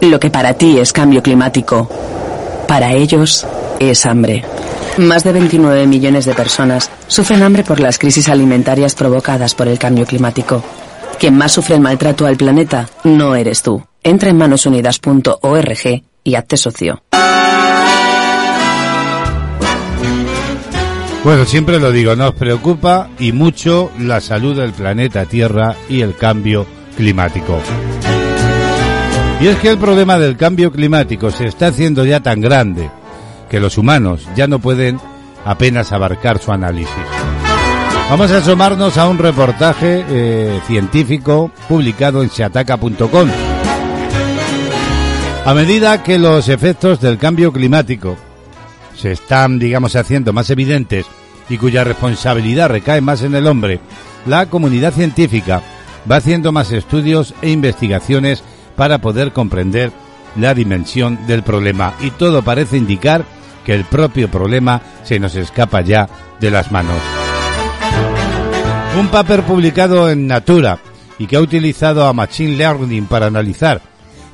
Lo 0.00 0.18
que 0.18 0.30
para 0.30 0.54
ti 0.54 0.80
es 0.80 0.92
cambio 0.92 1.22
climático, 1.22 1.88
para 2.66 2.92
ellos 2.94 3.46
es 3.78 4.04
hambre. 4.04 4.44
Más 4.96 5.22
de 5.22 5.30
29 5.30 5.86
millones 5.86 6.24
de 6.24 6.34
personas 6.34 6.90
sufren 7.06 7.44
hambre 7.44 7.62
por 7.62 7.78
las 7.78 7.98
crisis 7.98 8.28
alimentarias 8.28 8.96
provocadas 8.96 9.54
por 9.54 9.68
el 9.68 9.78
cambio 9.78 10.06
climático. 10.06 10.64
Quien 11.20 11.36
más 11.36 11.52
sufre 11.52 11.76
el 11.76 11.82
maltrato 11.82 12.26
al 12.26 12.36
planeta 12.36 12.88
no 13.04 13.36
eres 13.36 13.62
tú. 13.62 13.84
Entra 14.02 14.30
en 14.30 14.38
manosunidas.org 14.38 16.02
y 16.24 16.34
hazte 16.34 16.56
socio. 16.56 17.00
Bueno, 21.24 21.44
siempre 21.44 21.80
lo 21.80 21.90
digo, 21.90 22.14
nos 22.14 22.34
preocupa 22.34 23.10
y 23.18 23.32
mucho 23.32 23.90
la 23.98 24.20
salud 24.20 24.56
del 24.56 24.72
planeta 24.72 25.24
Tierra 25.24 25.74
y 25.88 26.00
el 26.00 26.14
cambio 26.14 26.66
climático. 26.96 27.60
Y 29.40 29.46
es 29.48 29.56
que 29.58 29.70
el 29.70 29.78
problema 29.78 30.18
del 30.18 30.36
cambio 30.36 30.72
climático 30.72 31.30
se 31.30 31.46
está 31.46 31.68
haciendo 31.68 32.04
ya 32.04 32.20
tan 32.20 32.40
grande 32.40 32.90
que 33.50 33.60
los 33.60 33.78
humanos 33.78 34.28
ya 34.36 34.46
no 34.46 34.58
pueden 34.58 35.00
apenas 35.44 35.92
abarcar 35.92 36.38
su 36.38 36.52
análisis. 36.52 36.94
Vamos 38.10 38.30
a 38.32 38.38
asomarnos 38.38 38.96
a 38.96 39.08
un 39.08 39.18
reportaje 39.18 40.04
eh, 40.08 40.60
científico 40.66 41.50
publicado 41.68 42.22
en 42.22 42.30
seataca.com. 42.30 43.28
A 45.44 45.54
medida 45.54 46.02
que 46.02 46.18
los 46.18 46.48
efectos 46.48 47.00
del 47.00 47.18
cambio 47.18 47.52
climático 47.52 48.16
se 48.98 49.12
están, 49.12 49.58
digamos, 49.58 49.96
haciendo 49.96 50.32
más 50.32 50.50
evidentes 50.50 51.06
y 51.48 51.56
cuya 51.56 51.84
responsabilidad 51.84 52.68
recae 52.68 53.00
más 53.00 53.22
en 53.22 53.34
el 53.34 53.46
hombre, 53.46 53.80
la 54.26 54.46
comunidad 54.46 54.92
científica 54.92 55.62
va 56.10 56.16
haciendo 56.16 56.52
más 56.52 56.72
estudios 56.72 57.34
e 57.40 57.50
investigaciones 57.50 58.42
para 58.76 58.98
poder 58.98 59.32
comprender 59.32 59.92
la 60.36 60.54
dimensión 60.54 61.26
del 61.26 61.42
problema 61.42 61.94
y 62.00 62.10
todo 62.10 62.42
parece 62.42 62.76
indicar 62.76 63.24
que 63.64 63.74
el 63.74 63.84
propio 63.84 64.30
problema 64.30 64.82
se 65.04 65.18
nos 65.18 65.34
escapa 65.34 65.80
ya 65.80 66.08
de 66.40 66.50
las 66.50 66.70
manos. 66.70 66.98
Un 68.98 69.08
paper 69.08 69.42
publicado 69.42 70.10
en 70.10 70.26
Natura 70.26 70.78
y 71.18 71.26
que 71.26 71.36
ha 71.36 71.40
utilizado 71.40 72.06
a 72.06 72.12
Machine 72.12 72.56
Learning 72.56 73.06
para 73.06 73.26
analizar 73.26 73.80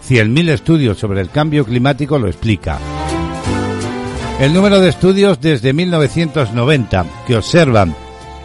100.000 0.09 0.51
estudios 0.51 0.99
sobre 0.99 1.21
el 1.21 1.31
cambio 1.31 1.65
climático 1.65 2.19
lo 2.19 2.29
explica. 2.29 2.79
El 4.41 4.53
número 4.53 4.81
de 4.81 4.89
estudios 4.89 5.41
desde 5.41 5.73
1990 5.73 7.07
que 7.27 7.37
observan 7.37 7.95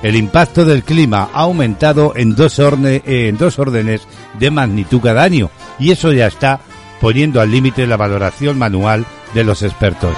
el 0.04 0.16
impacto 0.16 0.64
del 0.64 0.84
clima 0.84 1.30
ha 1.34 1.42
aumentado 1.42 2.14
en 2.16 2.36
dos, 2.36 2.60
en 2.60 3.38
dos 3.38 3.60
órdenes 3.60 4.08
de 4.40 4.52
magnitud 4.52 5.02
cada 5.02 5.24
año 5.24 5.50
y 5.80 5.92
eso 5.92 6.14
ya 6.14 6.28
está 6.28 6.60
poniendo 7.02 7.42
al 7.42 7.52
límite 7.52 7.88
la 7.88 7.98
valoración 7.98 8.58
manual 8.58 9.06
de 9.34 9.44
los 9.44 9.64
expertos. 9.64 10.16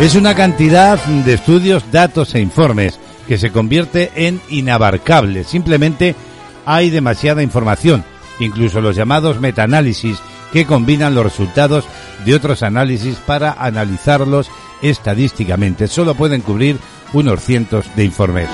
Es 0.00 0.16
una 0.16 0.34
cantidad 0.34 0.98
de 0.98 1.32
estudios, 1.32 1.84
datos 1.92 2.34
e 2.34 2.40
informes 2.40 2.98
que 3.28 3.38
se 3.38 3.52
convierte 3.52 4.10
en 4.16 4.40
inabarcable. 4.48 5.44
Simplemente 5.44 6.16
hay 6.66 6.90
demasiada 6.90 7.42
información, 7.42 8.04
incluso 8.44 8.80
los 8.80 8.96
llamados 8.96 9.40
metaanálisis 9.40 10.18
que 10.52 10.66
combinan 10.66 11.14
los 11.14 11.24
resultados 11.24 11.84
de 12.24 12.34
otros 12.34 12.62
análisis 12.62 13.16
para 13.16 13.52
analizarlos 13.52 14.50
estadísticamente. 14.82 15.88
Solo 15.88 16.14
pueden 16.14 16.42
cubrir 16.42 16.78
unos 17.12 17.40
cientos 17.40 17.86
de 17.96 18.04
informes. 18.04 18.48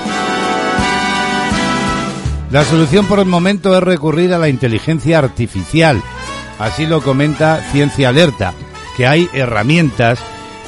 La 2.51 2.63
solución 2.63 3.05
por 3.05 3.19
el 3.19 3.25
momento 3.25 3.77
es 3.77 3.83
recurrir 3.83 4.33
a 4.33 4.39
la 4.39 4.49
inteligencia 4.49 5.19
artificial. 5.19 6.01
Así 6.57 6.87
lo 6.87 7.01
comenta 7.01 7.61
Ciencia 7.71 8.09
Alerta, 8.09 8.53
que 8.97 9.05
hay 9.05 9.29
herramientas 9.33 10.19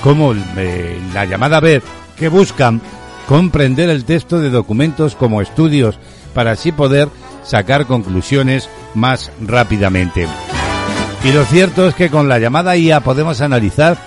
como 0.04 0.34
eh, 0.58 1.00
la 1.14 1.26
llamada 1.26 1.60
BED 1.60 1.82
que 2.18 2.30
buscan 2.30 2.82
comprender 3.28 3.90
el 3.90 4.06
texto 4.06 4.40
de 4.40 4.50
documentos 4.50 5.16
como 5.16 5.42
estudios 5.42 5.98
para 6.34 6.52
así 6.52 6.72
poder 6.72 7.10
sacar 7.44 7.88
conclusiones 7.88 8.70
más 8.94 9.32
rápidamente. 9.42 10.28
Y 11.24 11.32
lo 11.32 11.46
cierto 11.46 11.88
es 11.88 11.96
que 11.96 12.10
con 12.10 12.28
la 12.28 12.40
llamada 12.40 12.76
IA 12.76 13.02
podemos 13.02 13.42
analizar 13.42 13.98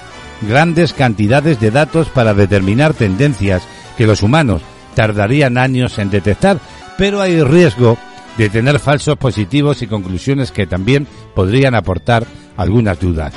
grandes 0.43 0.93
cantidades 0.93 1.61
de 1.61 1.71
datos 1.71 2.09
para 2.09 2.35
determinar 2.35 2.95
tendencias 2.95 3.63
que 3.97 4.07
los 4.07 4.23
humanos 4.23 4.63
tardarían 4.95 5.59
años 5.59 5.99
en 5.99 6.11
detectar, 6.11 6.59
pero 6.99 7.21
hay 7.21 7.43
riesgo 7.43 7.97
de 8.37 8.51
tener 8.51 8.79
falsos 8.79 9.17
positivos 9.17 9.83
y 9.83 9.87
conclusiones 9.87 10.51
que 10.51 10.67
también 10.67 11.07
podrían 11.35 11.75
aportar 11.75 12.27
algunas 12.57 12.99
dudas. 12.99 13.33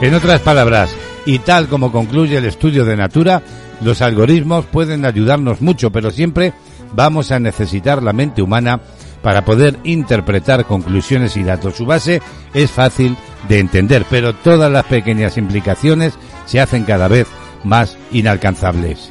En 0.00 0.14
otras 0.14 0.40
palabras, 0.40 0.94
y 1.26 1.38
tal 1.40 1.68
como 1.68 1.90
concluye 1.90 2.36
el 2.36 2.44
estudio 2.44 2.84
de 2.84 2.96
Natura, 2.96 3.42
los 3.80 4.02
algoritmos 4.02 4.66
pueden 4.66 5.04
ayudarnos 5.04 5.60
mucho, 5.60 5.90
pero 5.90 6.10
siempre 6.10 6.52
vamos 6.94 7.32
a 7.32 7.40
necesitar 7.40 8.02
la 8.02 8.12
mente 8.12 8.42
humana 8.42 8.80
para 9.24 9.42
poder 9.42 9.80
interpretar 9.84 10.66
conclusiones 10.66 11.38
y 11.38 11.42
datos. 11.42 11.76
Su 11.76 11.86
base 11.86 12.20
es 12.52 12.70
fácil 12.70 13.16
de 13.48 13.58
entender, 13.58 14.04
pero 14.10 14.34
todas 14.34 14.70
las 14.70 14.84
pequeñas 14.84 15.38
implicaciones 15.38 16.12
se 16.44 16.60
hacen 16.60 16.84
cada 16.84 17.08
vez 17.08 17.26
más 17.64 17.96
inalcanzables. 18.12 19.10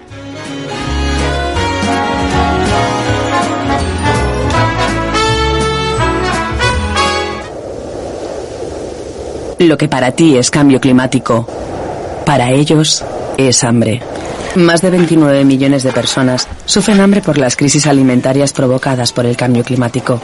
Lo 9.58 9.78
que 9.78 9.88
para 9.88 10.12
ti 10.12 10.38
es 10.38 10.52
cambio 10.52 10.80
climático, 10.80 11.48
para 12.24 12.52
ellos 12.52 13.04
es 13.38 13.64
hambre. 13.64 14.13
Más 14.56 14.82
de 14.82 14.92
29 14.92 15.46
millones 15.46 15.82
de 15.84 15.92
personas 15.92 16.48
sufren 16.66 17.02
hambre 17.02 17.22
por 17.22 17.40
las 17.40 17.56
crisis 17.56 17.88
alimentarias 17.88 18.54
provocadas 18.54 19.12
por 19.12 19.26
el 19.26 19.36
cambio 19.36 19.64
climático. 19.64 20.22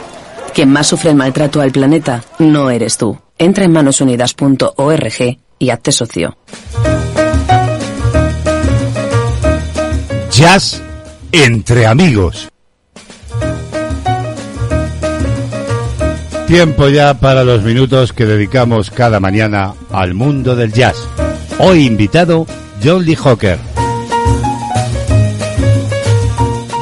Quien 0.54 0.70
más 0.70 0.86
sufre 0.86 1.10
el 1.10 1.16
maltrato 1.16 1.60
al 1.60 1.72
planeta 1.72 2.22
no 2.38 2.70
eres 2.70 2.96
tú. 2.96 3.18
Entra 3.38 3.64
en 3.64 3.72
manosunidas.org 3.72 5.38
y 5.58 5.70
hazte 5.70 5.92
socio. 5.92 6.36
Jazz 10.30 10.80
entre 11.32 11.86
amigos. 11.86 12.48
Tiempo 16.46 16.88
ya 16.88 17.14
para 17.14 17.44
los 17.44 17.62
minutos 17.62 18.12
que 18.12 18.26
dedicamos 18.26 18.90
cada 18.90 19.20
mañana 19.20 19.74
al 19.92 20.14
mundo 20.14 20.56
del 20.56 20.72
jazz. 20.72 20.96
Hoy 21.58 21.86
invitado 21.86 22.46
John 22.82 23.04
Lee. 23.04 23.16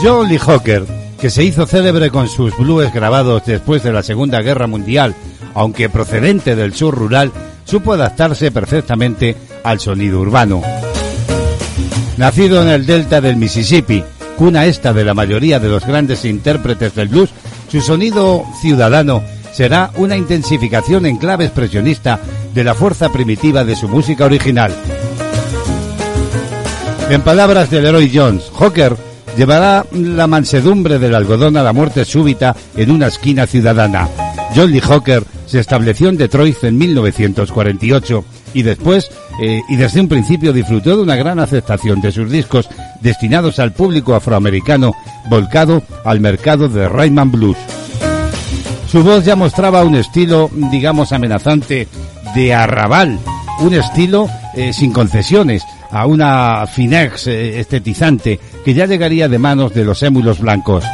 John 0.01 0.28
Lee 0.28 0.38
Hooker, 0.38 0.84
que 1.20 1.28
se 1.28 1.42
hizo 1.42 1.66
célebre 1.66 2.11
con 2.11 2.28
sus 2.28 2.57
blues 2.57 2.92
grabados 2.92 3.42
después 3.44 3.82
de 3.82 3.92
la 3.92 4.05
Segunda 4.05 4.40
Guerra 4.42 4.68
Mundial, 4.68 5.16
aunque 5.55 5.88
procedente 5.88 6.55
del 6.55 6.72
sur 6.72 6.94
rural, 6.94 7.32
supo 7.64 7.94
adaptarse 7.94 8.53
perfectamente 8.53 9.34
al 9.64 9.80
sonido 9.80 10.20
urbano. 10.20 10.62
Nacido 12.16 12.62
en 12.62 12.68
el 12.68 12.86
delta 12.86 13.20
del 13.20 13.36
Mississippi, 13.36 14.05
cuna 14.36 14.66
esta 14.66 14.92
de 14.92 15.05
la 15.05 15.14
mayoría 15.14 15.59
de 15.59 15.68
los 15.68 15.84
grandes 15.84 16.24
intérpretes 16.24 16.94
del 16.94 17.09
blues, 17.09 17.30
su 17.68 17.80
sonido 17.80 18.44
ciudadano 18.61 19.24
será 19.53 19.90
una 19.96 20.16
intensificación 20.16 21.07
en 21.07 21.16
clave 21.16 21.46
expresionista 21.46 22.20
de 22.55 22.62
la 22.62 22.74
fuerza 22.74 23.09
primitiva 23.09 23.64
de 23.64 23.74
su 23.74 23.88
música 23.88 24.26
original. 24.26 24.72
En 27.11 27.20
palabras 27.22 27.68
de 27.70 27.82
Leroy 27.82 28.12
Jones, 28.14 28.44
Hawker 28.57 29.08
llevará 29.39 29.86
la 29.93 30.26
mansedumbre 30.26 30.99
del 30.99 31.14
algodón 31.14 31.57
a 31.57 31.62
la 31.62 31.72
muerte 31.72 32.05
súbita 32.05 32.57
en 32.76 32.91
una 32.91 33.07
esquina 33.07 33.47
ciudadana. 33.47 34.09
John 34.55 34.72
Lee 34.72 34.80
Hawker 34.80 35.22
se 35.47 35.61
estableció 35.61 36.09
en 36.09 36.16
Detroit 36.16 36.64
en 36.64 36.76
1948 36.76 38.24
y 38.53 38.62
después 38.62 39.09
eh, 39.41 39.62
y 39.68 39.76
desde 39.76 40.01
un 40.01 40.09
principio 40.09 40.53
disfrutó 40.53 40.97
de 40.97 41.03
una 41.05 41.14
gran 41.14 41.39
aceptación 41.39 42.01
de 42.01 42.11
sus 42.11 42.28
discos 42.28 42.68
destinados 43.01 43.61
al 43.61 43.72
público 43.72 44.16
afroamericano 44.16 44.93
volcado 45.30 45.84
al 46.05 46.18
mercado 46.18 46.68
de 46.68 46.89
Rayman 46.89 47.30
Blues. 47.30 47.59
Su 48.91 49.05
voz 49.05 49.24
ya 49.24 49.36
mostraba 49.36 49.84
un 49.84 49.95
estilo, 49.95 50.51
digamos, 50.72 51.12
amenazante 51.12 51.86
de 52.34 52.55
arrabal, 52.55 53.20
un 53.61 53.74
estilo 53.74 54.28
eh, 54.57 54.72
sin 54.72 54.93
concesiones, 54.93 55.62
a 55.91 56.07
una 56.07 56.66
finex 56.66 57.26
eh, 57.26 57.61
estetizante 57.61 58.39
que 58.64 58.74
ya 58.74 58.86
llegaría 58.86 59.28
de 59.28 59.39
manos 59.39 59.74
de 59.74 59.84
los 59.84 60.03
émulos 60.03 60.41
blancos. 60.41 60.84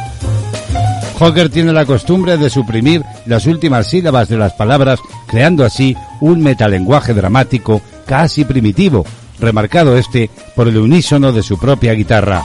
Hawker 1.19 1.49
tiene 1.49 1.71
la 1.71 1.85
costumbre 1.85 2.37
de 2.37 2.49
suprimir 2.49 3.01
las 3.25 3.45
últimas 3.47 3.87
sílabas 3.87 4.27
de 4.27 4.37
las 4.37 4.53
palabras, 4.53 4.99
creando 5.27 5.63
así 5.63 5.95
un 6.19 6.41
metalenguaje 6.41 7.13
dramático 7.13 7.81
casi 8.05 8.43
primitivo, 8.43 9.05
remarcado 9.39 9.97
este 9.97 10.29
por 10.55 10.67
el 10.67 10.77
unísono 10.77 11.31
de 11.31 11.41
su 11.41 11.57
propia 11.57 11.93
guitarra. 11.93 12.43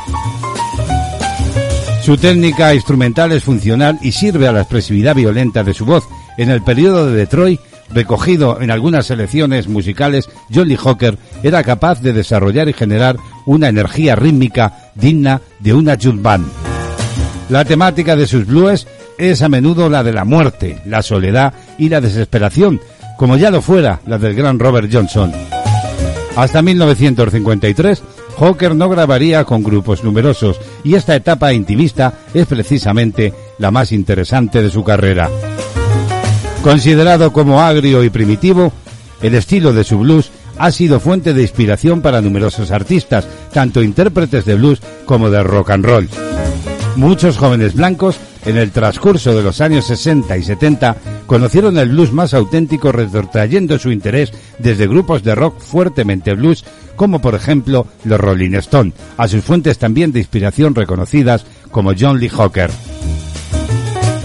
Su 2.03 2.17
técnica 2.17 2.75
instrumental 2.75 3.33
es 3.33 3.45
funcional 3.45 3.99
y 4.03 4.13
sirve 4.13 4.49
a 4.49 4.53
la 4.53 4.61
expresividad 4.61 5.15
violenta 5.15 5.63
de 5.63 5.75
su 5.75 5.85
voz. 5.85 6.05
En 6.39 6.49
el 6.49 6.63
periodo 6.63 7.07
de 7.07 7.17
Detroit, 7.17 7.61
recogido 7.93 8.61
en 8.61 8.71
algunas 8.71 9.07
selecciones 9.07 9.69
musicales, 9.69 10.29
Jolly 10.53 10.77
Hawker 10.77 11.19
era 11.43 11.63
capaz 11.65 12.01
de 12.01 12.13
desarrollar 12.13 12.69
y 12.69 12.73
generar 12.73 13.17
una 13.47 13.69
energía 13.69 14.17
rítmica 14.17 14.91
digna 14.95 15.41
de 15.59 15.75
una 15.75 15.97
jump 16.01 16.23
band. 16.23 16.47
La 17.49 17.65
temática 17.65 18.15
de 18.17 18.27
sus 18.27 18.47
blues 18.47 18.87
es 19.19 19.43
a 19.43 19.49
menudo 19.49 19.89
la 19.89 20.03
de 20.03 20.13
la 20.13 20.25
muerte, 20.25 20.81
la 20.87 21.03
soledad 21.03 21.53
y 21.79 21.89
la 21.89 22.01
desesperación, 22.01 22.81
como 23.19 23.37
ya 23.37 23.51
lo 23.51 23.61
fuera 23.61 24.01
la 24.07 24.19
del 24.19 24.35
gran 24.35 24.59
Robert 24.59 24.89
Johnson. 24.91 25.33
Hasta 26.37 26.63
1953, 26.63 28.03
Hawker 28.39 28.75
no 28.75 28.89
grabaría 28.89 29.45
con 29.45 29.63
grupos 29.63 30.05
numerosos 30.05 30.59
y 30.85 30.95
esta 30.95 31.15
etapa 31.15 31.53
intimista 31.53 32.15
es 32.33 32.47
precisamente 32.47 33.35
la 33.59 33.71
más 33.71 33.93
interesante 33.93 34.63
de 34.63 34.71
su 34.71 34.83
carrera. 34.83 35.29
Considerado 36.63 37.33
como 37.33 37.63
agrio 37.63 38.05
y 38.05 38.11
primitivo, 38.11 38.73
el 39.23 39.35
estilo 39.35 39.73
de 39.73 39.83
su 39.83 39.99
blues 39.99 40.31
ha 40.59 40.71
sido 40.71 41.01
fuente 41.01 41.33
de 41.33 41.41
inspiración 41.41 42.03
para 42.03 42.21
numerosos 42.21 42.71
artistas, 42.71 43.27
tanto 43.51 43.83
intérpretes 43.83 44.45
de 44.45 44.57
blues 44.57 44.83
como 45.07 45.31
de 45.31 45.43
rock 45.43 45.71
and 45.71 45.87
roll. 45.87 46.09
Muchos 46.97 47.39
jóvenes 47.39 47.75
blancos, 47.75 48.19
en 48.45 48.59
el 48.59 48.73
transcurso 48.73 49.35
de 49.35 49.43
los 49.43 49.63
años 49.63 49.87
60 49.87 50.37
y 50.37 50.43
70, 50.43 50.97
conocieron 51.27 51.79
el 51.79 51.89
blues 51.89 52.13
más 52.13 52.35
auténtico 52.35 52.93
retrotrayendo 52.93 53.79
su 53.79 53.91
interés 53.91 54.31
desde 54.59 54.87
grupos 54.87 55.23
de 55.23 55.35
rock 55.35 55.59
fuertemente 55.61 56.35
blues, 56.35 56.65
como 56.95 57.23
por 57.23 57.35
ejemplo 57.35 57.87
los 58.05 58.21
Rolling 58.21 58.55
Stone, 58.57 58.93
a 59.17 59.29
sus 59.29 59.43
fuentes 59.43 59.79
también 59.79 60.13
de 60.13 60.19
inspiración 60.19 60.75
reconocidas 60.75 61.47
como 61.71 61.93
John 61.99 62.21
Lee 62.21 62.29
Hooker. 62.29 62.71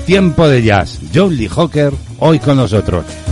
Tiempo 0.06 0.47
de 0.47 0.62
jazz, 0.62 0.99
John 1.12 1.36
Lee 1.36 1.49
Hooker, 1.49 1.91
hoy 2.20 2.38
con 2.38 2.58
nosotros. 2.58 3.24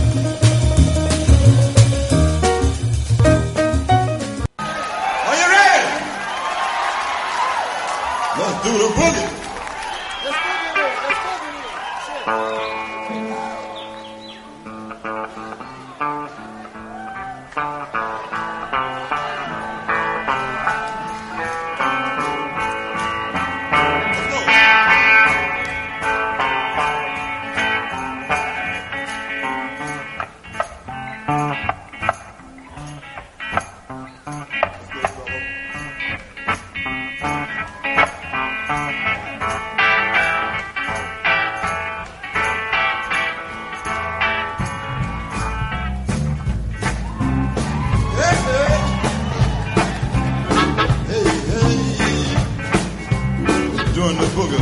doing 54.04 54.18
the 54.18 54.26
booger. 54.36 54.60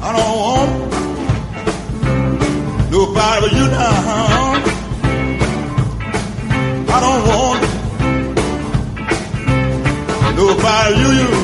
I 0.00 0.08
don't 0.16 0.36
want 0.44 0.70
nobody 2.90 3.40
but 3.42 3.52
you 3.52 3.66
now. 3.68 4.54
I 6.94 6.98
don't 7.04 7.22
want 7.28 7.60
nobody 10.36 10.94
you. 11.00 11.10
you. 11.20 11.43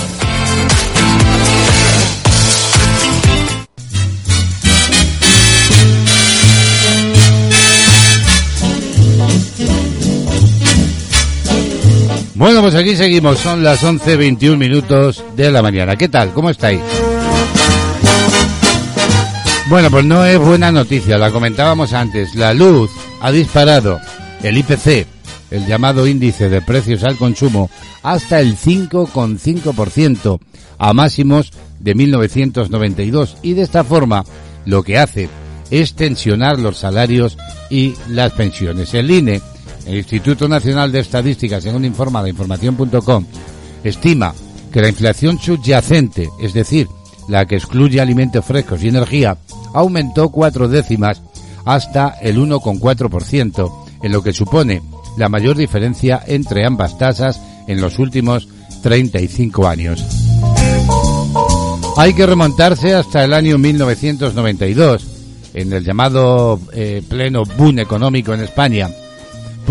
Bueno, 12.41 12.61
pues 12.61 12.73
aquí 12.73 12.95
seguimos, 12.95 13.37
son 13.37 13.63
las 13.63 13.83
11.21 13.83 14.57
minutos 14.57 15.23
de 15.35 15.51
la 15.51 15.61
mañana. 15.61 15.95
¿Qué 15.95 16.09
tal? 16.09 16.33
¿Cómo 16.33 16.49
estáis? 16.49 16.81
Bueno, 19.69 19.91
pues 19.91 20.05
no 20.05 20.25
es 20.25 20.39
buena 20.39 20.71
noticia, 20.71 21.19
la 21.19 21.29
comentábamos 21.29 21.93
antes. 21.93 22.33
La 22.33 22.55
luz 22.55 22.89
ha 23.21 23.31
disparado 23.31 23.99
el 24.41 24.57
IPC, 24.57 25.05
el 25.51 25.67
llamado 25.67 26.07
índice 26.07 26.49
de 26.49 26.63
precios 26.63 27.03
al 27.03 27.15
consumo, 27.15 27.69
hasta 28.01 28.39
el 28.39 28.57
5,5% 28.57 30.39
a 30.79 30.93
máximos 30.93 31.51
de 31.79 31.93
1992 31.93 33.37
y 33.43 33.53
de 33.53 33.61
esta 33.61 33.83
forma 33.83 34.25
lo 34.65 34.81
que 34.81 34.97
hace 34.97 35.29
es 35.69 35.93
tensionar 35.93 36.57
los 36.57 36.79
salarios 36.79 37.37
y 37.69 37.93
las 38.09 38.31
pensiones. 38.31 38.95
El 38.95 39.11
INE 39.11 39.41
el 39.85 39.97
Instituto 39.97 40.47
Nacional 40.47 40.91
de 40.91 40.99
Estadística, 40.99 41.59
según 41.59 41.85
informa 41.85 42.21
la 42.21 42.29
información.com, 42.29 43.25
estima 43.83 44.33
que 44.71 44.81
la 44.81 44.89
inflación 44.89 45.39
subyacente, 45.39 46.29
es 46.39 46.53
decir, 46.53 46.87
la 47.27 47.45
que 47.45 47.55
excluye 47.55 48.01
alimentos 48.01 48.45
frescos 48.45 48.83
y 48.83 48.87
energía, 48.87 49.37
aumentó 49.73 50.29
cuatro 50.29 50.67
décimas 50.67 51.21
hasta 51.65 52.09
el 52.21 52.37
1,4%, 52.37 53.71
en 54.03 54.11
lo 54.11 54.23
que 54.23 54.33
supone 54.33 54.81
la 55.17 55.29
mayor 55.29 55.57
diferencia 55.57 56.23
entre 56.25 56.65
ambas 56.65 56.97
tasas 56.97 57.39
en 57.67 57.81
los 57.81 57.99
últimos 57.99 58.47
35 58.81 59.67
años. 59.67 60.03
Hay 61.97 62.13
que 62.13 62.25
remontarse 62.25 62.95
hasta 62.95 63.23
el 63.23 63.33
año 63.33 63.57
1992, 63.57 65.07
en 65.53 65.73
el 65.73 65.83
llamado 65.83 66.59
eh, 66.73 67.03
pleno 67.07 67.43
boom 67.57 67.79
económico 67.79 68.33
en 68.33 68.41
España, 68.41 68.89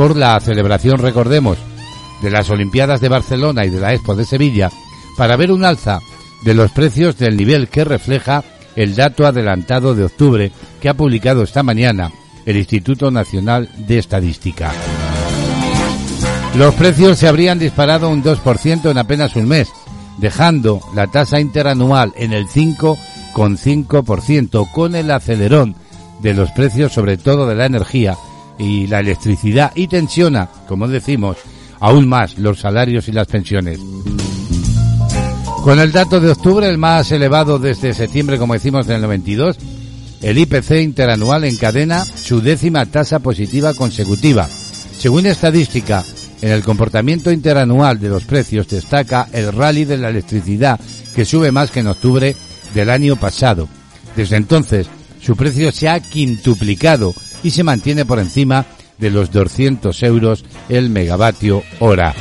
por 0.01 0.17
la 0.17 0.41
celebración, 0.41 0.97
recordemos, 0.97 1.59
de 2.23 2.31
las 2.31 2.49
Olimpiadas 2.49 3.03
de 3.03 3.11
Barcelona 3.11 3.67
y 3.67 3.69
de 3.69 3.81
la 3.81 3.93
Expo 3.93 4.17
de 4.17 4.25
Sevilla, 4.25 4.71
para 5.19 5.37
ver 5.37 5.53
un 5.53 5.63
alza 5.63 6.01
de 6.43 6.55
los 6.55 6.71
precios 6.71 7.19
del 7.19 7.37
nivel 7.37 7.69
que 7.69 7.85
refleja 7.85 8.43
el 8.77 8.97
dato 8.97 9.27
adelantado 9.27 9.95
de 9.95 10.05
octubre 10.05 10.53
que 10.81 10.89
ha 10.89 10.95
publicado 10.95 11.43
esta 11.43 11.63
mañana 11.63 12.11
el 12.47 12.57
Instituto 12.57 13.11
Nacional 13.11 13.69
de 13.77 13.99
Estadística. 13.99 14.73
Los 16.57 16.75
precios 16.77 17.19
se 17.19 17.29
habrían 17.29 17.59
disparado 17.59 18.09
un 18.09 18.25
2% 18.25 18.91
en 18.91 18.97
apenas 18.97 19.37
un 19.37 19.49
mes, 19.49 19.69
dejando 20.17 20.81
la 20.95 21.09
tasa 21.09 21.41
interanual 21.41 22.15
en 22.17 22.33
el 22.33 22.47
5,5% 22.47 24.73
con 24.73 24.95
el 24.95 25.11
acelerón 25.11 25.75
de 26.23 26.33
los 26.33 26.51
precios, 26.53 26.91
sobre 26.91 27.19
todo 27.19 27.47
de 27.47 27.55
la 27.55 27.67
energía, 27.67 28.17
y 28.61 28.87
la 28.87 29.01
electricidad 29.01 29.73
y 29.75 29.89
tensiona, 29.89 30.49
como 30.69 30.87
decimos, 30.87 31.39
aún 31.81 32.07
más 32.07 32.39
los 32.39 32.61
salarios 32.61 33.09
y 33.09 33.13
las 33.13 33.27
pensiones. 33.27 33.81
Con 35.65 35.81
el 35.81 35.93
dato 35.93 36.21
de 36.21 36.31
octubre, 36.31 36.69
el 36.69 36.77
más 36.77 37.11
elevado 37.11 37.59
desde 37.59 37.95
septiembre, 37.95 38.37
como 38.39 38.53
decimos, 38.55 38.87
del 38.87 39.01
92, 39.01 39.57
el 40.21 40.39
IPC 40.39 40.73
interanual 40.83 41.45
encadena 41.45 42.05
su 42.05 42.43
décima 42.43 42.85
tasa 42.85 43.21
positiva 43.21 43.73
consecutiva. 43.73 44.47
Según 44.99 45.25
estadística, 45.25 46.05
en 46.43 46.53
el 46.53 46.63
comportamiento 46.63 47.33
interanual 47.33 47.99
de 47.99 48.11
los 48.11 48.25
precios 48.25 48.69
destaca 48.69 49.29
el 49.33 49.53
rally 49.53 49.87
de 49.87 49.97
la 49.97 50.11
electricidad, 50.11 50.79
que 51.15 51.25
sube 51.25 51.51
más 51.51 51.71
que 51.71 51.81
en 51.81 51.87
octubre 51.87 52.37
del 52.75 52.91
año 52.91 53.17
pasado. 53.17 53.69
Desde 54.17 54.37
entonces, 54.37 54.87
su 55.21 55.35
precio 55.35 55.73
se 55.73 55.89
ha 55.89 56.01
quintuplicado 56.01 57.15
y 57.43 57.51
se 57.51 57.65
mantiene 57.65 58.05
por 58.05 58.19
encima 58.19 58.67
de 58.99 59.11
los 59.11 59.31
200 59.33 60.03
euros 60.03 60.45
el 60.69 60.91
megavatio 60.91 61.63
hora. 61.79 62.15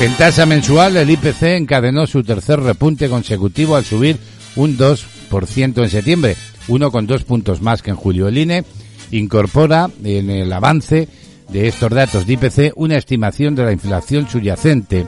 En 0.00 0.14
tasa 0.14 0.46
mensual, 0.46 0.96
el 0.96 1.10
IPC 1.10 1.42
encadenó 1.42 2.06
su 2.06 2.22
tercer 2.22 2.60
repunte 2.60 3.08
consecutivo 3.08 3.76
al 3.76 3.84
subir 3.84 4.16
un 4.56 4.78
2% 4.78 5.82
en 5.82 5.90
septiembre, 5.90 6.36
1,2 6.68 7.24
puntos 7.24 7.60
más 7.60 7.82
que 7.82 7.90
en 7.90 7.96
julio. 7.96 8.28
El 8.28 8.38
INE 8.38 8.64
incorpora 9.10 9.90
en 10.02 10.30
el 10.30 10.52
avance 10.52 11.06
de 11.50 11.68
estos 11.68 11.90
datos 11.90 12.26
de 12.26 12.32
IPC 12.34 12.72
una 12.76 12.96
estimación 12.96 13.54
de 13.54 13.64
la 13.64 13.72
inflación 13.72 14.28
subyacente 14.28 15.06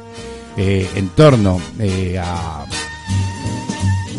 eh, 0.56 0.88
en 0.94 1.08
torno 1.10 1.60
eh, 1.78 2.20
a 2.22 2.66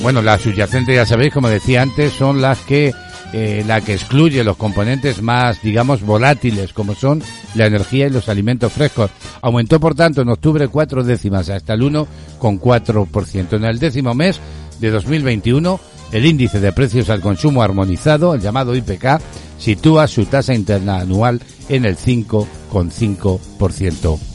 bueno, 0.03 0.21
las 0.21 0.41
subyacentes, 0.41 0.95
ya 0.95 1.05
sabéis, 1.05 1.33
como 1.33 1.47
decía 1.47 1.81
antes, 1.81 2.11
son 2.11 2.41
las 2.41 2.59
que 2.59 2.93
eh, 3.31 3.63
la 3.65 3.79
que 3.79 3.93
excluye 3.93 4.43
los 4.43 4.57
componentes 4.57 5.21
más, 5.21 5.61
digamos, 5.61 6.01
volátiles, 6.01 6.73
como 6.73 6.93
son 6.93 7.23
la 7.55 7.67
energía 7.67 8.07
y 8.07 8.09
los 8.09 8.27
alimentos 8.27 8.73
frescos. 8.73 9.11
Aumentó, 9.41 9.79
por 9.79 9.95
tanto, 9.95 10.21
en 10.21 10.27
octubre 10.27 10.67
cuatro 10.67 11.05
décimas, 11.05 11.49
hasta 11.49 11.73
el 11.73 11.81
1,4%. 11.81 13.53
En 13.53 13.63
el 13.63 13.79
décimo 13.79 14.13
mes 14.13 14.41
de 14.81 14.91
2021, 14.91 15.79
el 16.11 16.25
índice 16.25 16.59
de 16.59 16.73
precios 16.73 17.09
al 17.09 17.21
consumo 17.21 17.63
armonizado, 17.63 18.35
el 18.35 18.41
llamado 18.41 18.75
IPK, 18.75 19.21
sitúa 19.57 20.07
su 20.07 20.25
tasa 20.25 20.53
interna 20.53 20.99
anual 20.99 21.39
en 21.69 21.85
el 21.85 21.95
5,5%. 21.95 24.32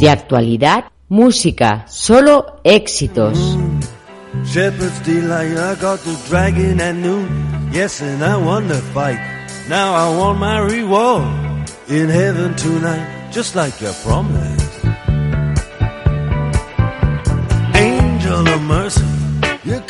De 0.00 0.10
actualidad, 0.10 0.84
música, 1.08 1.84
solo 1.88 2.60
éxitos. 2.64 3.38
Shepherd's 4.44 5.00
delight, 5.04 5.56
I 5.56 5.74
got 5.80 6.00
the 6.00 6.14
dragon 6.28 6.80
at 6.80 6.94
noon. 6.94 7.70
Yes, 7.72 8.00
and 8.02 8.22
I 8.22 8.36
won 8.36 8.68
the 8.68 8.80
fight. 8.94 9.18
Now 9.68 9.94
I 9.94 10.16
want 10.16 10.38
my 10.38 10.58
reward 10.58 11.24
in 11.88 12.08
heaven 12.08 12.54
tonight, 12.56 13.32
just 13.32 13.56
like. 13.56 13.74
Angel 17.74 18.48
of 18.48 18.62
mercy, 18.62 19.04
you 19.64 19.80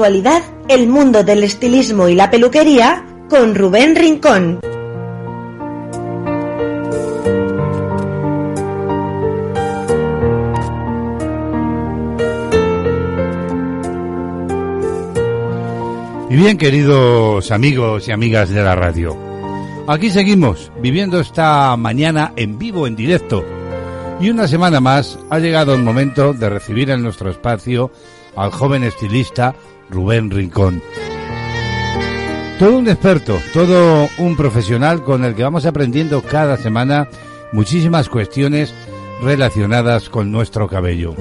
Actualidad, 0.00 0.42
el 0.68 0.88
mundo 0.88 1.24
del 1.24 1.44
estilismo 1.44 2.08
y 2.08 2.14
la 2.14 2.30
peluquería 2.30 3.04
con 3.28 3.54
Rubén 3.54 3.94
Rincón. 3.94 4.58
Y 16.30 16.34
bien, 16.34 16.56
queridos 16.56 17.50
amigos 17.50 18.08
y 18.08 18.12
amigas 18.12 18.48
de 18.48 18.62
la 18.62 18.74
radio, 18.74 19.14
aquí 19.86 20.08
seguimos 20.08 20.72
viviendo 20.80 21.20
esta 21.20 21.76
mañana 21.76 22.32
en 22.36 22.58
vivo, 22.58 22.86
en 22.86 22.96
directo. 22.96 23.44
Y 24.18 24.30
una 24.30 24.48
semana 24.48 24.80
más 24.80 25.18
ha 25.28 25.38
llegado 25.38 25.74
el 25.74 25.82
momento 25.82 26.32
de 26.32 26.48
recibir 26.48 26.88
en 26.88 27.02
nuestro 27.02 27.30
espacio 27.30 27.90
al 28.34 28.50
joven 28.50 28.84
estilista 28.84 29.54
Rubén 29.90 30.30
Rincón. 30.30 30.82
Todo 32.58 32.78
un 32.78 32.88
experto, 32.88 33.38
todo 33.54 34.08
un 34.18 34.36
profesional 34.36 35.02
con 35.02 35.24
el 35.24 35.34
que 35.34 35.42
vamos 35.42 35.64
aprendiendo 35.64 36.22
cada 36.22 36.56
semana 36.56 37.08
muchísimas 37.52 38.08
cuestiones 38.08 38.74
relacionadas 39.22 40.08
con 40.08 40.30
nuestro 40.30 40.68
cabello. 40.68 41.14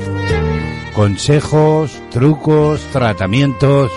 Consejos, 0.94 1.98
trucos, 2.12 2.82
tratamientos. 2.92 3.92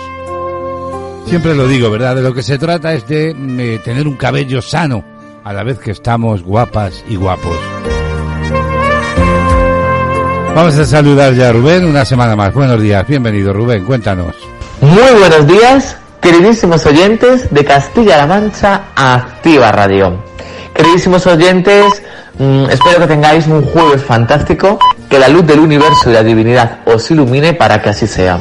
Siempre 1.26 1.54
lo 1.54 1.66
digo, 1.66 1.90
¿verdad? 1.90 2.16
De 2.16 2.22
lo 2.22 2.34
que 2.34 2.42
se 2.42 2.58
trata 2.58 2.94
es 2.94 3.06
de 3.08 3.30
eh, 3.30 3.80
tener 3.84 4.06
un 4.06 4.16
cabello 4.16 4.62
sano 4.62 5.04
a 5.44 5.52
la 5.52 5.62
vez 5.64 5.78
que 5.78 5.90
estamos 5.90 6.42
guapas 6.42 7.04
y 7.08 7.16
guapos. 7.16 7.56
Vamos 10.54 10.76
a 10.76 10.84
saludar 10.84 11.34
ya 11.34 11.48
a 11.48 11.52
Rubén 11.52 11.86
una 11.86 12.04
semana 12.04 12.36
más. 12.36 12.52
Buenos 12.52 12.80
días, 12.80 13.06
bienvenido 13.08 13.52
Rubén, 13.52 13.84
cuéntanos. 13.84 14.51
Muy 14.82 15.12
buenos 15.16 15.46
días, 15.46 15.96
queridísimos 16.20 16.84
oyentes 16.86 17.54
de 17.54 17.64
Castilla-La 17.64 18.26
Mancha 18.26 18.86
Activa 18.96 19.70
Radio. 19.70 20.24
Queridísimos 20.74 21.24
oyentes, 21.28 22.02
mm, 22.36 22.64
espero 22.64 22.98
que 22.98 23.06
tengáis 23.06 23.46
un 23.46 23.64
jueves 23.64 24.02
fantástico, 24.02 24.80
que 25.08 25.20
la 25.20 25.28
luz 25.28 25.46
del 25.46 25.60
universo 25.60 26.10
y 26.10 26.14
la 26.14 26.24
divinidad 26.24 26.80
os 26.84 27.08
ilumine 27.12 27.54
para 27.54 27.80
que 27.80 27.90
así 27.90 28.08
sea. 28.08 28.40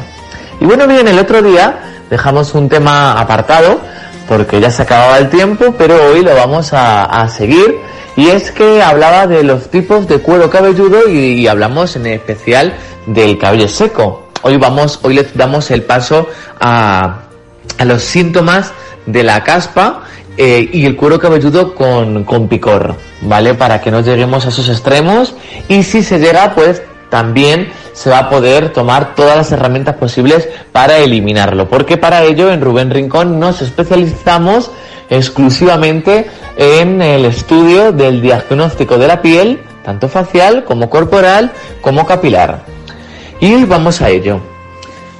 Y 0.59 0.65
bueno, 0.65 0.87
bien, 0.87 1.07
el 1.07 1.19
otro 1.19 1.43
día 1.43 1.77
dejamos 2.09 2.55
un 2.55 2.67
tema 2.69 3.21
apartado 3.21 3.79
porque 4.27 4.59
ya 4.59 4.71
se 4.71 4.81
acababa 4.81 5.19
el 5.19 5.29
tiempo, 5.29 5.75
pero 5.77 6.07
hoy 6.07 6.23
lo 6.23 6.33
vamos 6.33 6.71
a, 6.73 7.27
seguir 7.29 7.77
y 8.15 8.29
es 8.29 8.49
que 8.49 8.81
hablaba 8.81 9.27
de 9.27 9.43
los 9.43 9.69
tipos 9.69 10.07
de 10.07 10.17
cuero 10.17 10.49
cabelludo 10.49 11.07
y, 11.07 11.41
y 11.41 11.47
hablamos 11.47 11.95
en 11.97 12.07
especial 12.07 12.73
del 13.05 13.37
cabello 13.37 13.67
seco. 13.67 14.20
Hoy 14.43 14.57
vamos, 14.57 14.99
hoy 15.03 15.15
le 15.15 15.27
damos 15.33 15.69
el 15.71 15.83
paso 15.83 16.27
a, 16.59 17.21
a 17.77 17.85
los 17.85 18.01
síntomas 18.03 18.73
de 19.05 19.23
la 19.23 19.43
caspa 19.43 20.03
eh, 20.37 20.69
y 20.71 20.85
el 20.85 20.95
cuero 20.95 21.19
cabelludo 21.19 21.75
con, 21.75 22.23
con 22.23 22.47
picor, 22.47 22.95
¿vale? 23.21 23.53
Para 23.53 23.81
que 23.81 23.91
no 23.91 24.01
lleguemos 24.01 24.45
a 24.45 24.49
esos 24.49 24.69
extremos 24.69 25.35
y 25.67 25.83
si 25.83 26.03
se 26.03 26.19
llega, 26.19 26.55
pues 26.55 26.81
también 27.09 27.69
se 27.93 28.09
va 28.09 28.19
a 28.19 28.29
poder 28.29 28.71
tomar 28.71 29.13
todas 29.15 29.35
las 29.35 29.51
herramientas 29.51 29.95
posibles 29.95 30.47
para 30.71 30.97
eliminarlo. 30.99 31.67
Porque 31.69 31.97
para 31.97 32.23
ello 32.23 32.51
en 32.51 32.61
Rubén 32.61 32.89
Rincón 32.89 33.39
nos 33.39 33.61
especializamos 33.61 34.71
exclusivamente 35.09 36.27
en 36.55 37.01
el 37.01 37.25
estudio 37.25 37.91
del 37.91 38.21
diagnóstico 38.21 38.97
de 38.97 39.07
la 39.07 39.21
piel, 39.21 39.59
tanto 39.83 40.07
facial 40.07 40.63
como 40.63 40.89
corporal 40.89 41.51
como 41.81 42.05
capilar. 42.05 42.63
Y 43.41 43.55
hoy 43.55 43.65
vamos 43.65 44.01
a 44.01 44.09
ello. 44.09 44.39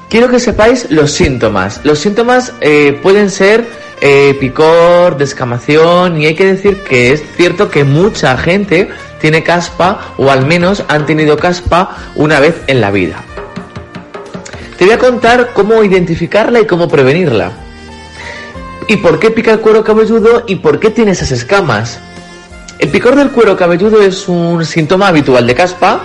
Quiero 0.07 0.30
que 0.30 0.39
sepáis 0.39 0.91
los 0.91 1.11
síntomas. 1.11 1.82
Los 1.84 1.97
síntomas 1.99 2.53
eh, 2.61 2.99
pueden 3.01 3.32
ser 3.32 3.67
eh, 3.99 4.38
picor, 4.39 5.17
descamación 5.17 6.22
y 6.22 6.28
hay 6.28 6.36
que 6.36 6.45
decir 6.45 6.84
que 6.84 7.13
es 7.13 7.24
cierto 7.36 7.72
que 7.72 7.84
mucha 7.84 8.38
gente 8.38 8.89
tiene 9.19 9.43
caspa 9.43 10.13
o 10.17 10.30
al 10.30 10.45
menos 10.45 10.84
han 10.88 11.07
tenido 11.07 11.36
caspa 11.36 11.97
una 12.15 12.39
vez 12.39 12.61
en 12.67 12.80
la 12.80 12.91
vida. 12.91 13.24
Te 14.78 14.86
voy 14.86 14.93
a 14.93 14.99
contar 14.99 15.49
cómo 15.53 15.84
identificarla 15.84 16.59
y 16.59 16.67
cómo 16.67 16.88
prevenirla. 16.88 17.51
¿Y 18.88 18.97
por 18.97 19.19
qué 19.19 19.32
pica 19.32 19.51
el 19.51 19.61
cuero 19.61 19.84
cabelludo 19.84 20.43
y 20.45 20.57
por 20.57 20.80
qué 20.80 20.91
tiene 20.91 21.11
esas 21.11 21.32
escamas? 21.32 21.99
El 22.78 22.89
picor 22.89 23.15
del 23.15 23.32
cuero 23.32 23.57
cabelludo 23.57 23.99
es 23.99 24.28
un 24.28 24.63
síntoma 24.63 25.07
habitual 25.07 25.47
de 25.47 25.55
caspa. 25.55 26.03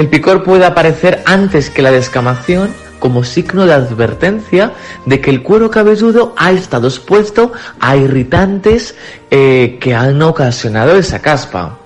El 0.00 0.08
picor 0.08 0.42
puede 0.42 0.64
aparecer 0.64 1.22
antes 1.26 1.68
que 1.68 1.82
la 1.82 1.90
descamación 1.90 2.70
como 3.00 3.22
signo 3.22 3.66
de 3.66 3.74
advertencia 3.74 4.72
de 5.04 5.20
que 5.20 5.28
el 5.28 5.42
cuero 5.42 5.70
cabelludo 5.70 6.32
ha 6.38 6.52
estado 6.52 6.88
expuesto 6.88 7.52
a 7.80 7.98
irritantes 7.98 8.94
eh, 9.30 9.76
que 9.78 9.94
han 9.94 10.22
ocasionado 10.22 10.96
esa 10.96 11.18
caspa. 11.20 11.76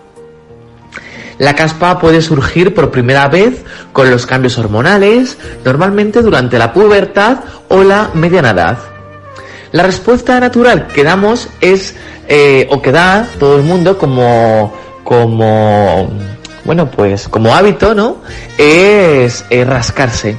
La 1.38 1.56
caspa 1.56 1.98
puede 1.98 2.22
surgir 2.22 2.72
por 2.72 2.92
primera 2.92 3.26
vez 3.26 3.64
con 3.92 4.08
los 4.12 4.26
cambios 4.26 4.58
hormonales, 4.58 5.36
normalmente 5.64 6.22
durante 6.22 6.56
la 6.56 6.72
pubertad 6.72 7.38
o 7.68 7.82
la 7.82 8.12
mediana 8.14 8.50
edad. 8.50 8.78
La 9.72 9.82
respuesta 9.82 10.38
natural 10.38 10.86
que 10.86 11.02
damos 11.02 11.48
es, 11.60 11.96
eh, 12.28 12.68
o 12.70 12.80
que 12.80 12.92
da 12.92 13.26
todo 13.40 13.56
el 13.56 13.64
mundo 13.64 13.98
como, 13.98 14.72
como, 15.02 16.12
bueno, 16.64 16.90
pues 16.90 17.28
como 17.28 17.54
hábito, 17.54 17.94
¿no? 17.94 18.18
Es, 18.58 19.44
rascarse. 19.66 20.36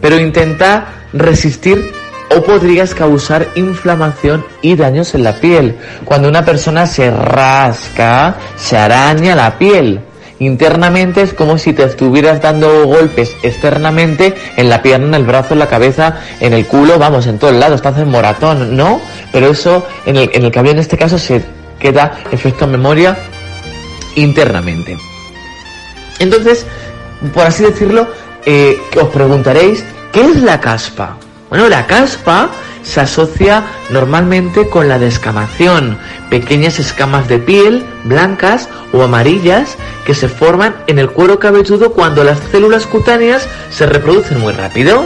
Pero 0.00 0.18
intenta 0.18 0.86
resistir 1.12 1.92
o 2.36 2.42
podrías 2.42 2.94
causar 2.94 3.48
inflamación 3.54 4.44
y 4.62 4.76
daños 4.76 5.14
en 5.14 5.24
la 5.24 5.34
piel. 5.34 5.76
Cuando 6.04 6.28
una 6.28 6.44
persona 6.44 6.86
se 6.86 7.10
rasca, 7.10 8.36
se 8.56 8.76
araña 8.76 9.34
la 9.34 9.58
piel. 9.58 10.00
Internamente 10.38 11.22
es 11.22 11.32
como 11.32 11.56
si 11.56 11.72
te 11.72 11.84
estuvieras 11.84 12.42
dando 12.42 12.86
golpes 12.86 13.34
externamente 13.42 14.34
en 14.56 14.68
la 14.68 14.82
pierna, 14.82 15.06
en 15.06 15.14
el 15.14 15.24
brazo, 15.24 15.54
en 15.54 15.60
la 15.60 15.66
cabeza, 15.66 16.20
en 16.40 16.52
el 16.52 16.66
culo, 16.66 16.98
vamos, 16.98 17.26
en 17.26 17.38
todos 17.38 17.54
lados, 17.54 17.76
estás 17.76 17.98
en 17.98 18.10
moratón, 18.10 18.76
¿no? 18.76 19.00
Pero 19.32 19.48
eso 19.48 19.86
en 20.04 20.16
el, 20.16 20.30
en 20.34 20.44
el 20.44 20.50
cabello 20.50 20.74
en 20.74 20.80
este 20.80 20.98
caso 20.98 21.18
se 21.18 21.42
queda 21.80 22.18
efecto 22.30 22.66
memoria 22.66 23.16
internamente. 24.14 24.98
Entonces, 26.18 26.66
por 27.34 27.44
así 27.44 27.64
decirlo, 27.64 28.08
eh, 28.44 28.78
os 29.00 29.08
preguntaréis, 29.08 29.84
¿qué 30.12 30.22
es 30.22 30.42
la 30.42 30.60
caspa? 30.60 31.16
Bueno, 31.50 31.68
la 31.68 31.86
caspa 31.86 32.50
se 32.82 33.00
asocia 33.00 33.64
normalmente 33.90 34.68
con 34.68 34.88
la 34.88 34.98
descamación, 34.98 35.98
pequeñas 36.30 36.78
escamas 36.78 37.28
de 37.28 37.38
piel 37.38 37.84
blancas 38.04 38.68
o 38.92 39.02
amarillas 39.02 39.76
que 40.04 40.14
se 40.14 40.28
forman 40.28 40.76
en 40.86 40.98
el 40.98 41.10
cuero 41.10 41.38
cabelludo 41.38 41.92
cuando 41.92 42.22
las 42.22 42.38
células 42.50 42.86
cutáneas 42.86 43.48
se 43.70 43.86
reproducen 43.86 44.40
muy 44.40 44.52
rápido. 44.52 45.04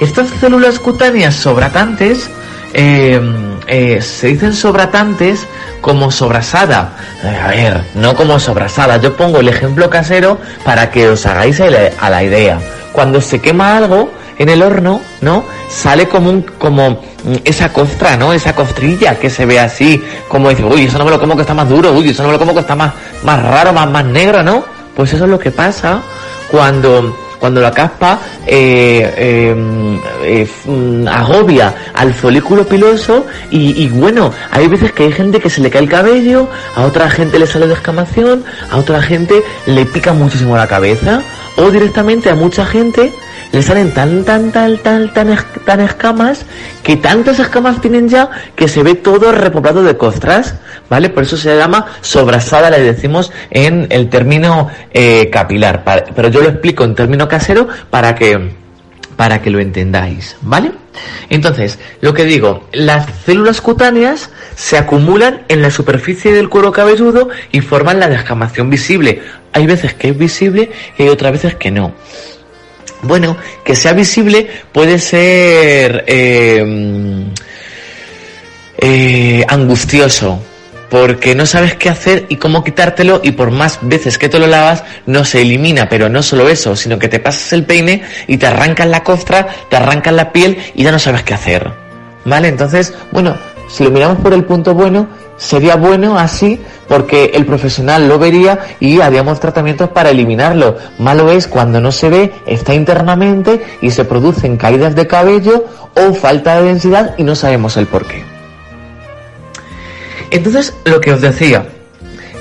Estas 0.00 0.30
células 0.40 0.80
cutáneas 0.80 1.36
sobratantes 1.36 2.28
eh, 2.74 3.20
eh, 3.66 4.00
se 4.02 4.28
dicen 4.28 4.54
sobratantes 4.54 5.46
como 5.80 6.10
sobrasada. 6.10 6.96
Eh, 7.22 7.28
a 7.42 7.48
ver, 7.48 7.84
no 7.94 8.14
como 8.14 8.38
sobrasada. 8.38 8.96
Yo 8.98 9.16
pongo 9.16 9.40
el 9.40 9.48
ejemplo 9.48 9.88
casero 9.90 10.38
para 10.64 10.90
que 10.90 11.08
os 11.08 11.26
hagáis 11.26 11.60
a 11.60 11.70
la- 12.10 12.22
idea. 12.22 12.58
Cuando 12.92 13.20
se 13.20 13.40
quema 13.40 13.76
algo 13.76 14.10
en 14.38 14.48
el 14.48 14.62
horno, 14.62 15.00
¿no? 15.20 15.44
Sale 15.68 16.08
como 16.08 16.30
un, 16.30 16.42
como 16.42 16.90
mm, 16.90 17.36
esa 17.44 17.72
costra, 17.72 18.16
¿no? 18.16 18.32
Esa 18.32 18.54
costrilla 18.54 19.18
que 19.18 19.30
se 19.30 19.46
ve 19.46 19.58
así, 19.60 20.02
como 20.28 20.48
dice, 20.50 20.64
uy, 20.64 20.84
eso 20.84 20.98
no 20.98 21.04
me 21.04 21.10
lo 21.10 21.18
como 21.20 21.34
que 21.36 21.42
está 21.42 21.54
más 21.54 21.68
duro, 21.68 21.92
uy, 21.92 22.10
eso 22.10 22.22
no 22.22 22.28
me 22.28 22.34
lo 22.34 22.38
como 22.38 22.54
que 22.54 22.60
está 22.60 22.74
más, 22.74 22.92
más 23.22 23.42
raro, 23.42 23.72
más, 23.72 23.88
más 23.90 24.04
negro, 24.04 24.42
¿no? 24.42 24.64
Pues 24.96 25.12
eso 25.12 25.24
es 25.24 25.30
lo 25.30 25.38
que 25.38 25.50
pasa 25.50 26.00
cuando 26.50 27.16
cuando 27.42 27.60
la 27.60 27.72
caspa 27.72 28.20
eh, 28.46 29.12
eh, 29.16 30.00
eh, 30.22 30.48
mm, 30.64 31.08
agobia 31.08 31.74
al 31.92 32.14
folículo 32.14 32.64
piloso 32.64 33.26
y, 33.50 33.88
bueno, 33.88 34.32
hay 34.52 34.68
veces 34.68 34.92
que 34.92 35.02
hay 35.02 35.12
gente 35.12 35.40
que 35.40 35.50
se 35.50 35.60
le 35.60 35.68
cae 35.68 35.82
el 35.82 35.88
cabello, 35.88 36.48
a 36.76 36.84
otra 36.84 37.10
gente 37.10 37.40
le 37.40 37.48
sale 37.48 37.66
descamación, 37.66 38.44
a 38.70 38.76
otra 38.76 39.02
gente 39.02 39.42
le 39.66 39.84
pica 39.86 40.12
muchísimo 40.12 40.56
la 40.56 40.68
cabeza 40.68 41.20
o 41.56 41.68
directamente 41.72 42.30
a 42.30 42.36
mucha 42.36 42.64
gente 42.64 43.12
le 43.50 43.60
salen 43.60 43.92
tan 43.92 44.22
tan 44.22 44.52
tan 44.52 44.78
tan 44.78 45.12
tan, 45.12 45.36
tan 45.66 45.80
escamas 45.80 46.46
que 46.84 46.96
tantas 46.96 47.40
escamas 47.40 47.80
tienen 47.80 48.08
ya 48.08 48.30
que 48.54 48.68
se 48.68 48.84
ve 48.84 48.94
todo 48.94 49.32
repoblado 49.32 49.82
de 49.82 49.96
costras, 49.96 50.54
¿vale? 50.92 51.08
Por 51.08 51.22
eso 51.22 51.38
se 51.38 51.56
llama 51.56 51.86
sobrasada, 52.02 52.68
le 52.68 52.78
decimos 52.82 53.32
en 53.50 53.86
el 53.88 54.10
término 54.10 54.68
eh, 54.92 55.30
capilar, 55.30 55.82
pero 56.14 56.28
yo 56.28 56.42
lo 56.42 56.50
explico 56.50 56.84
en 56.84 56.94
término 56.94 57.26
casero 57.26 57.66
para 57.88 58.14
que 58.14 58.60
para 59.16 59.40
que 59.40 59.48
lo 59.48 59.58
entendáis, 59.58 60.36
¿vale? 60.42 60.72
Entonces, 61.30 61.78
lo 62.02 62.12
que 62.12 62.24
digo, 62.24 62.68
las 62.72 63.06
células 63.24 63.62
cutáneas 63.62 64.28
se 64.54 64.76
acumulan 64.76 65.44
en 65.48 65.62
la 65.62 65.70
superficie 65.70 66.30
del 66.34 66.50
cuero 66.50 66.72
cabelludo 66.72 67.30
y 67.52 67.62
forman 67.62 67.98
la 67.98 68.08
descamación 68.08 68.68
visible. 68.68 69.22
Hay 69.54 69.64
veces 69.64 69.94
que 69.94 70.10
es 70.10 70.18
visible 70.18 70.72
y 70.98 71.08
otras 71.08 71.32
veces 71.32 71.54
que 71.54 71.70
no. 71.70 71.94
Bueno, 73.00 73.38
que 73.64 73.76
sea 73.76 73.94
visible 73.94 74.46
puede 74.72 74.98
ser 74.98 76.04
eh, 76.06 77.24
eh, 78.76 79.44
angustioso, 79.48 80.42
porque 80.92 81.34
no 81.34 81.46
sabes 81.46 81.74
qué 81.74 81.88
hacer 81.88 82.26
y 82.28 82.36
cómo 82.36 82.62
quitártelo 82.62 83.22
y 83.24 83.32
por 83.32 83.50
más 83.50 83.78
veces 83.80 84.18
que 84.18 84.28
te 84.28 84.38
lo 84.38 84.46
lavas 84.46 84.84
no 85.06 85.24
se 85.24 85.40
elimina, 85.40 85.88
pero 85.88 86.10
no 86.10 86.22
solo 86.22 86.50
eso, 86.50 86.76
sino 86.76 86.98
que 86.98 87.08
te 87.08 87.18
pasas 87.18 87.54
el 87.54 87.64
peine 87.64 88.02
y 88.26 88.36
te 88.36 88.46
arrancan 88.46 88.90
la 88.90 89.02
costra, 89.02 89.48
te 89.70 89.76
arrancan 89.76 90.16
la 90.16 90.32
piel 90.32 90.58
y 90.74 90.84
ya 90.84 90.92
no 90.92 90.98
sabes 90.98 91.22
qué 91.22 91.32
hacer. 91.32 91.72
¿Vale? 92.26 92.48
Entonces, 92.48 92.92
bueno, 93.10 93.34
si 93.70 93.84
lo 93.84 93.90
miramos 93.90 94.18
por 94.18 94.34
el 94.34 94.44
punto 94.44 94.74
bueno, 94.74 95.08
sería 95.38 95.76
bueno 95.76 96.18
así 96.18 96.60
porque 96.88 97.30
el 97.32 97.46
profesional 97.46 98.06
lo 98.06 98.18
vería 98.18 98.58
y 98.78 99.00
haríamos 99.00 99.40
tratamientos 99.40 99.88
para 99.88 100.10
eliminarlo. 100.10 100.76
Malo 100.98 101.30
es 101.30 101.46
cuando 101.46 101.80
no 101.80 101.90
se 101.90 102.10
ve, 102.10 102.32
está 102.44 102.74
internamente 102.74 103.64
y 103.80 103.92
se 103.92 104.04
producen 104.04 104.58
caídas 104.58 104.94
de 104.94 105.06
cabello 105.06 105.64
o 105.94 106.12
falta 106.12 106.60
de 106.60 106.66
densidad 106.66 107.14
y 107.16 107.22
no 107.22 107.34
sabemos 107.34 107.78
el 107.78 107.86
por 107.86 108.04
qué. 108.04 108.31
Entonces, 110.32 110.74
lo 110.84 111.00
que 111.00 111.12
os 111.12 111.20
decía, 111.20 111.66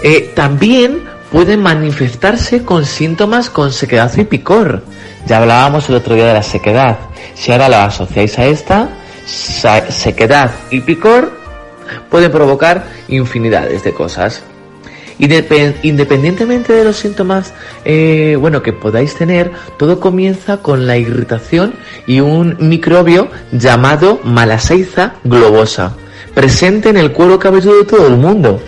eh, 0.01 0.31
también 0.33 1.03
puede 1.31 1.57
manifestarse 1.57 2.63
con 2.63 2.85
síntomas 2.85 3.49
con 3.49 3.71
sequedad 3.71 4.11
y 4.17 4.23
picor. 4.23 4.81
Ya 5.27 5.37
hablábamos 5.37 5.87
el 5.89 5.95
otro 5.95 6.15
día 6.15 6.25
de 6.25 6.33
la 6.33 6.41
sequedad. 6.43 6.97
Si 7.35 7.51
ahora 7.51 7.69
la 7.69 7.85
asociáis 7.85 8.39
a 8.39 8.45
esta, 8.45 8.89
sequedad 9.89 10.51
y 10.71 10.79
picor 10.81 11.31
puede 12.09 12.29
provocar 12.29 12.85
infinidades 13.07 13.83
de 13.83 13.93
cosas. 13.93 14.41
Indepe- 15.19 15.75
Independientemente 15.83 16.73
de 16.73 16.83
los 16.83 16.95
síntomas, 16.95 17.53
eh, 17.85 18.35
bueno, 18.39 18.63
que 18.63 18.73
podáis 18.73 19.13
tener, 19.15 19.51
todo 19.77 19.99
comienza 19.99 20.57
con 20.57 20.87
la 20.87 20.97
irritación 20.97 21.75
y 22.07 22.21
un 22.21 22.55
microbio 22.59 23.29
llamado 23.51 24.19
Malasseiza 24.23 25.13
globosa, 25.23 25.93
presente 26.33 26.89
en 26.89 26.97
el 26.97 27.11
cuero 27.11 27.39
cabelludo 27.39 27.77
de 27.77 27.85
todo 27.85 28.07
el 28.07 28.17
mundo. 28.17 28.61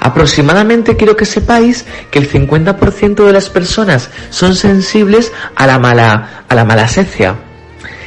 Aproximadamente 0.00 0.96
quiero 0.96 1.16
que 1.16 1.24
sepáis 1.24 1.86
que 2.10 2.18
el 2.18 2.30
50% 2.30 3.24
de 3.24 3.32
las 3.32 3.48
personas 3.48 4.10
son 4.28 4.54
sensibles 4.54 5.32
a 5.56 5.66
la 5.66 5.78
mala, 5.78 6.44
a 6.48 6.54
la. 6.54 6.66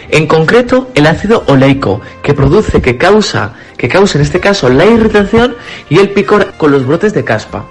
En 0.10 0.28
concreto, 0.28 0.90
el 0.96 1.08
ácido 1.08 1.44
oleico, 1.48 2.02
que 2.22 2.34
produce, 2.34 2.82
que 2.82 2.98
causa, 2.98 3.56
que 3.78 3.90
causa 3.90 4.18
en 4.18 4.24
este 4.24 4.40
caso 4.40 4.70
la 4.70 4.86
irritación 4.86 5.56
y 5.90 5.98
el 5.98 6.12
picor 6.12 6.54
con 6.58 6.72
los 6.72 6.86
brotes 6.86 7.14
de 7.14 7.24
caspa. 7.24 7.66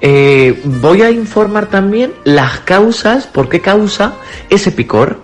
Eh, 0.00 0.60
voy 0.64 1.02
a 1.02 1.10
informar 1.10 1.66
también 1.66 2.14
las 2.24 2.60
causas, 2.60 3.26
por 3.26 3.48
qué 3.48 3.60
causa 3.60 4.14
ese 4.50 4.72
picor. 4.72 5.20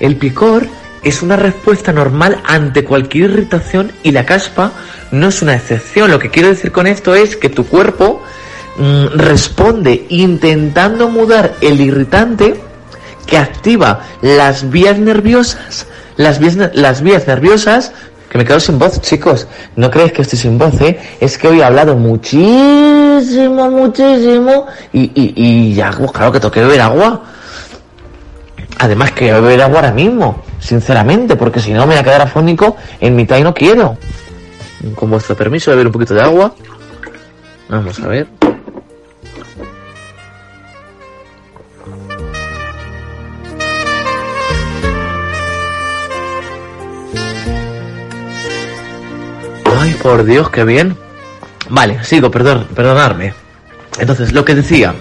El 0.00 0.16
picor 0.16 0.68
es 1.02 1.22
una 1.22 1.36
respuesta 1.36 1.92
normal 1.92 2.40
ante 2.44 2.84
cualquier 2.84 3.30
irritación 3.30 3.92
y 4.02 4.12
la 4.12 4.24
caspa 4.24 4.72
no 5.10 5.28
es 5.28 5.42
una 5.42 5.54
excepción. 5.54 6.10
Lo 6.10 6.18
que 6.18 6.30
quiero 6.30 6.48
decir 6.48 6.72
con 6.72 6.86
esto 6.86 7.14
es 7.14 7.36
que 7.36 7.48
tu 7.48 7.66
cuerpo 7.66 8.22
mm, 8.76 9.06
responde 9.14 10.06
intentando 10.08 11.08
mudar 11.08 11.54
el 11.60 11.80
irritante 11.80 12.60
que 13.26 13.36
activa 13.36 14.00
las 14.20 14.70
vías 14.70 14.98
nerviosas, 14.98 15.86
las 16.16 16.38
vías, 16.38 17.26
nerviosas, 17.26 17.92
que 18.28 18.38
me 18.38 18.44
quedo 18.44 18.60
sin 18.60 18.78
voz, 18.78 19.00
chicos, 19.00 19.46
no 19.76 19.90
creéis 19.90 20.12
que 20.12 20.22
estoy 20.22 20.38
sin 20.38 20.58
voz, 20.58 20.80
¿eh? 20.80 20.98
es 21.20 21.36
que 21.36 21.48
hoy 21.48 21.60
he 21.60 21.64
hablado 21.64 21.96
muchísimo, 21.96 23.70
muchísimo, 23.70 24.66
y, 24.92 25.02
y, 25.14 25.34
y 25.36 25.74
ya, 25.74 25.90
claro 25.90 26.32
que 26.32 26.40
tengo 26.40 26.52
que 26.52 26.60
beber 26.60 26.80
agua. 26.80 27.22
Además 28.78 29.12
que 29.12 29.32
beber 29.32 29.62
agua 29.62 29.76
ahora 29.76 29.92
mismo, 29.92 30.42
sinceramente, 30.62 31.36
porque 31.36 31.60
si 31.60 31.72
no 31.72 31.80
me 31.80 31.94
voy 31.94 31.96
a 31.96 32.04
quedar 32.04 32.22
afónico 32.22 32.76
en 33.00 33.16
mitad 33.16 33.36
y 33.36 33.42
no 33.42 33.52
quiero. 33.52 33.98
Con 34.94 35.10
vuestro 35.10 35.36
permiso, 35.36 35.70
voy 35.70 35.74
a 35.74 35.76
beber 35.76 35.86
un 35.88 35.92
poquito 35.92 36.14
de 36.14 36.22
agua. 36.22 36.54
Vamos 37.68 37.98
a 38.00 38.08
ver. 38.08 38.26
Ay, 49.78 49.94
por 50.00 50.24
Dios, 50.24 50.48
qué 50.50 50.64
bien. 50.64 50.96
Vale, 51.68 52.04
sigo, 52.04 52.30
perdón, 52.30 52.68
perdonadme. 52.74 53.34
Entonces, 53.98 54.32
lo 54.32 54.44
que 54.44 54.54
decía, 54.54 54.94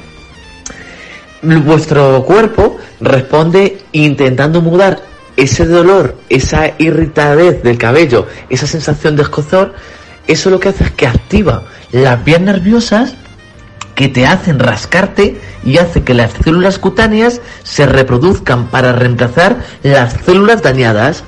vuestro 1.41 2.23
cuerpo 2.23 2.77
responde 2.99 3.81
intentando 3.91 4.61
mudar 4.61 5.10
ese 5.37 5.65
dolor, 5.65 6.17
esa 6.29 6.73
irritadez 6.77 7.63
del 7.63 7.77
cabello, 7.77 8.27
esa 8.49 8.67
sensación 8.67 9.15
de 9.15 9.23
escozor, 9.23 9.73
eso 10.27 10.49
lo 10.49 10.59
que 10.59 10.69
hace 10.69 10.85
es 10.85 10.91
que 10.91 11.07
activa 11.07 11.63
las 11.91 12.23
vías 12.23 12.41
nerviosas 12.41 13.15
que 13.95 14.07
te 14.07 14.25
hacen 14.25 14.59
rascarte 14.59 15.39
y 15.63 15.77
hace 15.77 16.03
que 16.03 16.13
las 16.13 16.31
células 16.31 16.79
cutáneas 16.79 17.41
se 17.63 17.85
reproduzcan 17.85 18.67
para 18.67 18.93
reemplazar 18.93 19.57
las 19.83 20.13
células 20.25 20.61
dañadas. 20.61 21.23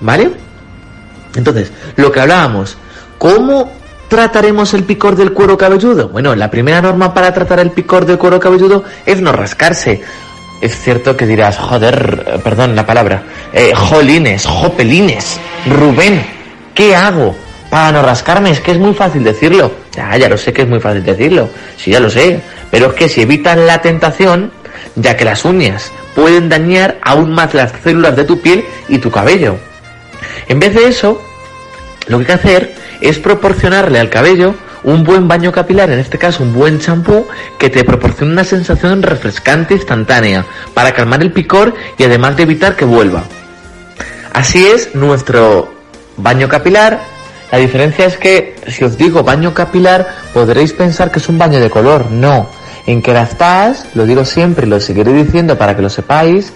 ¿Vale? 0.00 0.30
Entonces, 1.34 1.72
lo 1.96 2.12
que 2.12 2.20
hablábamos, 2.20 2.76
¿cómo 3.18 3.70
trataremos 4.08 4.72
el 4.74 4.84
picor 4.84 5.16
del 5.16 5.32
cuero 5.32 5.58
cabelludo? 5.58 6.08
Bueno, 6.08 6.34
la 6.34 6.50
primera 6.50 6.80
norma 6.80 7.12
para 7.12 7.32
tratar 7.34 7.60
el 7.60 7.72
picor 7.72 8.06
del 8.06 8.18
cuero 8.18 8.40
cabelludo 8.40 8.84
es 9.04 9.20
no 9.20 9.32
rascarse. 9.32 10.02
Es 10.60 10.78
cierto 10.80 11.16
que 11.16 11.26
dirás, 11.26 11.58
joder, 11.58 12.24
eh, 12.26 12.38
perdón 12.42 12.74
la 12.74 12.86
palabra, 12.86 13.22
eh, 13.52 13.72
jolines, 13.74 14.46
jopelines, 14.46 15.38
Rubén, 15.66 16.24
¿qué 16.74 16.96
hago 16.96 17.36
para 17.70 17.92
no 17.92 18.02
rascarme? 18.02 18.50
Es 18.50 18.60
que 18.60 18.72
es 18.72 18.78
muy 18.78 18.94
fácil 18.94 19.22
decirlo. 19.22 19.70
Ya, 19.94 20.16
ya 20.16 20.28
lo 20.28 20.36
sé 20.36 20.52
que 20.52 20.62
es 20.62 20.68
muy 20.68 20.80
fácil 20.80 21.04
decirlo, 21.04 21.50
sí, 21.76 21.90
ya 21.90 22.00
lo 22.00 22.08
sé. 22.08 22.40
Pero 22.70 22.88
es 22.88 22.94
que 22.94 23.08
si 23.08 23.22
evitas 23.22 23.56
la 23.58 23.82
tentación, 23.82 24.50
ya 24.94 25.16
que 25.16 25.24
las 25.24 25.44
uñas 25.44 25.92
pueden 26.14 26.48
dañar 26.48 26.98
aún 27.02 27.32
más 27.32 27.54
las 27.54 27.72
células 27.82 28.16
de 28.16 28.24
tu 28.24 28.40
piel 28.40 28.64
y 28.88 28.98
tu 28.98 29.10
cabello. 29.10 29.56
En 30.48 30.58
vez 30.58 30.74
de 30.74 30.88
eso, 30.88 31.20
lo 32.08 32.18
que 32.18 32.22
hay 32.22 32.26
que 32.26 32.32
hacer 32.32 32.74
es 33.00 33.18
proporcionarle 33.18 34.00
al 34.00 34.08
cabello 34.08 34.54
un 34.86 35.02
buen 35.02 35.26
baño 35.28 35.52
capilar, 35.52 35.90
en 35.90 35.98
este 35.98 36.16
caso 36.16 36.44
un 36.44 36.54
buen 36.54 36.78
champú, 36.78 37.26
que 37.58 37.68
te 37.68 37.84
proporcione 37.84 38.32
una 38.32 38.44
sensación 38.44 39.02
refrescante 39.02 39.74
instantánea 39.74 40.46
para 40.72 40.92
calmar 40.92 41.22
el 41.22 41.32
picor 41.32 41.74
y 41.98 42.04
además 42.04 42.36
de 42.36 42.44
evitar 42.44 42.76
que 42.76 42.84
vuelva. 42.84 43.24
Así 44.32 44.64
es 44.64 44.94
nuestro 44.94 45.74
baño 46.16 46.48
capilar. 46.48 47.00
La 47.50 47.58
diferencia 47.58 48.06
es 48.06 48.16
que 48.16 48.54
si 48.68 48.84
os 48.84 48.96
digo 48.96 49.24
baño 49.24 49.52
capilar 49.52 50.08
podréis 50.32 50.72
pensar 50.72 51.10
que 51.10 51.18
es 51.18 51.28
un 51.28 51.36
baño 51.36 51.58
de 51.58 51.68
color. 51.68 52.10
No. 52.10 52.48
En 52.86 53.02
Kerastase, 53.02 53.88
lo 53.94 54.06
digo 54.06 54.24
siempre 54.24 54.66
y 54.66 54.70
lo 54.70 54.80
seguiré 54.80 55.12
diciendo 55.12 55.58
para 55.58 55.74
que 55.74 55.82
lo 55.82 55.90
sepáis, 55.90 56.52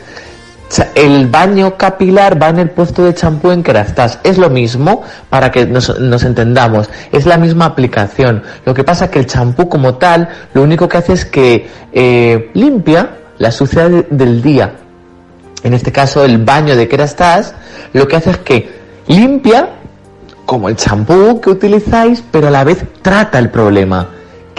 el 0.94 1.26
baño 1.26 1.76
capilar 1.76 2.40
va 2.40 2.48
en 2.50 2.58
el 2.60 2.70
puesto 2.70 3.04
de 3.04 3.14
champú 3.14 3.50
en 3.50 3.62
Kerastase. 3.62 4.18
Es 4.22 4.38
lo 4.38 4.50
mismo 4.50 5.02
para 5.28 5.50
que 5.50 5.66
nos, 5.66 5.98
nos 5.98 6.22
entendamos. 6.22 6.88
Es 7.10 7.26
la 7.26 7.36
misma 7.38 7.64
aplicación. 7.66 8.42
Lo 8.64 8.72
que 8.74 8.84
pasa 8.84 9.10
que 9.10 9.18
el 9.18 9.26
champú 9.26 9.68
como 9.68 9.94
tal, 9.94 10.28
lo 10.54 10.62
único 10.62 10.88
que 10.88 10.98
hace 10.98 11.12
es 11.14 11.24
que 11.24 11.68
eh, 11.92 12.50
limpia 12.54 13.10
la 13.38 13.50
suciedad 13.50 13.90
de- 13.90 14.06
del 14.10 14.42
día. 14.42 14.74
En 15.62 15.74
este 15.74 15.90
caso, 15.92 16.24
el 16.24 16.38
baño 16.38 16.76
de 16.76 16.86
Kerastase, 16.88 17.52
lo 17.92 18.06
que 18.06 18.16
hace 18.16 18.30
es 18.30 18.38
que 18.38 18.70
limpia 19.08 19.70
como 20.46 20.68
el 20.68 20.76
champú 20.76 21.40
que 21.40 21.50
utilizáis, 21.50 22.22
pero 22.30 22.48
a 22.48 22.50
la 22.50 22.64
vez 22.64 22.84
trata 23.02 23.38
el 23.38 23.50
problema. 23.50 24.08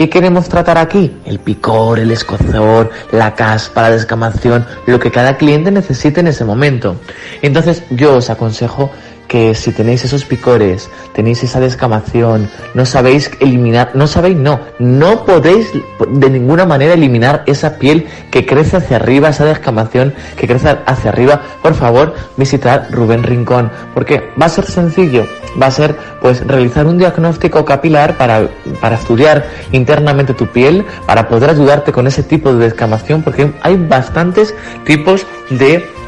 ¿Qué 0.02 0.10
queremos 0.10 0.50
tratar 0.50 0.80
aquí? 0.80 1.16
El 1.26 1.38
picor, 1.38 2.00
el 2.00 2.10
escozor, 2.10 2.90
la 3.12 3.36
caspa, 3.36 3.84
la 3.84 3.92
descamación, 3.92 4.66
lo 4.88 5.00
que 5.00 5.12
cada 5.12 5.38
cliente 5.38 5.70
necesite 5.70 6.22
en 6.22 6.28
ese 6.30 6.44
momento. 6.44 6.96
Entonces 7.44 7.84
yo 7.92 8.16
os 8.16 8.32
aconsejo 8.32 8.90
que 9.32 9.56
si 9.56 9.72
tenéis 9.72 10.04
esos 10.04 10.26
picores, 10.26 10.90
tenéis 11.14 11.42
esa 11.42 11.62
descamación, 11.62 12.50
no 12.74 12.86
sabéis 12.86 13.32
eliminar, 13.40 13.92
no 13.94 14.06
sabéis, 14.06 14.36
no, 14.36 14.60
no 14.78 15.24
podéis 15.24 15.72
de 16.10 16.30
ninguna 16.30 16.66
manera 16.66 16.96
eliminar 16.96 17.44
esa 17.46 17.78
piel 17.78 18.08
que 18.30 18.46
crece 18.46 18.76
hacia 18.76 18.98
arriba, 18.98 19.30
esa 19.30 19.46
descamación 19.46 20.14
que 20.36 20.48
crece 20.48 20.78
hacia 20.86 21.12
arriba, 21.12 21.44
por 21.62 21.76
favor, 21.76 22.14
visitar 22.36 22.90
Rubén 22.92 23.24
Rincón, 23.24 23.72
porque 23.94 24.22
va 24.40 24.48
a 24.48 24.50
ser 24.50 24.66
sencillo, 24.66 25.26
va 25.62 25.68
a 25.68 25.72
ser 25.72 25.96
pues 26.22 26.46
realizar 26.46 26.86
un 26.86 26.98
diagnóstico 26.98 27.64
capilar 27.64 28.18
para, 28.18 28.50
para 28.82 28.98
estudiar 28.98 29.48
internamente 29.72 30.34
tu 30.34 30.48
piel, 30.48 30.86
para 31.06 31.30
poder 31.30 31.52
ayudarte 31.52 31.94
con 31.94 32.06
ese 32.06 32.24
tipo 32.24 32.54
de 32.54 32.66
descamación, 32.66 33.24
porque 33.24 33.50
hay 33.62 33.78
bastantes 33.78 34.54
tipos 34.84 35.26
de 35.50 36.01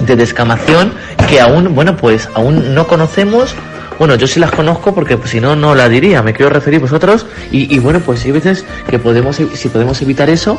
de 0.00 0.16
descamación 0.16 0.92
que 1.28 1.40
aún, 1.40 1.74
bueno, 1.74 1.96
pues 1.96 2.28
aún 2.34 2.74
no 2.74 2.86
conocemos. 2.86 3.54
Bueno, 3.98 4.14
yo 4.14 4.26
sí 4.26 4.40
las 4.40 4.50
conozco 4.50 4.94
porque 4.94 5.16
pues, 5.16 5.30
si 5.30 5.40
no, 5.40 5.54
no 5.54 5.74
la 5.74 5.88
diría. 5.88 6.22
Me 6.22 6.32
quiero 6.32 6.50
referir 6.50 6.80
vosotros. 6.80 7.26
Y, 7.50 7.78
bueno, 7.78 8.00
pues 8.00 8.24
hay 8.24 8.32
veces 8.32 8.64
que 8.88 8.98
podemos, 8.98 9.36
si 9.36 9.68
podemos 9.68 10.00
evitar 10.00 10.30
eso, 10.30 10.58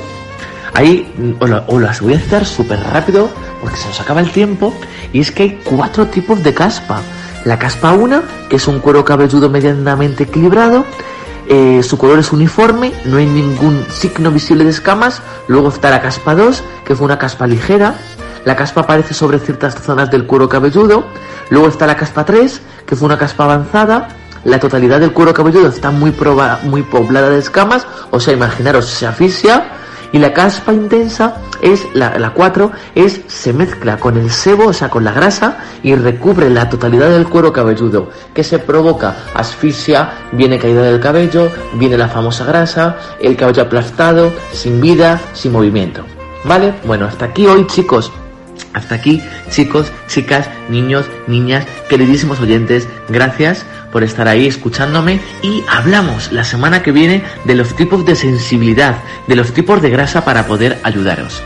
ahí 0.73 1.11
os 1.39 1.81
las 1.81 2.01
voy 2.01 2.13
a 2.13 2.17
hacer 2.17 2.45
súper 2.45 2.79
rápido 2.79 3.29
porque 3.59 3.77
se 3.77 3.87
nos 3.87 3.99
acaba 3.99 4.21
el 4.21 4.31
tiempo. 4.31 4.73
Y 5.11 5.21
es 5.21 5.31
que 5.31 5.43
hay 5.43 5.59
cuatro 5.63 6.07
tipos 6.07 6.43
de 6.43 6.53
caspa. 6.53 7.01
La 7.43 7.57
caspa 7.57 7.93
1, 7.93 8.21
que 8.49 8.57
es 8.57 8.67
un 8.67 8.79
cuero 8.79 9.03
cabelludo 9.03 9.49
medianamente 9.49 10.23
equilibrado. 10.23 10.85
eh, 11.49 11.81
su 11.83 11.97
color 11.97 12.19
es 12.19 12.31
uniforme, 12.31 12.93
no 13.03 13.17
hay 13.17 13.25
ningún 13.25 13.83
signo 13.89 14.31
visible 14.31 14.63
de 14.63 14.69
escamas. 14.69 15.21
Luego 15.47 15.69
está 15.69 15.89
la 15.89 15.99
caspa 16.01 16.35
2, 16.35 16.63
que 16.85 16.95
fue 16.95 17.05
una 17.05 17.17
caspa 17.17 17.47
ligera. 17.47 17.95
La 18.45 18.55
caspa 18.55 18.81
aparece 18.81 19.13
sobre 19.13 19.39
ciertas 19.39 19.75
zonas 19.75 20.09
del 20.09 20.25
cuero 20.25 20.49
cabelludo. 20.49 21.05
Luego 21.49 21.67
está 21.67 21.85
la 21.85 21.95
caspa 21.95 22.25
3, 22.25 22.61
que 22.85 22.95
fue 22.95 23.05
una 23.05 23.17
caspa 23.17 23.43
avanzada. 23.43 24.07
La 24.43 24.59
totalidad 24.59 24.99
del 24.99 25.13
cuero 25.13 25.33
cabelludo 25.33 25.67
está 25.67 25.91
muy, 25.91 26.15
muy 26.63 26.81
poblada 26.81 27.29
de 27.29 27.39
escamas, 27.39 27.85
o 28.09 28.19
sea, 28.19 28.33
imaginaros, 28.33 28.85
se 28.85 29.05
asfixia. 29.05 29.65
Y 30.13 30.17
la 30.17 30.33
caspa 30.33 30.73
intensa 30.73 31.37
es, 31.61 31.87
la, 31.93 32.17
la 32.19 32.31
4, 32.31 32.71
es, 32.95 33.21
se 33.27 33.53
mezcla 33.53 33.97
con 33.97 34.17
el 34.17 34.29
sebo, 34.29 34.67
o 34.67 34.73
sea, 34.73 34.89
con 34.89 35.05
la 35.05 35.13
grasa, 35.13 35.59
y 35.83 35.95
recubre 35.95 36.49
la 36.49 36.67
totalidad 36.67 37.09
del 37.09 37.29
cuero 37.29 37.53
cabelludo, 37.53 38.09
que 38.33 38.43
se 38.43 38.59
provoca 38.59 39.15
asfixia, 39.35 40.09
viene 40.33 40.59
caída 40.59 40.81
del 40.81 40.99
cabello, 40.99 41.49
viene 41.75 41.97
la 41.97 42.09
famosa 42.09 42.43
grasa, 42.43 42.97
el 43.21 43.37
cabello 43.37 43.63
aplastado, 43.63 44.33
sin 44.51 44.81
vida, 44.81 45.21
sin 45.33 45.53
movimiento. 45.53 46.03
¿Vale? 46.43 46.73
Bueno, 46.83 47.05
hasta 47.05 47.25
aquí 47.25 47.45
hoy, 47.45 47.65
chicos. 47.67 48.11
Hasta 48.73 48.95
aquí, 48.95 49.21
chicos, 49.49 49.91
chicas, 50.07 50.49
niños, 50.69 51.05
niñas, 51.27 51.65
queridísimos 51.89 52.39
oyentes, 52.39 52.87
gracias 53.09 53.65
por 53.91 54.03
estar 54.03 54.27
ahí 54.27 54.47
escuchándome 54.47 55.19
y 55.41 55.63
hablamos 55.69 56.31
la 56.31 56.43
semana 56.43 56.81
que 56.81 56.91
viene 56.91 57.23
de 57.45 57.55
los 57.55 57.75
tipos 57.75 58.05
de 58.05 58.15
sensibilidad, 58.15 58.95
de 59.27 59.35
los 59.35 59.53
tipos 59.53 59.81
de 59.81 59.89
grasa 59.89 60.23
para 60.23 60.45
poder 60.45 60.79
ayudaros. 60.83 61.41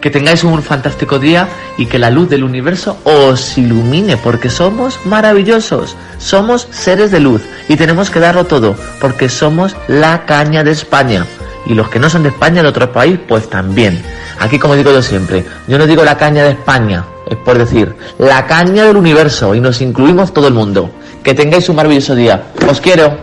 Que 0.00 0.10
tengáis 0.10 0.44
un 0.44 0.62
fantástico 0.62 1.18
día 1.18 1.46
y 1.76 1.86
que 1.86 1.98
la 1.98 2.10
luz 2.10 2.30
del 2.30 2.44
universo 2.44 2.98
os 3.04 3.58
ilumine 3.58 4.16
porque 4.16 4.48
somos 4.48 4.98
maravillosos, 5.04 5.96
somos 6.18 6.68
seres 6.70 7.10
de 7.10 7.20
luz 7.20 7.42
y 7.68 7.76
tenemos 7.76 8.10
que 8.10 8.20
darlo 8.20 8.44
todo 8.44 8.76
porque 9.00 9.28
somos 9.28 9.76
la 9.88 10.24
caña 10.24 10.64
de 10.64 10.70
España. 10.70 11.26
Y 11.66 11.74
los 11.74 11.88
que 11.88 11.98
no 11.98 12.08
son 12.08 12.22
de 12.22 12.30
España, 12.30 12.62
de 12.62 12.68
otro 12.68 12.90
país, 12.90 13.18
pues 13.28 13.48
también. 13.48 14.02
Aquí, 14.38 14.58
como 14.58 14.74
digo 14.74 14.90
yo 14.90 15.02
siempre, 15.02 15.44
yo 15.68 15.78
no 15.78 15.86
digo 15.86 16.02
la 16.02 16.16
caña 16.16 16.44
de 16.44 16.50
España, 16.50 17.04
es 17.28 17.36
por 17.36 17.58
decir, 17.58 17.94
la 18.18 18.46
caña 18.46 18.84
del 18.84 18.96
universo 18.96 19.54
y 19.54 19.60
nos 19.60 19.80
incluimos 19.80 20.32
todo 20.32 20.48
el 20.48 20.54
mundo. 20.54 20.90
Que 21.22 21.34
tengáis 21.34 21.68
un 21.68 21.76
maravilloso 21.76 22.14
día. 22.14 22.44
Os 22.68 22.80
quiero. 22.80 23.16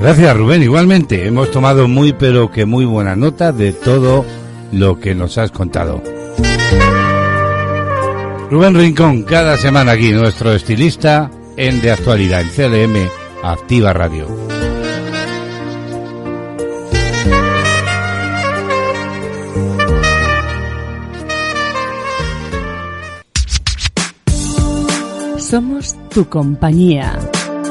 Gracias 0.00 0.36
Rubén, 0.36 0.62
igualmente 0.62 1.26
hemos 1.26 1.50
tomado 1.50 1.88
muy 1.88 2.12
pero 2.12 2.50
que 2.50 2.66
muy 2.66 2.84
buena 2.84 3.16
nota 3.16 3.52
de 3.52 3.72
todo 3.72 4.24
lo 4.72 5.00
que 5.00 5.14
nos 5.14 5.38
has 5.38 5.50
contado. 5.50 6.02
Rubén 8.50 8.74
Rincón, 8.74 9.22
cada 9.22 9.56
semana 9.56 9.92
aquí, 9.92 10.12
nuestro 10.12 10.52
estilista 10.52 11.30
en 11.56 11.80
De 11.80 11.90
Actualidad, 11.90 12.42
en 12.42 12.48
CLM 12.50 13.08
Activa 13.42 13.92
Radio. 13.92 14.53
Somos 25.54 25.94
tu 26.10 26.28
compañía. 26.28 27.16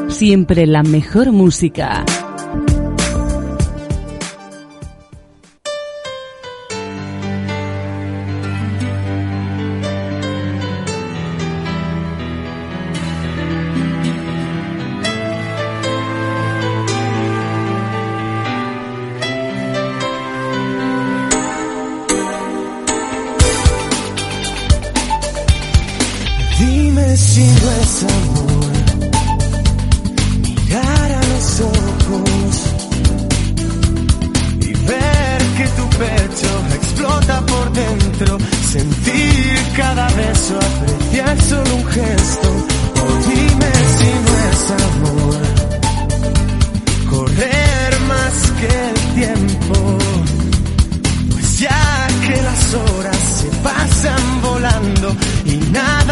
Siempre 0.07 0.65
la 0.65 0.83
mejor 0.83 1.33
música. 1.33 2.05
Y 55.73 56.02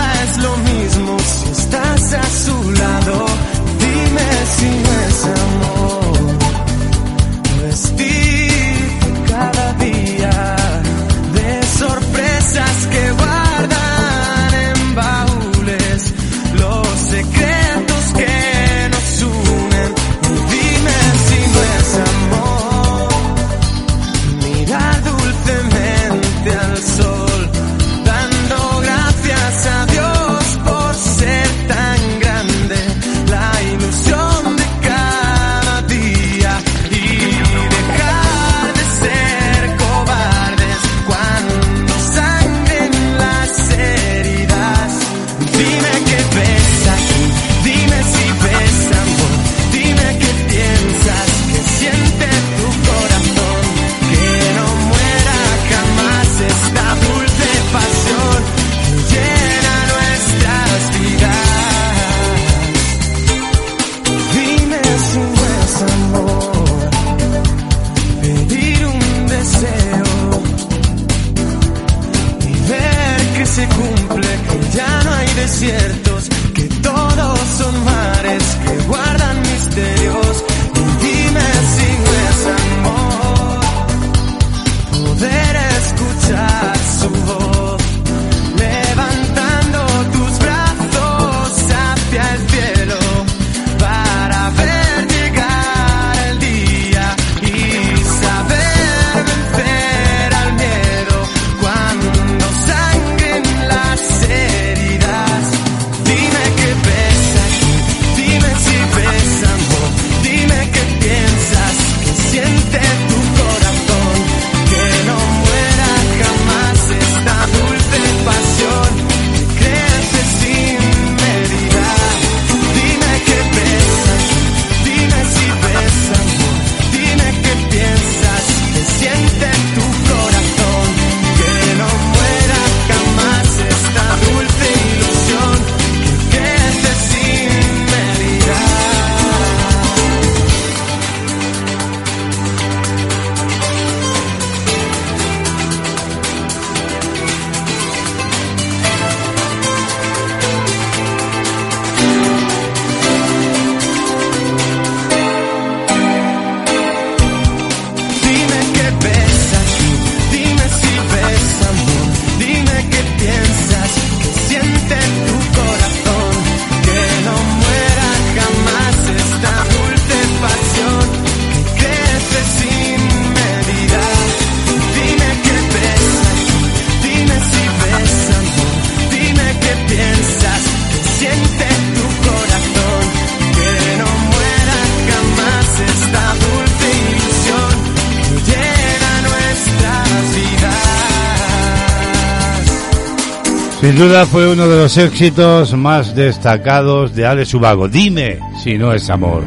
Sin 193.91 193.99
duda 193.99 194.25
fue 194.25 194.47
uno 194.47 194.69
de 194.69 194.83
los 194.83 194.97
éxitos 194.97 195.73
más 195.73 196.15
destacados 196.15 197.13
de 197.13 197.25
Alex 197.25 197.53
Ubago. 197.55 197.89
Dime 197.89 198.39
si 198.63 198.77
no 198.77 198.93
es 198.93 199.09
amor. 199.09 199.43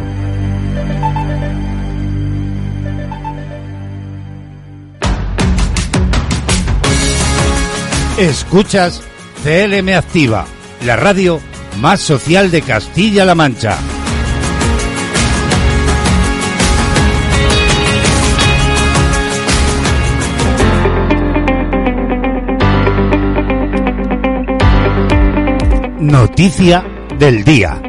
Escuchas 8.18 9.00
CLM 9.44 9.88
Activa, 9.96 10.44
la 10.84 10.96
radio 10.96 11.40
más 11.80 12.00
social 12.00 12.50
de 12.50 12.60
Castilla-La 12.60 13.34
Mancha. 13.34 13.78
Noticia 26.04 26.84
del 27.18 27.42
día. 27.44 27.80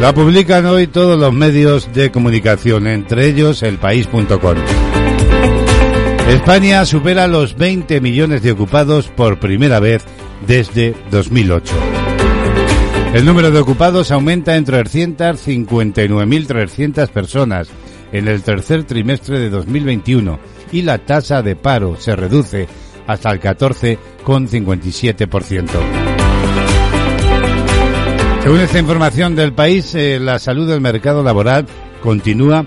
La 0.00 0.12
publican 0.12 0.66
hoy 0.66 0.88
todos 0.88 1.16
los 1.16 1.32
medios 1.32 1.94
de 1.94 2.10
comunicación, 2.10 2.88
entre 2.88 3.28
ellos 3.28 3.62
elpaís.com. 3.62 4.56
España 6.28 6.84
supera 6.84 7.28
los 7.28 7.56
20 7.56 8.00
millones 8.00 8.42
de 8.42 8.50
ocupados 8.50 9.06
por 9.06 9.38
primera 9.38 9.78
vez 9.78 10.02
desde 10.44 10.96
2008. 11.12 11.72
El 13.14 13.26
número 13.26 13.52
de 13.52 13.60
ocupados 13.60 14.10
aumenta 14.10 14.56
en 14.56 14.66
359.300 14.66 17.08
personas 17.10 17.68
en 18.10 18.26
el 18.26 18.42
tercer 18.42 18.82
trimestre 18.82 19.38
de 19.38 19.50
2021 19.50 20.59
y 20.72 20.82
la 20.82 20.98
tasa 20.98 21.40
de 21.42 21.56
paro 21.56 21.96
se 21.96 22.14
reduce 22.16 22.68
hasta 23.06 23.30
el 23.30 23.40
14,57%. 23.40 25.68
Según 28.42 28.60
esta 28.60 28.78
información 28.78 29.34
del 29.36 29.52
país, 29.52 29.94
eh, 29.94 30.18
la 30.20 30.38
salud 30.38 30.66
del 30.68 30.80
mercado 30.80 31.22
laboral 31.22 31.66
continúa 32.02 32.64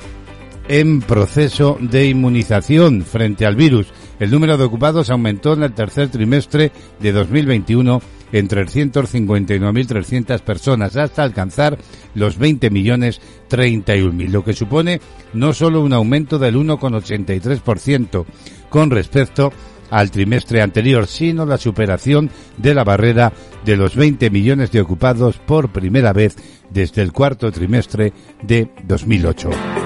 en 0.68 1.02
proceso 1.02 1.78
de 1.80 2.08
inmunización 2.08 3.04
frente 3.04 3.46
al 3.46 3.56
virus. 3.56 3.88
El 4.20 4.32
número 4.32 4.58
de 4.58 4.66
ocupados 4.66 5.10
aumentó 5.10 5.54
en 5.54 5.64
el 5.64 5.74
tercer 5.74 6.10
trimestre 6.10 6.72
de 7.00 7.12
2021 7.12 8.02
en 8.34 8.50
359.300 8.50 10.42
personas 10.42 10.98
hasta 10.98 11.24
alcanzar 11.24 11.78
los 12.16 12.38
20 12.38 12.70
millones 12.70 13.22
31.000, 13.50 14.28
lo 14.28 14.44
que 14.44 14.54
supone 14.54 15.00
no 15.32 15.54
solo 15.54 15.80
un 15.82 15.94
aumento 15.94 16.38
del 16.38 16.56
1,83% 16.56 18.26
con 18.70 18.90
respecto 18.90 19.54
al 19.92 20.10
trimestre 20.10 20.62
anterior, 20.62 21.06
sino 21.08 21.46
la 21.46 21.58
superación 21.58 22.32
de 22.58 22.74
la 22.74 22.84
barrera 22.84 23.32
de 23.64 23.78
los 23.78 23.96
20 23.96 24.30
millones 24.32 24.72
de 24.72 24.82
ocupados 24.82 25.38
por 25.38 25.72
primera 25.72 26.12
vez 26.12 26.36
desde 26.72 27.04
el 27.04 27.14
cuarto 27.14 27.52
trimestre 27.52 28.12
de 28.42 28.70
2008. 28.88 29.83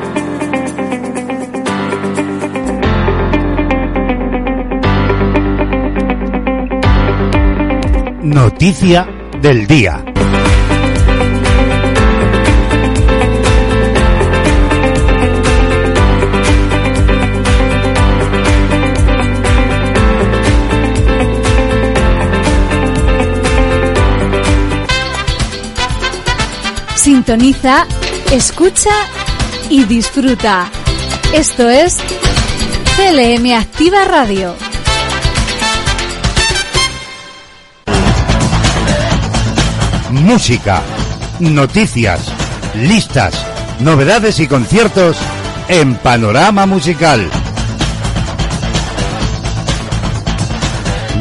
Noticia 8.28 9.08
del 9.42 9.66
día. 9.66 10.04
Sintoniza, 26.96 27.88
escucha 28.34 28.90
y 29.70 29.86
disfruta. 29.86 30.70
Esto 31.34 31.70
es 31.70 31.96
CLM 32.98 33.54
Activa 33.54 34.04
Radio. 34.04 34.67
Música, 40.24 40.82
noticias, 41.40 42.20
listas, 42.76 43.34
novedades 43.80 44.40
y 44.40 44.48
conciertos 44.48 45.16
en 45.68 45.96
Panorama 45.96 46.66
Musical. 46.66 47.30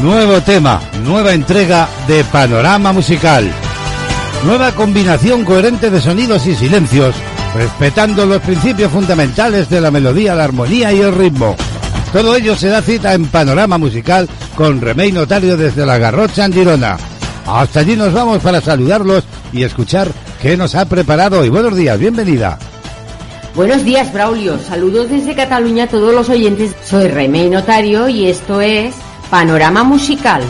Nuevo 0.00 0.40
tema, 0.40 0.80
nueva 1.04 1.34
entrega 1.34 1.88
de 2.08 2.24
Panorama 2.24 2.92
Musical. 2.92 3.50
Nueva 4.44 4.72
combinación 4.72 5.44
coherente 5.44 5.90
de 5.90 6.00
sonidos 6.00 6.46
y 6.46 6.54
silencios, 6.54 7.14
respetando 7.54 8.24
los 8.24 8.40
principios 8.42 8.90
fundamentales 8.90 9.68
de 9.68 9.80
la 9.80 9.90
melodía, 9.90 10.34
la 10.34 10.44
armonía 10.44 10.92
y 10.92 11.00
el 11.00 11.14
ritmo. 11.14 11.54
Todo 12.12 12.34
ello 12.34 12.56
se 12.56 12.68
da 12.68 12.82
cita 12.82 13.14
en 13.14 13.26
Panorama 13.26 13.78
Musical 13.78 14.28
con 14.54 14.80
Remey 14.80 15.12
Notario 15.12 15.56
desde 15.56 15.84
la 15.84 15.98
Garrocha 15.98 16.46
en 16.46 16.52
Girona. 16.52 16.96
Hasta 17.46 17.80
allí 17.80 17.94
nos 17.94 18.12
vamos 18.12 18.42
para 18.42 18.60
saludarlos 18.60 19.22
y 19.52 19.62
escuchar 19.62 20.10
qué 20.42 20.56
nos 20.56 20.74
ha 20.74 20.84
preparado 20.84 21.40
hoy. 21.40 21.48
Buenos 21.48 21.76
días, 21.76 21.98
bienvenida. 21.98 22.58
Buenos 23.54 23.84
días, 23.84 24.12
Braulio. 24.12 24.58
Saludos 24.58 25.08
desde 25.08 25.34
Cataluña 25.34 25.84
a 25.84 25.88
todos 25.88 26.12
los 26.12 26.28
oyentes. 26.28 26.74
Soy 26.84 27.06
Remey 27.06 27.48
Notario 27.48 28.08
y 28.08 28.26
esto 28.26 28.60
es 28.60 28.94
Panorama 29.30 29.84
Musical. 29.84 30.42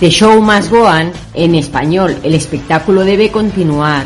The 0.00 0.10
Show 0.10 0.42
Must 0.42 0.68
Go 0.68 0.82
On, 0.82 1.12
en 1.32 1.54
español, 1.54 2.16
el 2.24 2.34
espectáculo 2.34 3.04
debe 3.04 3.30
continuar. 3.30 4.04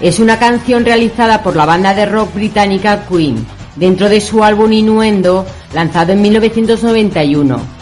Es 0.00 0.18
una 0.18 0.38
canción 0.38 0.86
realizada 0.86 1.42
por 1.42 1.54
la 1.54 1.66
banda 1.66 1.92
de 1.94 2.06
rock 2.06 2.34
británica 2.34 3.04
Queen, 3.06 3.46
dentro 3.76 4.08
de 4.08 4.22
su 4.22 4.42
álbum 4.42 4.72
Innuendo, 4.72 5.44
lanzado 5.74 6.12
en 6.12 6.22
1991. 6.22 7.73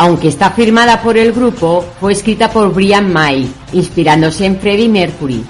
Aunque 0.00 0.28
está 0.28 0.52
firmada 0.52 1.02
por 1.02 1.18
el 1.18 1.32
grupo, 1.32 1.84
fue 1.98 2.12
escrita 2.12 2.52
por 2.52 2.72
Brian 2.72 3.12
May, 3.12 3.50
inspirándose 3.72 4.46
en 4.46 4.60
Freddie 4.60 4.88
Mercury, 4.88 5.44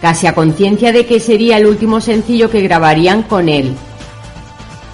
casi 0.00 0.28
a 0.28 0.36
conciencia 0.36 0.92
de 0.92 1.04
que 1.04 1.18
sería 1.18 1.56
el 1.56 1.66
último 1.66 2.00
sencillo 2.00 2.48
que 2.48 2.60
grabarían 2.60 3.24
con 3.24 3.48
él, 3.48 3.74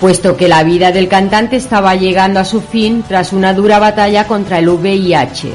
puesto 0.01 0.39
que 0.39 0.49
la 0.49 0.65
vida 0.65 0.91
del 0.91 1.09
cantante 1.09 1.57
estaba 1.57 1.95
llegando 1.97 2.41
a 2.41 2.47
su 2.47 2.63
fin 2.63 3.05
tras 3.07 3.35
una 3.35 3.53
dura 3.53 3.79
batalla 3.79 4.27
contra 4.27 4.59
el 4.59 4.71
VIH. 4.71 5.51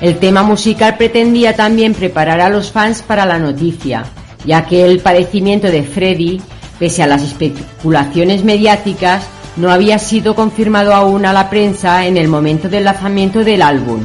El 0.00 0.18
tema 0.18 0.44
musical 0.44 0.96
pretendía 0.96 1.56
también 1.56 1.92
preparar 1.92 2.40
a 2.40 2.50
los 2.50 2.70
fans 2.70 3.02
para 3.02 3.26
la 3.26 3.40
noticia, 3.40 4.04
ya 4.46 4.64
que 4.64 4.84
el 4.84 5.00
padecimiento 5.00 5.72
de 5.72 5.82
Freddie, 5.82 6.40
pese 6.78 7.02
a 7.02 7.08
las 7.08 7.24
especulaciones 7.24 8.44
mediáticas, 8.44 9.24
no 9.56 9.70
había 9.70 9.98
sido 9.98 10.34
confirmado 10.34 10.94
aún 10.94 11.26
a 11.26 11.32
la 11.32 11.50
prensa 11.50 12.06
en 12.06 12.16
el 12.16 12.28
momento 12.28 12.68
del 12.68 12.84
lanzamiento 12.84 13.44
del 13.44 13.62
álbum. 13.62 14.04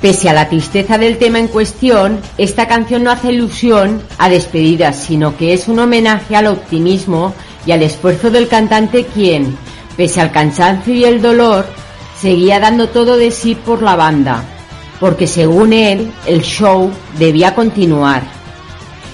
Pese 0.00 0.30
a 0.30 0.32
la 0.32 0.48
tristeza 0.48 0.96
del 0.96 1.18
tema 1.18 1.38
en 1.38 1.48
cuestión, 1.48 2.20
esta 2.38 2.66
canción 2.66 3.04
no 3.04 3.10
hace 3.10 3.32
ilusión 3.32 4.02
a 4.16 4.30
despedidas, 4.30 4.96
sino 4.96 5.36
que 5.36 5.52
es 5.52 5.68
un 5.68 5.78
homenaje 5.78 6.36
al 6.36 6.46
optimismo 6.46 7.34
y 7.66 7.72
al 7.72 7.82
esfuerzo 7.82 8.30
del 8.30 8.48
cantante 8.48 9.04
quien, 9.04 9.58
pese 9.98 10.22
al 10.22 10.32
cansancio 10.32 10.94
y 10.94 11.04
el 11.04 11.20
dolor, 11.20 11.66
seguía 12.18 12.60
dando 12.60 12.88
todo 12.88 13.18
de 13.18 13.30
sí 13.30 13.54
por 13.54 13.82
la 13.82 13.94
banda, 13.94 14.42
porque 15.00 15.26
según 15.26 15.74
él, 15.74 16.10
el 16.26 16.40
show 16.40 16.90
debía 17.18 17.54
continuar. 17.54 18.22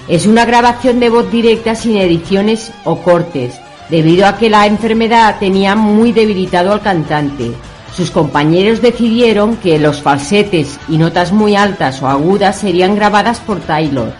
Es 0.07 0.25
una 0.25 0.45
grabación 0.45 1.01
de 1.01 1.09
voz 1.09 1.29
directa 1.29 1.75
sin 1.75 1.97
ediciones 1.97 2.71
o 2.85 3.01
cortes, 3.01 3.55
debido 3.89 4.27
a 4.27 4.37
que 4.37 4.49
la 4.49 4.65
enfermedad 4.65 5.37
tenía 5.39 5.75
muy 5.75 6.11
debilitado 6.11 6.73
al 6.73 6.81
cantante. 6.81 7.51
Sus 7.95 8.11
compañeros 8.11 8.81
decidieron 8.81 9.57
que 9.57 9.79
los 9.79 10.01
falsetes 10.01 10.77
y 10.87 10.97
notas 10.97 11.31
muy 11.31 11.55
altas 11.55 12.01
o 12.01 12.07
agudas 12.07 12.59
serían 12.59 12.95
grabadas 12.95 13.39
por 13.39 13.59
Taylor, 13.59 14.13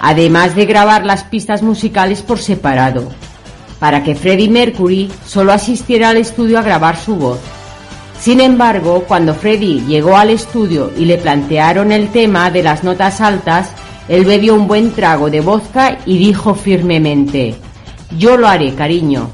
además 0.00 0.54
de 0.54 0.66
grabar 0.66 1.04
las 1.04 1.24
pistas 1.24 1.62
musicales 1.62 2.22
por 2.22 2.38
separado, 2.38 3.10
para 3.78 4.02
que 4.02 4.14
Freddie 4.14 4.48
Mercury 4.48 5.10
solo 5.26 5.52
asistiera 5.52 6.10
al 6.10 6.16
estudio 6.16 6.58
a 6.58 6.62
grabar 6.62 6.96
su 6.96 7.16
voz. 7.16 7.40
Sin 8.18 8.40
embargo, 8.40 9.04
cuando 9.06 9.34
Freddie 9.34 9.84
llegó 9.84 10.16
al 10.16 10.30
estudio 10.30 10.92
y 10.96 11.04
le 11.04 11.18
plantearon 11.18 11.90
el 11.90 12.08
tema 12.08 12.50
de 12.50 12.62
las 12.62 12.84
notas 12.84 13.20
altas, 13.20 13.72
él 14.08 14.24
bebió 14.24 14.54
un 14.54 14.68
buen 14.68 14.92
trago 14.92 15.28
de 15.28 15.40
vodka 15.40 15.98
y 16.06 16.18
dijo 16.18 16.54
firmemente, 16.54 17.56
yo 18.18 18.36
lo 18.36 18.48
haré, 18.48 18.74
cariño, 18.74 19.30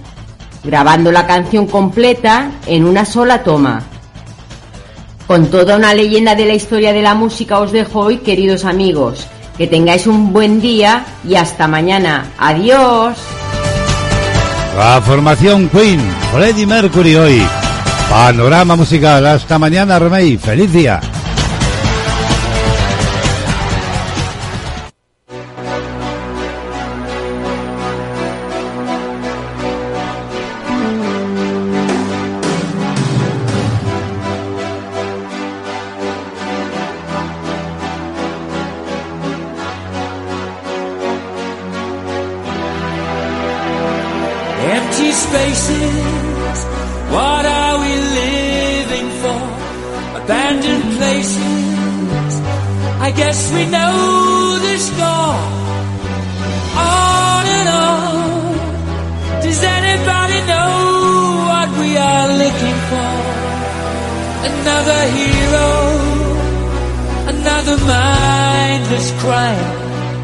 grabando 0.65 1.11
la 1.13 1.27
canción 1.27 1.67
completa 1.67 2.51
en 2.67 2.85
una 2.85 3.05
sola 3.05 3.43
toma. 3.43 3.83
Con 5.27 5.51
toda 5.51 5.77
una 5.77 5.93
leyenda 5.95 6.35
de 6.35 6.47
la 6.47 6.55
historia 6.55 6.93
de 6.93 7.03
la 7.03 7.15
música 7.15 7.59
os 7.59 7.73
dejo 7.73 8.01
hoy, 8.01 8.19
queridos 8.19 8.65
amigos. 8.65 9.27
Que 9.59 9.67
tengáis 9.67 10.07
un 10.07 10.33
buen 10.33 10.61
día 10.61 11.05
y 11.29 11.35
hasta 11.35 11.67
mañana. 11.67 12.27
Adiós. 12.39 13.19
La 14.77 15.03
formación 15.03 15.69
Queen, 15.69 16.01
Freddie 16.33 16.67
Mercury 16.67 17.17
hoy. 17.17 17.43
Panorama 18.09 18.77
musical. 18.77 19.27
Hasta 19.27 19.59
mañana, 19.59 19.99
Remey. 19.99 20.39
Feliz 20.39 20.73
día. 20.73 21.01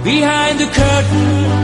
behind 0.04 0.60
the 0.60 0.66
curtain. 0.66 1.63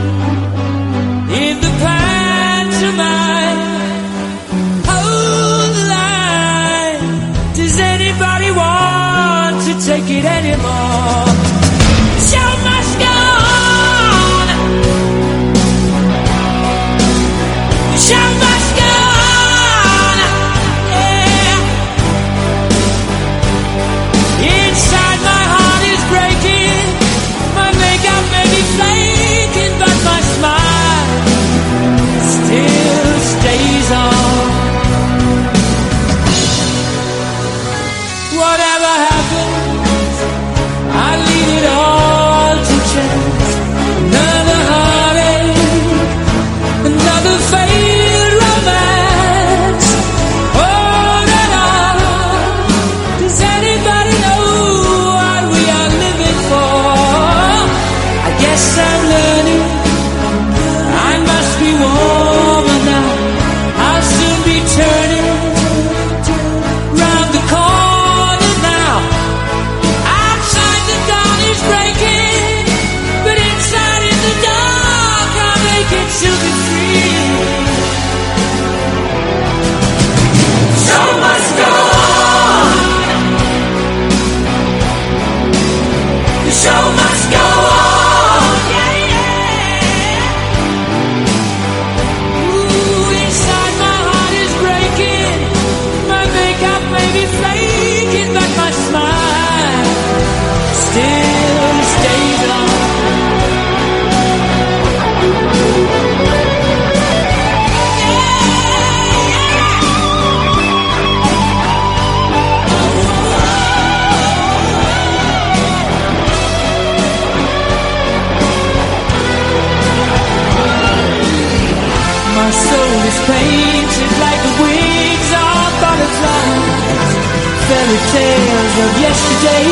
fairy 127.91 128.11
tales 128.11 128.77
of 128.79 129.01
yesterday. 129.01 129.65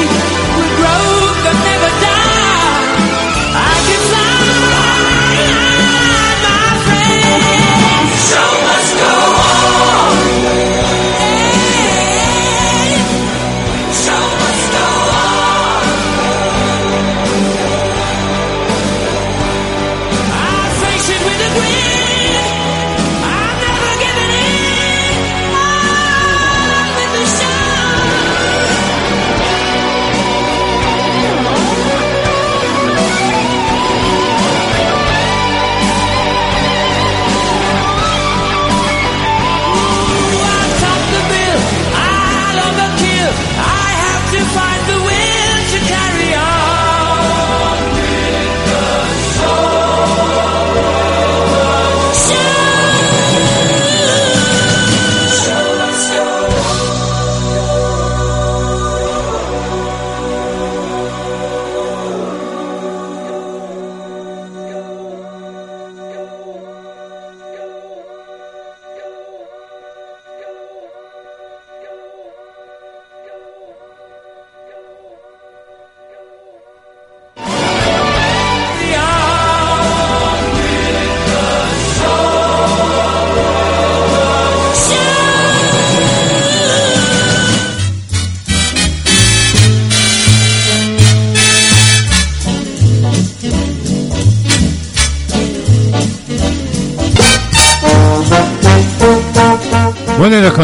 We 0.57 0.67
grow, 0.75 1.33
but 1.43 1.53
never. 1.63 1.88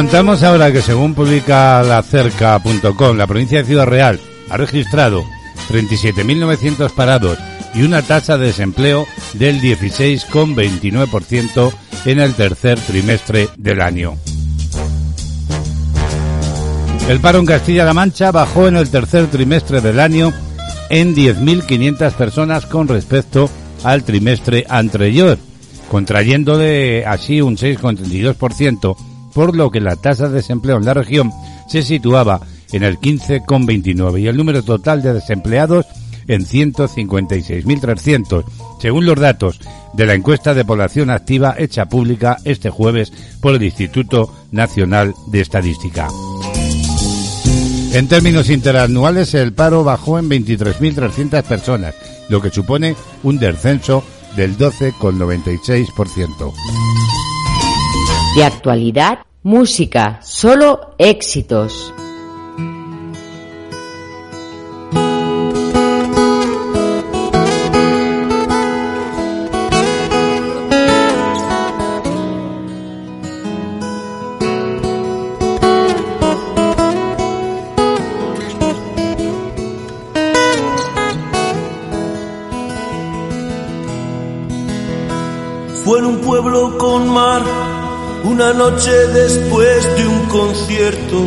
contamos 0.06 0.44
ahora 0.44 0.72
que 0.72 0.84
según 0.84 1.15
publica 1.15 1.82
la 1.82 2.03
cerca.com, 2.03 3.18
la 3.18 3.26
provincia 3.26 3.57
de 3.57 3.65
Ciudad 3.65 3.88
Real 3.88 4.19
ha 4.52 4.57
registrado 4.57 5.23
37.900 5.72 6.91
parados 6.91 7.40
y 7.73 7.82
una 7.82 8.03
tasa 8.03 8.38
de 8.38 8.45
desempleo 8.45 9.07
del 9.34 9.60
16,29% 9.60 11.73
en 12.06 12.19
el 12.19 12.36
tercer 12.36 12.80
trimestre 12.82 13.49
del 13.57 13.82
año. 13.82 14.15
El 17.10 17.19
paro 17.19 17.40
en 17.40 17.48
Castilla-La 17.48 17.95
Mancha 17.95 18.32
bajó 18.32 18.68
en 18.68 18.76
el 18.76 18.91
tercer 18.91 19.26
trimestre 19.26 19.82
del 19.82 19.99
año 19.99 20.32
en 20.91 21.15
10.500 21.15 22.11
personas 22.11 22.68
con 22.68 22.88
respecto 22.88 23.49
al 23.84 24.03
trimestre 24.03 24.68
anterior, 24.69 25.40
contrayéndole 25.90 27.07
así 27.07 27.41
un 27.41 27.57
6,32% 27.57 29.14
por 29.35 29.55
lo 29.55 29.69
que 29.69 29.81
la 29.81 29.97
tasa 29.97 30.29
de 30.29 30.35
desempleo 30.35 30.77
en 30.77 30.85
la 30.85 30.95
región 30.95 31.31
se 31.67 31.83
situaba 31.83 32.39
en 32.71 32.83
el 32.83 32.97
15,29 32.97 34.21
y 34.21 34.27
el 34.27 34.37
número 34.37 34.63
total 34.63 35.03
de 35.03 35.13
desempleados 35.13 35.85
en 36.27 36.45
156.300, 36.45 38.45
según 38.79 39.05
los 39.05 39.19
datos 39.19 39.59
de 39.93 40.05
la 40.05 40.13
encuesta 40.13 40.53
de 40.53 40.63
población 40.65 41.09
activa 41.09 41.55
hecha 41.57 41.87
pública 41.87 42.37
este 42.45 42.69
jueves 42.69 43.11
por 43.41 43.55
el 43.55 43.63
Instituto 43.63 44.33
Nacional 44.51 45.13
de 45.27 45.41
Estadística. 45.41 46.07
En 47.91 48.07
términos 48.07 48.49
interanuales, 48.49 49.33
el 49.33 49.51
paro 49.53 49.83
bajó 49.83 50.17
en 50.17 50.29
23.300 50.29 51.43
personas, 51.43 51.93
lo 52.29 52.41
que 52.41 52.49
supone 52.49 52.95
un 53.23 53.37
descenso 53.37 54.01
del 54.35 54.57
12,96%. 54.57 57.24
De 58.35 58.43
actualidad, 58.43 59.19
música, 59.43 60.19
solo 60.21 60.93
éxitos. 60.97 61.93
Noche 88.56 89.07
después 89.07 89.95
de 89.95 90.07
un 90.07 90.26
concierto. 90.27 91.18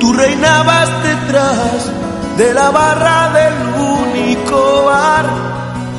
Tú 0.00 0.12
reinabas 0.12 0.88
detrás 1.02 1.90
de 2.38 2.54
la 2.54 2.70
barra 2.70 3.32
del 3.32 3.54
único 4.00 4.84
bar 4.84 5.26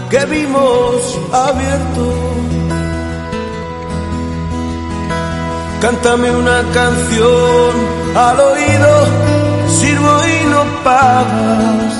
que 0.09 0.25
vimos 0.25 1.19
abierto. 1.31 2.13
Cántame 5.81 6.31
una 6.31 6.63
canción 6.73 7.71
al 8.15 8.39
oído, 8.39 9.05
sirvo 9.79 10.21
y 10.25 10.49
no 10.49 10.63
pagas. 10.83 11.96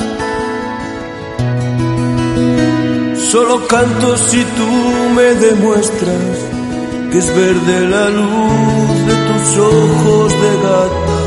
Solo 3.32 3.68
canto 3.68 4.18
si 4.18 4.42
tú 4.42 4.70
me 5.14 5.36
demuestras 5.36 6.38
que 7.12 7.18
es 7.18 7.28
verde 7.36 7.90
la 7.90 8.08
luz 8.10 9.06
de 9.10 9.16
tus 9.28 9.58
ojos 9.58 10.32
de 10.44 10.52
gata. 10.66 11.18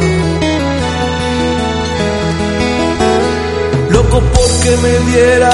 Loco 3.91 4.23
porque 4.35 4.71
me 4.83 4.95
diera 5.11 5.53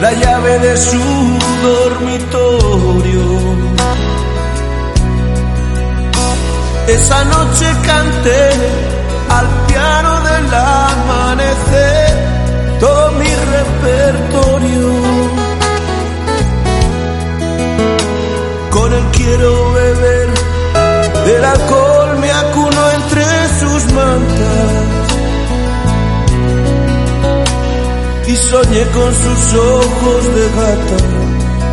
la 0.00 0.12
llave 0.12 0.58
de 0.58 0.76
su 0.76 0.98
dormitorio. 1.62 3.26
Esa 6.88 7.24
noche 7.26 7.66
canté 7.86 8.50
al 9.28 9.46
piano 9.68 10.20
del 10.20 10.54
amanecer 10.54 12.14
todo 12.80 13.12
mi 13.12 13.30
repertorio. 13.54 14.73
Quiero 19.24 19.72
beber, 19.72 20.28
del 21.26 21.44
alcohol 21.44 22.18
me 22.20 22.30
acuno 22.30 22.90
entre 22.98 23.24
sus 23.60 23.92
mantas. 23.92 24.84
Y 28.26 28.36
soñé 28.36 28.84
con 28.98 29.10
sus 29.24 29.54
ojos 29.54 30.34
de 30.36 30.44
gata, 30.60 30.98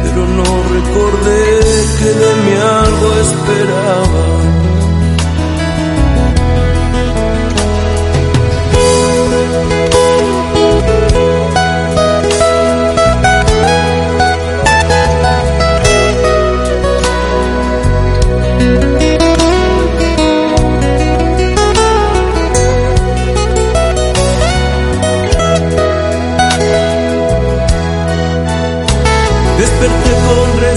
pero 0.04 0.22
no 0.38 0.50
recordé 0.76 1.60
que 2.00 2.10
de 2.22 2.32
mí 2.44 2.54
algo 2.84 3.08
esperaba. 3.26 4.61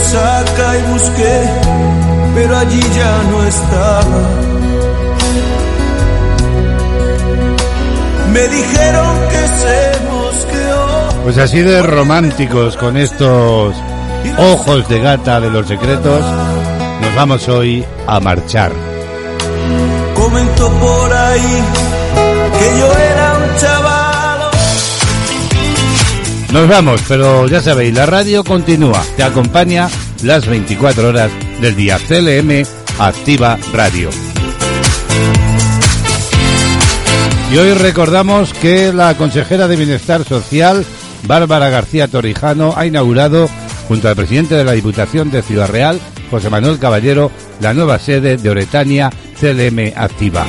Resaca 0.05 0.79
y 0.79 0.93
busqué, 0.93 1.41
pero 2.35 2.57
allí 2.59 2.81
ya 2.81 3.23
no 3.31 3.47
estaba. 3.47 4.23
Me 8.33 8.49
dijeron 8.49 9.17
que 9.31 9.43
se 9.61 10.05
mosqueó. 10.11 11.23
Pues 11.25 11.39
así 11.39 11.61
de 11.61 11.83
románticos 11.83 12.77
con 12.77 12.97
estos 12.97 13.75
ojos 14.39 14.89
de 14.89 15.01
gata 15.01 15.41
de 15.41 15.51
los 15.51 15.67
secretos, 15.69 16.21
nos 17.01 17.17
vamos 17.17 17.49
hoy 17.49 17.85
a 18.07 18.21
marchar. 18.21 18.73
Comentó 20.15 20.69
por 20.69 21.13
ahí 21.13 21.63
que 22.59 22.79
yo 22.79 22.93
era 22.93 23.24
Nos 26.55 26.69
vamos, 26.69 27.01
pero 27.09 27.49
ya 27.49 27.61
sabéis, 27.61 27.93
la 27.93 28.07
radio 28.07 28.45
continúa, 28.45 29.03
te 29.17 29.25
acompaña 29.25 29.89
las 30.23 30.47
24 30.47 31.09
horas 31.09 31.29
del 31.61 31.75
día. 31.75 31.99
CLM 31.99 32.65
Activa 32.97 33.59
Radio. 33.73 34.09
Y 37.53 37.57
hoy 37.57 37.75
recordamos 37.75 38.55
que 38.55 38.93
la 38.93 39.17
consejera 39.17 39.67
de 39.67 39.75
Bienestar 39.75 40.23
Social, 40.23 40.87
Bárbara 41.25 41.71
García 41.71 42.07
Torrijano, 42.07 42.75
ha 42.77 42.87
inaugurado, 42.87 43.51
junto 43.89 44.09
al 44.09 44.15
presidente 44.15 44.55
de 44.55 44.63
la 44.63 44.73
Diputación 44.73 45.33
de 45.33 45.43
Ciudad 45.43 45.69
Real, 45.69 46.01
José 46.31 46.51
Manuel 46.51 46.79
Caballero, 46.79 47.33
la 47.61 47.75
nueva 47.75 47.99
sede 47.99 48.37
de 48.37 48.51
Oretania 48.51 49.11
CLM 49.41 49.93
Activa. 49.97 50.47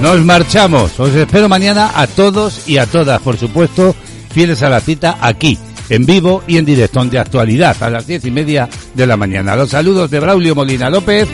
Nos 0.00 0.24
marchamos. 0.24 1.00
Os 1.00 1.12
espero 1.16 1.48
mañana 1.48 1.90
a 1.96 2.06
todos 2.06 2.68
y 2.68 2.78
a 2.78 2.86
todas, 2.86 3.20
por 3.20 3.36
supuesto, 3.36 3.96
fieles 4.30 4.62
a 4.62 4.68
la 4.68 4.80
cita 4.80 5.18
aquí, 5.20 5.58
en 5.88 6.06
vivo 6.06 6.42
y 6.46 6.58
en 6.58 6.64
directo, 6.64 7.04
de 7.04 7.18
actualidad, 7.18 7.76
a 7.80 7.90
las 7.90 8.06
diez 8.06 8.24
y 8.24 8.30
media 8.30 8.68
de 8.94 9.06
la 9.06 9.16
mañana. 9.16 9.56
Los 9.56 9.70
saludos 9.70 10.10
de 10.10 10.20
Braulio 10.20 10.54
Molina 10.54 10.90
López 10.90 11.28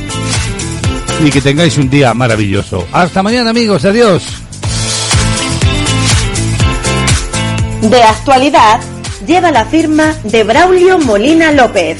y 1.24 1.30
que 1.30 1.40
tengáis 1.40 1.78
un 1.78 1.88
día 1.88 2.14
maravilloso. 2.14 2.86
Hasta 2.92 3.22
mañana, 3.22 3.50
amigos. 3.50 3.84
Adiós. 3.84 4.22
De 7.82 8.02
actualidad 8.02 8.80
lleva 9.26 9.50
la 9.50 9.64
firma 9.66 10.14
de 10.24 10.44
Braulio 10.44 10.98
Molina 10.98 11.52
López 11.52 11.98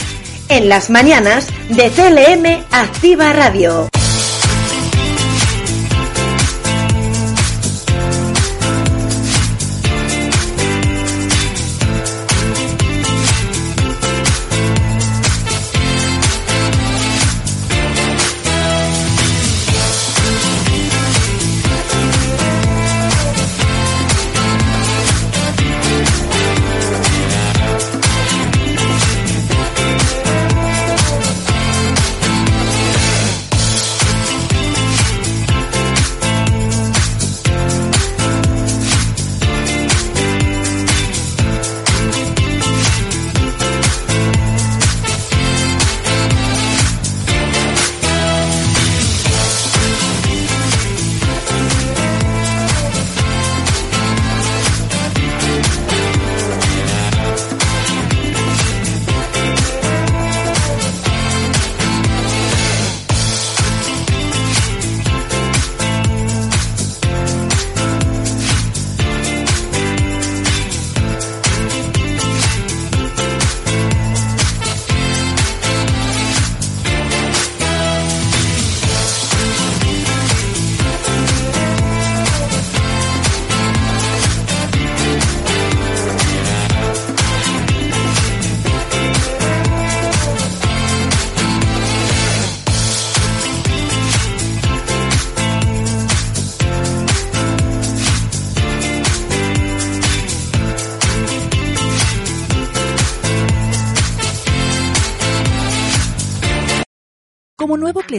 en 0.48 0.68
las 0.68 0.90
mañanas 0.90 1.46
de 1.68 1.90
CLM 1.90 2.64
Activa 2.70 3.32
Radio. 3.32 3.93